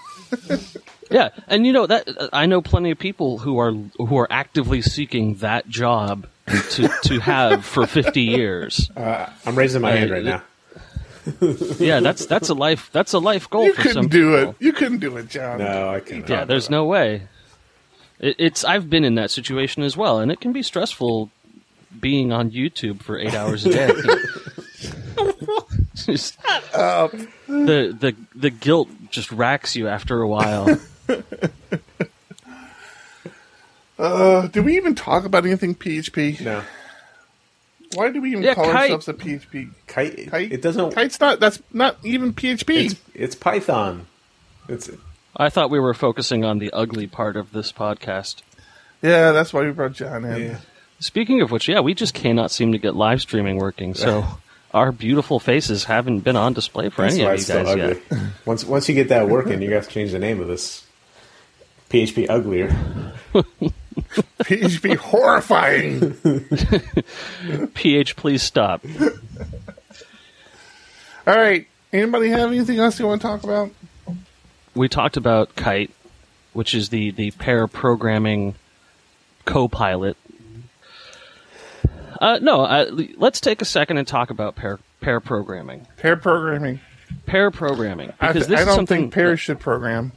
Yeah, 1.10 1.30
and 1.48 1.66
you 1.66 1.72
know 1.72 1.86
that 1.88 2.08
I 2.32 2.46
know 2.46 2.62
plenty 2.62 2.92
of 2.92 2.98
people 2.98 3.38
who 3.38 3.58
are 3.58 3.72
who 3.72 4.16
are 4.16 4.28
actively 4.30 4.80
seeking 4.80 5.34
that 5.36 5.68
job 5.68 6.28
to 6.70 6.88
to 7.04 7.18
have 7.18 7.64
for 7.64 7.84
50 7.86 8.22
years. 8.22 8.90
Uh, 8.96 9.26
I'm 9.44 9.56
raising 9.56 9.82
my 9.82 9.92
Uh, 9.92 9.96
hand 9.96 10.10
right 10.12 10.24
now. 10.24 10.42
Yeah, 11.78 12.00
that's 12.00 12.26
that's 12.26 12.48
a 12.48 12.54
life 12.54 12.90
that's 12.92 13.12
a 13.12 13.18
life 13.18 13.48
goal 13.50 13.66
you 13.66 13.74
for 13.74 13.82
couldn't 13.82 13.94
some 13.94 14.08
do 14.08 14.36
people. 14.36 14.50
it. 14.50 14.56
You 14.60 14.72
couldn't 14.72 14.98
do 14.98 15.16
it, 15.16 15.28
John. 15.28 15.58
No, 15.58 15.90
I 15.90 16.00
can't. 16.00 16.28
Yeah, 16.28 16.44
there's 16.44 16.70
no 16.70 16.84
way. 16.84 17.22
It, 18.18 18.36
it's 18.38 18.64
I've 18.64 18.88
been 18.90 19.04
in 19.04 19.14
that 19.16 19.30
situation 19.30 19.82
as 19.82 19.96
well, 19.96 20.18
and 20.18 20.32
it 20.32 20.40
can 20.40 20.52
be 20.52 20.62
stressful 20.62 21.30
being 22.00 22.32
on 22.32 22.50
YouTube 22.50 23.02
for 23.02 23.18
eight 23.18 23.34
hours 23.34 23.66
a 23.66 23.72
day. 23.72 23.88
Just- 25.94 26.40
the 26.42 27.28
the 27.46 28.16
the 28.34 28.50
guilt 28.50 28.88
just 29.10 29.30
racks 29.32 29.76
you 29.76 29.88
after 29.88 30.20
a 30.22 30.28
while. 30.28 30.78
Uh, 33.98 34.46
did 34.48 34.64
we 34.64 34.76
even 34.76 34.94
talk 34.94 35.24
about 35.26 35.44
anything 35.44 35.74
PHP? 35.74 36.40
No. 36.40 36.62
Why 37.94 38.10
do 38.10 38.20
we 38.20 38.30
even 38.30 38.42
Yeah, 38.42 38.54
call 38.54 38.66
Kite. 38.66 38.90
ourselves 38.92 39.08
a 39.08 39.14
PHP? 39.14 39.70
Kite, 39.86 40.30
Kite? 40.30 40.52
It 40.52 40.62
doesn't. 40.62 40.94
Kite's 40.94 41.18
not. 41.20 41.40
That's 41.40 41.60
not 41.72 41.96
even 42.04 42.32
PHP. 42.32 42.86
It's, 42.86 42.94
it's 43.14 43.34
Python. 43.34 44.06
It's 44.68 44.88
I 45.36 45.48
thought 45.50 45.70
we 45.70 45.80
were 45.80 45.94
focusing 45.94 46.44
on 46.44 46.58
the 46.58 46.70
ugly 46.72 47.06
part 47.06 47.36
of 47.36 47.52
this 47.52 47.72
podcast. 47.72 48.42
yeah, 49.02 49.32
that's 49.32 49.52
why 49.52 49.62
we 49.64 49.70
brought 49.72 49.92
John 49.92 50.24
in. 50.24 50.42
yeah. 50.42 50.58
Speaking 51.00 51.40
of 51.40 51.50
which, 51.50 51.66
yeah, 51.68 51.80
we 51.80 51.94
just 51.94 52.12
cannot 52.14 52.50
seem 52.50 52.72
to 52.72 52.78
get 52.78 52.94
live 52.94 53.20
streaming 53.22 53.56
working. 53.56 53.94
So 53.94 54.24
our 54.74 54.92
beautiful 54.92 55.40
faces 55.40 55.84
haven't 55.84 56.20
been 56.20 56.36
on 56.36 56.52
display 56.52 56.90
for 56.90 57.02
That's 57.02 57.14
any 57.14 57.24
why 57.24 57.32
of 57.32 57.38
you 57.38 57.42
still 57.42 57.64
guys 57.64 57.72
ugly. 57.72 58.02
yet. 58.10 58.20
once 58.44 58.64
once 58.64 58.88
you 58.88 58.94
get 58.94 59.08
that 59.08 59.28
working, 59.28 59.62
you 59.62 59.72
have 59.74 59.86
to 59.88 59.90
change 59.90 60.12
the 60.12 60.18
name 60.18 60.40
of 60.40 60.46
this. 60.48 60.84
PHP 61.90 62.30
uglier. 62.30 62.68
PHP 64.42 64.96
horrifying. 64.96 66.14
PH, 67.74 68.16
please 68.16 68.42
stop. 68.42 68.84
All 71.26 71.36
right. 71.36 71.66
Anybody 71.92 72.28
have 72.28 72.50
anything 72.50 72.78
else 72.78 72.98
you 72.98 73.06
want 73.06 73.20
to 73.20 73.26
talk 73.26 73.42
about? 73.42 73.70
we 74.74 74.88
talked 74.88 75.16
about 75.16 75.54
Kite, 75.56 75.90
which 76.52 76.74
is 76.74 76.88
the 76.88 77.10
the 77.10 77.30
pair 77.32 77.66
programming 77.66 78.54
co-pilot. 79.44 80.16
Uh, 82.20 82.38
no, 82.40 82.62
uh, 82.62 82.90
let's 83.16 83.40
take 83.40 83.62
a 83.62 83.64
second 83.64 83.96
and 83.98 84.06
talk 84.06 84.30
about 84.30 84.56
pair 84.56 84.78
pair 85.00 85.20
programming. 85.20 85.86
Pair 85.96 86.16
programming. 86.16 86.80
Pair 87.26 87.50
programming 87.50 88.12
I, 88.20 88.32
th- 88.32 88.46
this 88.46 88.60
I 88.60 88.64
don't 88.64 88.76
something 88.76 89.02
think 89.02 89.14
pairs 89.14 89.40
should 89.40 89.58
program. 89.58 90.12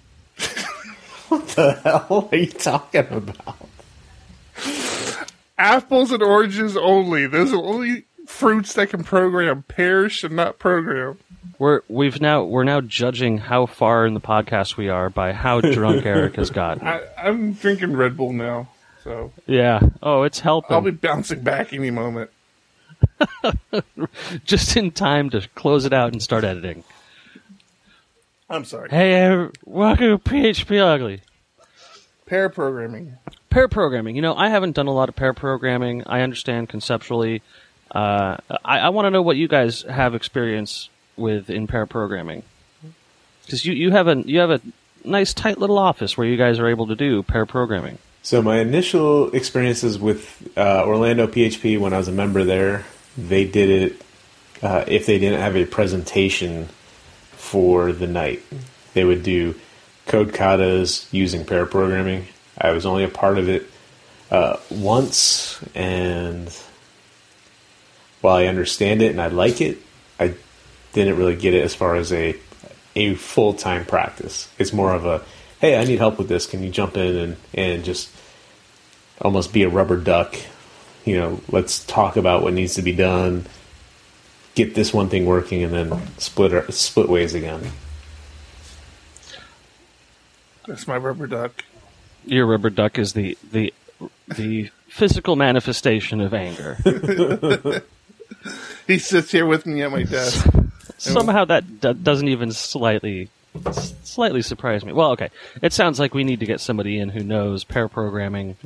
The 1.38 1.74
hell 1.84 2.30
are 2.32 2.38
you 2.38 2.48
talking 2.48 3.08
about? 3.10 3.58
Apples 5.58 6.12
and 6.12 6.22
oranges 6.24 6.76
only. 6.76 7.28
Those 7.28 7.54
are 7.54 7.64
only 7.64 8.06
fruits 8.28 8.74
that 8.74 8.90
can 8.90 9.04
program. 9.04 9.64
Pears 9.64 10.12
should 10.12 10.32
not 10.32 10.60
program. 10.60 11.20
we're 11.60 11.82
we've 11.88 12.20
now 12.22 12.44
we're 12.44 12.64
now 12.64 12.82
judging 12.82 13.38
how 13.38 13.66
far 13.66 14.06
in 14.06 14.14
the 14.14 14.22
podcast 14.22 14.78
we 14.78 14.90
are 14.90 15.10
by 15.10 15.32
how 15.34 15.62
drunk 15.62 16.06
Eric 16.08 16.36
has 16.36 16.50
gotten. 16.50 16.88
I, 16.88 17.02
I'm 17.18 17.54
drinking 17.54 17.96
Red 17.96 18.18
Bull 18.18 18.34
now, 18.34 18.70
so 19.04 19.32
Yeah. 19.46 19.80
Oh, 20.02 20.24
it's 20.24 20.40
helping. 20.40 20.74
I'll 20.74 20.82
be 20.82 20.92
bouncing 20.92 21.42
back 21.42 21.74
any 21.74 21.92
moment. 21.92 22.30
just 24.46 24.76
in 24.78 24.92
time 24.92 25.30
to 25.30 25.48
close 25.56 25.86
it 25.86 25.94
out 25.94 26.12
and 26.14 26.22
start 26.22 26.44
editing. 26.44 26.84
I'm 28.50 28.66
sorry. 28.66 28.90
Hey, 28.90 29.26
uh, 29.26 29.50
welcome 29.66 30.06
to 30.06 30.18
PHP 30.18 30.80
Ugly. 30.80 31.22
Pair 32.26 32.50
programming. 32.50 33.18
Pair 33.50 33.68
programming. 33.68 34.16
You 34.16 34.22
know, 34.22 34.36
I 34.36 34.50
haven't 34.50 34.74
done 34.74 34.88
a 34.88 34.94
lot 34.94 35.10
of 35.10 35.16
pair 35.16 35.34
programming. 35.34 36.04
I 36.06 36.22
understand 36.22 36.70
conceptually. 36.70 37.42
Uh, 37.92 38.38
I, 38.66 38.80
I 38.80 38.90
want 38.90 39.06
to 39.06 39.12
know 39.12 39.22
what 39.22 39.38
you 39.38 39.48
guys 39.48 39.84
have 39.84 40.16
experience 40.16 40.90
with 41.16 41.50
in 41.50 41.68
pair 41.68 41.86
programming, 41.86 42.44
because 43.46 43.66
you, 43.66 43.74
you 43.74 43.92
have 43.92 44.08
a 44.08 44.16
you 44.26 44.40
have 44.40 44.50
a 44.50 44.62
nice 45.06 45.34
tight 45.34 45.60
little 45.60 45.78
office 45.78 46.18
where 46.18 46.26
you 46.26 46.38
guys 46.38 46.60
are 46.60 46.68
able 46.68 46.88
to 46.88 46.96
do 46.96 47.22
pair 47.24 47.46
programming. 47.46 48.00
So 48.24 48.42
my 48.42 48.60
initial 48.60 49.30
experiences 49.32 50.00
with 50.00 50.52
uh, 50.58 50.86
Orlando 50.86 51.28
PHP 51.28 51.80
when 51.80 51.94
I 51.94 51.98
was 51.98 52.08
a 52.08 52.14
member 52.14 52.44
there, 52.44 52.86
they 53.18 53.46
did 53.46 53.70
it 53.70 54.02
uh, 54.64 54.86
if 54.88 55.06
they 55.06 55.20
didn't 55.20 55.40
have 55.40 55.56
a 55.56 55.66
presentation 55.66 56.70
for 57.54 57.92
the 57.92 58.08
night. 58.08 58.42
They 58.96 59.04
would 59.04 59.22
do 59.22 59.54
code 60.08 60.34
katas 60.34 61.06
using 61.14 61.46
pair 61.46 61.68
programming. 61.68 62.26
I 62.60 62.72
was 62.72 62.84
only 62.84 63.04
a 63.04 63.08
part 63.08 63.38
of 63.38 63.48
it 63.48 63.70
uh, 64.32 64.58
once, 64.72 65.64
and 65.76 66.50
while 68.22 68.38
I 68.38 68.48
understand 68.48 69.04
it 69.04 69.12
and 69.12 69.22
I 69.22 69.28
like 69.28 69.62
it, 69.62 69.78
I 70.20 70.34
didn't 70.94 71.18
really 71.18 71.36
get 71.36 71.54
it 71.54 71.64
as 71.64 71.76
far 71.76 71.96
as 71.96 72.12
a 72.12 72.36
a 72.96 73.14
full 73.14 73.54
time 73.54 73.86
practice. 73.86 74.50
It's 74.58 74.74
more 74.74 74.92
of 74.92 75.06
a 75.06 75.22
hey, 75.62 75.78
I 75.78 75.84
need 75.84 76.00
help 76.00 76.18
with 76.18 76.30
this. 76.30 76.48
Can 76.48 76.64
you 76.64 76.72
jump 76.72 76.98
in 76.98 77.16
and, 77.16 77.38
and 77.54 77.86
just 77.86 78.10
almost 79.22 79.54
be 79.54 79.62
a 79.62 79.70
rubber 79.70 79.98
duck? 79.98 80.36
You 81.06 81.18
know, 81.18 81.42
let's 81.50 81.86
talk 81.86 82.18
about 82.18 82.42
what 82.42 82.54
needs 82.54 82.74
to 82.76 82.82
be 82.82 82.94
done, 82.94 83.46
get 84.56 84.76
this 84.76 84.94
one 84.94 85.10
thing 85.10 85.26
working, 85.26 85.64
and 85.64 85.74
then 85.74 86.02
split 86.18 86.54
our, 86.54 86.72
split 86.72 87.10
ways 87.10 87.34
again. 87.34 87.72
That's 90.68 90.88
my 90.88 90.98
rubber 90.98 91.28
duck. 91.28 91.64
Your 92.26 92.46
rubber 92.46 92.70
duck 92.70 92.98
is 92.98 93.14
the 93.14 93.38
the 93.52 93.74
the 94.28 94.70
physical 94.88 95.36
manifestation 95.36 96.22
of 96.22 96.34
anger. 96.34 96.78
He 98.88 98.98
sits 98.98 99.32
here 99.32 99.46
with 99.46 99.66
me 99.66 99.82
at 99.84 99.92
my 99.92 100.04
desk. 100.04 100.46
Somehow 100.98 101.46
that 101.46 101.80
d- 101.80 101.94
doesn't 101.94 102.28
even 102.28 102.52
slightly 102.52 103.30
slightly 104.04 104.42
surprise 104.42 104.84
me. 104.84 104.92
Well, 104.94 105.12
okay, 105.12 105.30
it 105.62 105.74
sounds 105.74 106.00
like 106.00 106.14
we 106.14 106.24
need 106.24 106.40
to 106.40 106.46
get 106.46 106.60
somebody 106.60 107.00
in 107.00 107.10
who 107.10 107.24
knows 107.24 107.64
pair 107.64 107.88
programming. 107.88 108.58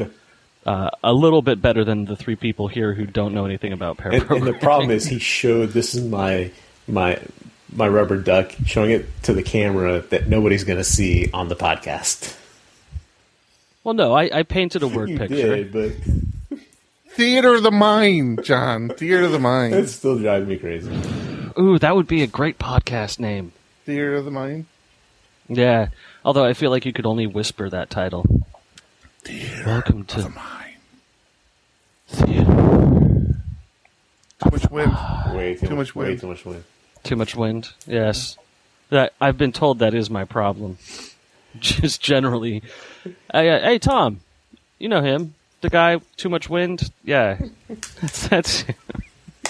Yeah. 0.67 0.73
Uh, 0.73 0.89
a 1.03 1.13
little 1.13 1.41
bit 1.41 1.61
better 1.61 1.83
than 1.85 2.05
the 2.05 2.15
three 2.17 2.35
people 2.35 2.67
here 2.67 2.93
who 2.93 3.05
don't 3.05 3.33
know 3.33 3.45
anything 3.45 3.71
about 3.73 3.97
pair 3.97 4.11
And, 4.11 4.29
and 4.29 4.45
the 4.45 4.53
problem 4.53 4.91
is, 4.91 5.05
he 5.05 5.17
showed 5.19 5.69
this 5.69 5.95
is 5.95 6.03
my 6.03 6.51
my 6.87 7.19
my 7.73 7.87
rubber 7.87 8.17
duck, 8.17 8.51
showing 8.65 8.91
it 8.91 9.05
to 9.23 9.33
the 9.33 9.43
camera 9.43 10.01
that 10.09 10.27
nobody's 10.27 10.63
going 10.63 10.77
to 10.77 10.83
see 10.83 11.29
on 11.33 11.47
the 11.47 11.55
podcast. 11.55 12.35
Well, 13.83 13.93
no, 13.93 14.13
I, 14.13 14.29
I 14.39 14.43
painted 14.43 14.83
a 14.83 14.87
word 14.89 15.09
You 15.09 15.17
picture. 15.17 15.55
did, 15.63 15.71
but 15.71 16.59
Theater 17.11 17.55
of 17.55 17.63
the 17.63 17.71
mind, 17.71 18.43
John. 18.43 18.89
Theater 18.89 19.23
of 19.23 19.31
the 19.31 19.39
mind. 19.39 19.73
it 19.73 19.87
still 19.89 20.19
drives 20.19 20.47
me 20.47 20.57
crazy. 20.57 20.91
Ooh, 21.57 21.79
that 21.79 21.95
would 21.95 22.07
be 22.07 22.21
a 22.23 22.27
great 22.27 22.59
podcast 22.59 23.19
name. 23.19 23.51
Theater 23.85 24.15
of 24.15 24.25
the 24.25 24.31
mind. 24.31 24.65
Yeah, 25.49 25.87
although 26.25 26.43
I 26.45 26.53
feel 26.53 26.71
like 26.71 26.85
you 26.85 26.91
could 26.93 27.05
only 27.05 27.25
whisper 27.25 27.69
that 27.69 27.89
title. 27.89 28.25
Welcome 29.65 30.03
to 30.05 30.15
Theater. 30.21 30.29
Too 32.09 32.25
much 34.51 34.69
wind. 34.71 34.93
Way 35.35 35.55
too, 35.55 35.67
Too 35.67 35.75
much 35.75 35.95
Way 35.95 36.07
wind. 36.09 36.21
too 36.21 36.27
much 36.27 36.45
wind. 36.45 36.63
Too 37.03 37.15
much 37.15 37.35
wind. 37.35 37.69
Yes, 37.85 38.37
that 38.89 39.13
I've 39.19 39.37
been 39.37 39.51
told 39.51 39.79
that 39.79 39.93
is 39.93 40.09
my 40.09 40.25
problem. 40.25 40.77
Just 41.59 42.01
generally, 42.01 42.61
hey, 43.33 43.49
uh, 43.49 43.59
hey 43.61 43.79
Tom, 43.79 44.19
you 44.77 44.89
know 44.89 45.01
him, 45.01 45.33
the 45.61 45.69
guy. 45.69 45.99
Too 46.15 46.29
much 46.29 46.49
wind. 46.49 46.91
Yeah, 47.03 47.39
that's, 47.99 48.27
that's 48.27 48.63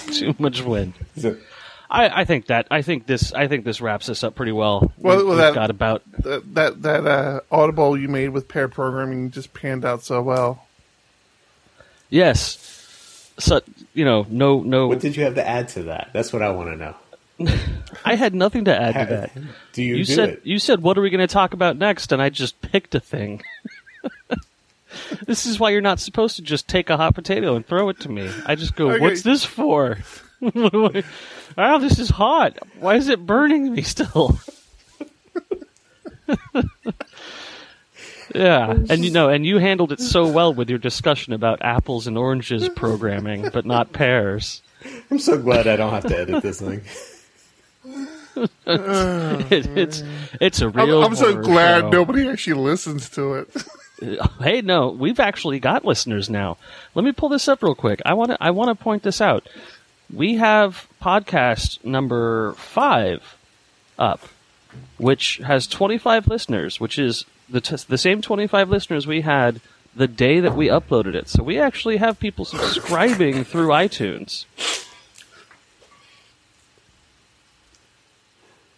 too 0.18 0.34
much 0.38 0.62
wind. 0.62 0.94
I, 1.90 2.20
I 2.20 2.24
think 2.24 2.46
that 2.46 2.66
I 2.70 2.80
think 2.82 3.06
this 3.06 3.32
I 3.34 3.46
think 3.46 3.64
this 3.64 3.80
wraps 3.82 4.08
us 4.08 4.24
up 4.24 4.34
pretty 4.34 4.52
well. 4.52 4.90
Well, 4.96 5.18
We- 5.18 5.22
well, 5.24 5.28
we've 5.32 5.38
that- 5.38 5.54
got 5.54 5.68
about 5.70 6.02
That 6.22 6.54
that, 6.54 6.82
that 6.82 7.06
uh, 7.06 7.40
audible 7.50 7.98
you 7.98 8.08
made 8.08 8.30
with 8.30 8.48
pair 8.48 8.68
programming 8.68 9.30
just 9.30 9.52
panned 9.52 9.84
out 9.84 10.02
so 10.02 10.22
well. 10.22 10.64
Yes. 12.10 13.32
So 13.38 13.60
you 13.94 14.04
know, 14.04 14.26
no, 14.28 14.60
no. 14.60 14.88
what 14.88 15.00
did 15.00 15.16
you 15.16 15.24
have 15.24 15.34
to 15.36 15.46
add 15.48 15.68
to 15.70 15.84
that? 15.84 16.10
That's 16.12 16.32
what 16.32 16.42
I 16.42 16.50
want 16.50 16.70
to 16.70 16.76
know. 16.76 16.94
I 18.04 18.16
had 18.16 18.34
nothing 18.34 18.64
to 18.64 18.76
add 18.80 18.94
to 18.94 19.14
that. 19.14 19.30
Do 19.72 19.82
you, 19.82 19.96
You 19.96 20.04
do 20.04 20.12
said 20.14 20.28
it? 20.30 20.40
you 20.44 20.58
said 20.58 20.82
what 20.82 20.98
are 20.98 21.00
we 21.02 21.10
going 21.10 21.26
to 21.26 21.32
talk 21.32 21.52
about 21.52 21.76
next, 21.76 22.10
and 22.10 22.20
I 22.20 22.30
just 22.30 22.60
picked 22.60 22.94
a 22.94 23.00
thing. 23.00 23.42
This 25.26 25.44
is 25.46 25.60
why 25.60 25.70
you're 25.70 25.80
not 25.82 26.00
supposed 26.00 26.36
to 26.36 26.42
just 26.42 26.66
take 26.66 26.88
a 26.90 26.96
hot 26.96 27.14
potato 27.14 27.54
and 27.54 27.64
throw 27.66 27.88
it 27.90 28.00
to 28.00 28.08
me. 28.08 28.28
I 28.46 28.54
just 28.54 28.74
go, 28.74 28.90
Okay. 28.90 29.00
"What's 29.00 29.22
this 29.22 29.44
for?" 29.44 29.98
oh, 30.42 31.78
this 31.78 31.98
is 31.98 32.08
hot. 32.08 32.58
Why 32.80 32.96
is 32.96 33.08
it 33.08 33.24
burning 33.24 33.72
me 33.74 33.82
still? 33.82 34.38
Yeah, 38.34 38.70
and 38.70 39.04
you 39.04 39.10
know, 39.10 39.28
and 39.28 39.44
you 39.44 39.58
handled 39.58 39.92
it 39.92 40.00
so 40.00 40.26
well 40.26 40.52
with 40.52 40.68
your 40.68 40.78
discussion 40.78 41.32
about 41.32 41.62
apples 41.62 42.06
and 42.06 42.16
oranges 42.18 42.68
programming, 42.76 43.48
but 43.52 43.64
not 43.66 43.92
pears. 43.92 44.62
I'm 45.10 45.18
so 45.18 45.38
glad 45.38 45.66
I 45.66 45.76
don't 45.76 45.92
have 45.92 46.06
to 46.06 46.18
edit 46.18 46.42
this 46.42 46.60
thing. 46.60 46.82
It, 48.66 49.66
it's 49.76 50.04
it's 50.40 50.60
a 50.60 50.66
I'm, 50.66 50.72
real. 50.72 51.02
I'm 51.02 51.16
so 51.16 51.34
glad 51.42 51.80
show. 51.80 51.90
nobody 51.90 52.28
actually 52.28 52.62
listens 52.62 53.08
to 53.10 53.34
it. 53.34 53.48
Hey, 54.40 54.60
no, 54.60 54.90
we've 54.90 55.18
actually 55.18 55.58
got 55.58 55.84
listeners 55.84 56.30
now. 56.30 56.56
Let 56.94 57.04
me 57.04 57.10
pull 57.10 57.28
this 57.30 57.48
up 57.48 57.64
real 57.64 57.74
quick. 57.74 58.00
I 58.06 58.14
want 58.14 58.30
to 58.30 58.36
I 58.40 58.52
want 58.52 58.68
to 58.68 58.80
point 58.80 59.02
this 59.02 59.20
out. 59.20 59.48
We 60.14 60.36
have 60.36 60.86
podcast 61.02 61.84
number 61.84 62.52
5 62.52 63.36
up, 63.98 64.20
which 64.98 65.38
has 65.38 65.66
25 65.66 66.28
listeners, 66.28 66.78
which 66.78 66.96
is 66.96 67.24
the 67.48 67.60
t- 67.60 67.76
the 67.88 67.98
same 67.98 68.22
25 68.22 68.68
listeners 68.68 69.06
we 69.06 69.22
had 69.22 69.60
the 69.94 70.08
day 70.08 70.40
that 70.40 70.56
we 70.56 70.68
uploaded 70.68 71.14
it. 71.14 71.28
So 71.28 71.42
we 71.42 71.58
actually 71.58 71.96
have 71.96 72.20
people 72.20 72.44
subscribing 72.44 73.44
through 73.44 73.68
iTunes. 73.68 74.44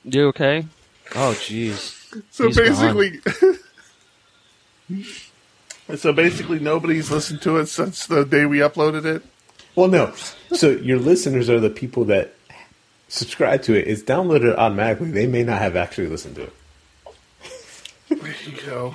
You 0.04 0.28
okay? 0.28 0.66
Oh, 1.14 1.34
jeez. 1.38 1.96
So 2.30 2.46
He's 2.46 2.56
basically, 2.56 3.20
so 5.96 6.12
basically, 6.12 6.58
nobody's 6.58 7.10
listened 7.10 7.42
to 7.42 7.58
it 7.58 7.66
since 7.66 8.06
the 8.06 8.24
day 8.24 8.46
we 8.46 8.58
uploaded 8.58 9.04
it. 9.04 9.22
Well, 9.76 9.88
no. 9.88 10.12
So 10.52 10.70
your 10.70 10.98
listeners 10.98 11.48
are 11.48 11.60
the 11.60 11.70
people 11.70 12.04
that 12.06 12.34
subscribe 13.08 13.62
to 13.64 13.74
it. 13.74 13.86
It's 13.86 14.02
downloaded 14.02 14.56
automatically. 14.56 15.10
They 15.10 15.26
may 15.26 15.44
not 15.44 15.58
have 15.60 15.76
actually 15.76 16.08
listened 16.08 16.36
to 16.36 16.44
it. 16.44 16.52
There 18.22 18.34
you 18.46 18.56
go. 18.66 18.94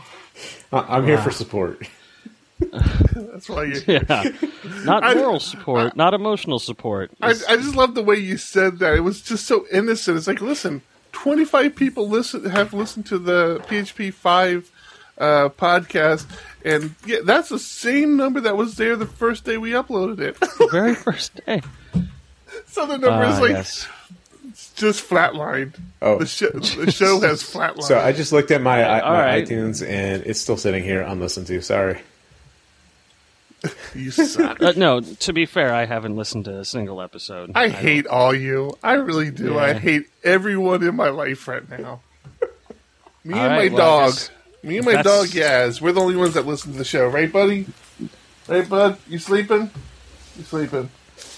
I- 0.71 0.97
I'm 0.97 1.05
here 1.05 1.17
for 1.17 1.31
support. 1.31 1.81
That's 2.59 3.49
why 3.49 3.65
you. 3.65 3.81
Yeah. 3.87 4.23
Not 4.83 5.03
I- 5.03 5.13
moral 5.15 5.39
support, 5.39 5.95
not 5.95 6.13
emotional 6.13 6.59
support. 6.59 7.11
I, 7.21 7.29
I 7.49 7.57
just 7.57 7.75
love 7.75 7.95
the 7.95 8.03
way 8.03 8.15
you 8.17 8.37
said 8.37 8.79
that. 8.79 8.93
It 8.95 9.01
was 9.01 9.21
just 9.21 9.45
so 9.45 9.65
innocent. 9.71 10.17
It's 10.17 10.27
like, 10.27 10.41
listen, 10.41 10.81
25 11.11 11.75
people 11.75 12.07
listen 12.09 12.45
have 12.49 12.73
listened 12.73 13.05
to 13.07 13.17
the 13.17 13.59
PHP 13.67 14.13
5 14.13 14.71
uh, 15.17 15.49
podcast, 15.49 16.25
and 16.63 16.95
yeah, 17.05 17.17
that's 17.23 17.49
the 17.49 17.59
same 17.59 18.15
number 18.17 18.39
that 18.41 18.55
was 18.57 18.75
there 18.75 18.95
the 18.95 19.05
first 19.05 19.43
day 19.45 19.57
we 19.57 19.71
uploaded 19.71 20.19
it. 20.19 20.39
the 20.39 20.69
very 20.71 20.95
first 20.95 21.35
day. 21.45 21.61
so 22.67 22.85
the 22.85 22.97
number 22.97 23.23
is 23.25 23.35
Ah, 23.37 23.41
like 23.41 23.51
yes. 23.51 23.87
Just 24.75 25.07
flatlined. 25.09 25.79
Oh. 26.01 26.19
The, 26.19 26.25
sh- 26.25 26.75
the 26.75 26.91
show 26.91 27.19
has 27.21 27.43
flatlined. 27.43 27.83
So 27.83 27.99
I 27.99 28.11
just 28.11 28.31
looked 28.31 28.51
at 28.51 28.61
my, 28.61 28.83
I, 28.83 29.01
my 29.01 29.19
right. 29.25 29.47
iTunes 29.47 29.85
and 29.87 30.23
it's 30.25 30.39
still 30.39 30.57
sitting 30.57 30.83
here 30.83 31.01
unlistened 31.01 31.47
to. 31.47 31.61
Sorry. 31.61 32.01
you 33.95 34.11
suck. 34.11 34.61
Uh, 34.61 34.73
no, 34.77 35.01
to 35.01 35.33
be 35.33 35.45
fair, 35.45 35.73
I 35.73 35.85
haven't 35.85 36.15
listened 36.15 36.45
to 36.45 36.59
a 36.59 36.65
single 36.65 37.01
episode. 37.01 37.51
I 37.55 37.69
hate 37.69 38.05
all 38.05 38.33
you. 38.33 38.77
I 38.83 38.93
really 38.93 39.31
do. 39.31 39.57
I 39.57 39.73
hate 39.73 40.07
everyone 40.23 40.83
in 40.83 40.95
my 40.95 41.09
life 41.09 41.47
right 41.47 41.67
now. 41.69 42.01
Me 43.23 43.33
All 43.33 43.39
and 43.39 43.51
right, 43.53 43.71
my 43.71 43.75
well, 43.77 43.99
dog. 44.01 44.11
guess- 44.11 44.29
Me 44.61 44.77
and 44.77 44.85
my 44.85 44.91
that's- 44.93 45.05
dog, 45.05 45.27
Yaz. 45.29 45.81
We're 45.81 45.93
the 45.93 46.01
only 46.01 46.15
ones 46.15 46.35
that 46.35 46.45
listen 46.45 46.73
to 46.73 46.77
the 46.77 46.83
show, 46.85 47.07
right, 47.07 47.31
buddy? 47.31 47.65
Right, 48.47 48.69
bud? 48.69 48.99
You 49.09 49.17
sleeping? 49.17 49.71
You 50.37 50.43
sleeping? 50.43 50.89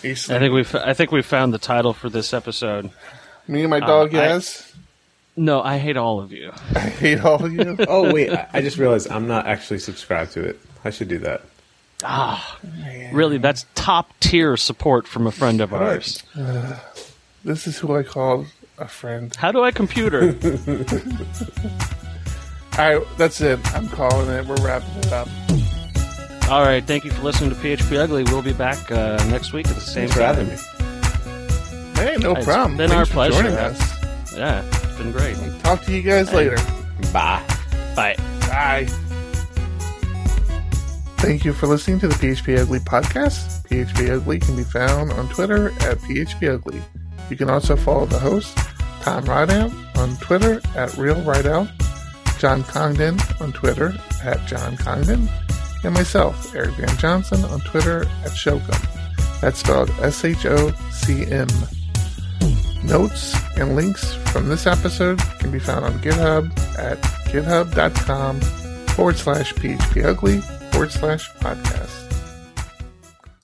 You 0.03 0.11
I 0.11 0.39
think 0.39 0.53
we've 0.53 0.75
I 0.75 0.93
think 0.93 1.11
we 1.11 1.21
found 1.21 1.53
the 1.53 1.57
title 1.57 1.93
for 1.93 2.09
this 2.09 2.34
episode. 2.34 2.91
Me 3.47 3.61
and 3.61 3.69
my 3.69 3.80
dog, 3.80 4.13
Uh, 4.13 4.19
I- 4.19 4.41
No, 5.36 5.61
I 5.61 5.78
hate 5.78 5.97
all 5.97 6.19
of 6.19 6.32
you. 6.32 6.51
I 6.75 6.80
hate 6.80 7.23
all 7.23 7.43
of 7.43 7.53
you. 7.53 7.75
Oh, 7.88 8.11
wait. 8.13 8.32
I, 8.34 8.47
I 8.53 8.61
just 8.61 8.78
realized 8.78 9.09
I'm 9.09 9.28
not 9.28 9.45
actually 9.47 9.80
subscribed 9.80 10.32
to 10.34 10.43
it. 10.43 10.59
I 10.84 10.89
should 10.89 11.07
do 11.07 11.19
that. 11.19 11.41
Ah 12.03 12.59
Really, 13.11 13.38
that's 13.39 13.65
top 13.73 14.11
tier 14.19 14.55
support 14.57 15.07
from 15.07 15.25
a 15.25 15.32
friend 15.32 15.61
of 15.61 15.71
right. 15.71 15.82
ours. 15.82 16.23
this 17.43 17.65
is 17.65 17.78
who 17.80 17.95
I 17.95 18.03
call 18.03 18.45
a 18.78 18.88
friend. 18.88 19.36
How 19.36 19.51
do 19.51 19.63
I 19.63 19.71
computer? 19.71 20.21
All 22.78 22.97
right, 22.99 23.07
that's 23.17 23.41
it. 23.41 23.59
I'm 23.75 23.88
calling 23.89 24.30
it. 24.30 24.45
We're 24.45 24.63
wrapping 24.63 24.95
it 24.99 25.11
up. 25.11 25.28
All 26.50 26.62
right, 26.64 26.84
thank 26.86 27.04
you 27.04 27.12
for 27.12 27.24
listening 27.24 27.50
to 27.50 27.56
PHP 27.58 27.98
Ugly. 27.98 28.24
We'll 28.26 28.41
be 28.41 28.54
back 28.54 28.89
uh, 28.91 29.18
next 29.30 29.52
week 29.54 29.68
at 29.68 29.76
the 29.76 29.82
same 29.82 30.08
Thanks 30.10 30.14
for 30.14 30.20
time. 30.22 30.36
having 30.36 30.48
me. 30.48 31.93
Hey, 32.12 32.16
no 32.20 32.36
It's 32.36 32.45
problem. 32.45 32.78
been 32.78 32.89
Thanks 32.89 33.00
our 33.00 33.06
for 33.06 33.14
pleasure. 33.14 33.43
joining 33.43 33.58
us. 33.58 34.34
Yeah, 34.36 34.64
it's 34.66 34.98
been 34.98 35.12
great. 35.12 35.36
Talk 35.64 35.82
to 35.84 35.91
you 35.95 36.02
guys 36.02 36.32
later. 36.34 36.58
Bye. 37.12 37.43
Bye. 37.95 38.16
Bye. 38.41 38.86
Thank 41.18 41.43
you 41.43 41.52
for 41.52 41.66
listening 41.68 42.00
to 42.02 42.08
the 42.08 42.14
PHP 42.16 42.60
Ugly 42.62 42.80
podcast. 42.80 43.68
PHP 43.68 44.10
Ugly 44.16 44.39
can 44.39 44.56
be 44.56 44.64
found 44.64 45.12
on 45.14 45.28
Twitter 45.30 45.70
at 45.82 45.98
PHP 45.98 46.54
Ugly. 46.54 46.82
You 47.30 47.36
can 47.36 47.50
also 47.50 47.76
follow 47.76 48.06
the 48.06 48.20
host, 48.20 48.56
Tom 49.02 49.26
Rideout, 49.26 49.72
on 49.98 50.16
Twitter 50.18 50.62
at 50.76 50.95
Real 50.95 51.20
Rideout, 51.24 51.68
John 52.38 52.64
Congdon 52.64 53.20
on 53.41 53.52
Twitter 53.52 53.95
at 54.24 54.45
John 54.48 54.78
Congdon, 54.78 55.28
and 55.84 55.93
myself, 55.93 56.55
Eric 56.55 56.75
Van 56.75 56.97
Johnson, 56.97 57.43
on 57.45 57.59
Twitter 57.61 58.03
at 58.23 58.32
Shocum. 58.32 58.80
That's 59.41 59.59
spelled 59.59 59.89
S 60.01 60.23
H 60.25 60.45
O 60.45 60.71
C 60.91 61.25
M. 61.32 61.47
Notes 62.84 63.36
and 63.57 63.75
links 63.75 64.13
from 64.32 64.47
this 64.49 64.65
episode 64.65 65.19
can 65.39 65.51
be 65.51 65.59
found 65.59 65.86
on 65.86 65.93
GitHub 65.99 66.49
at 66.78 66.97
github.com 67.28 68.39
forward 68.95 69.17
slash 69.17 69.53
phpugly 69.53 70.41
forward 70.71 70.91
slash 70.91 71.30
podcast. 71.34 72.07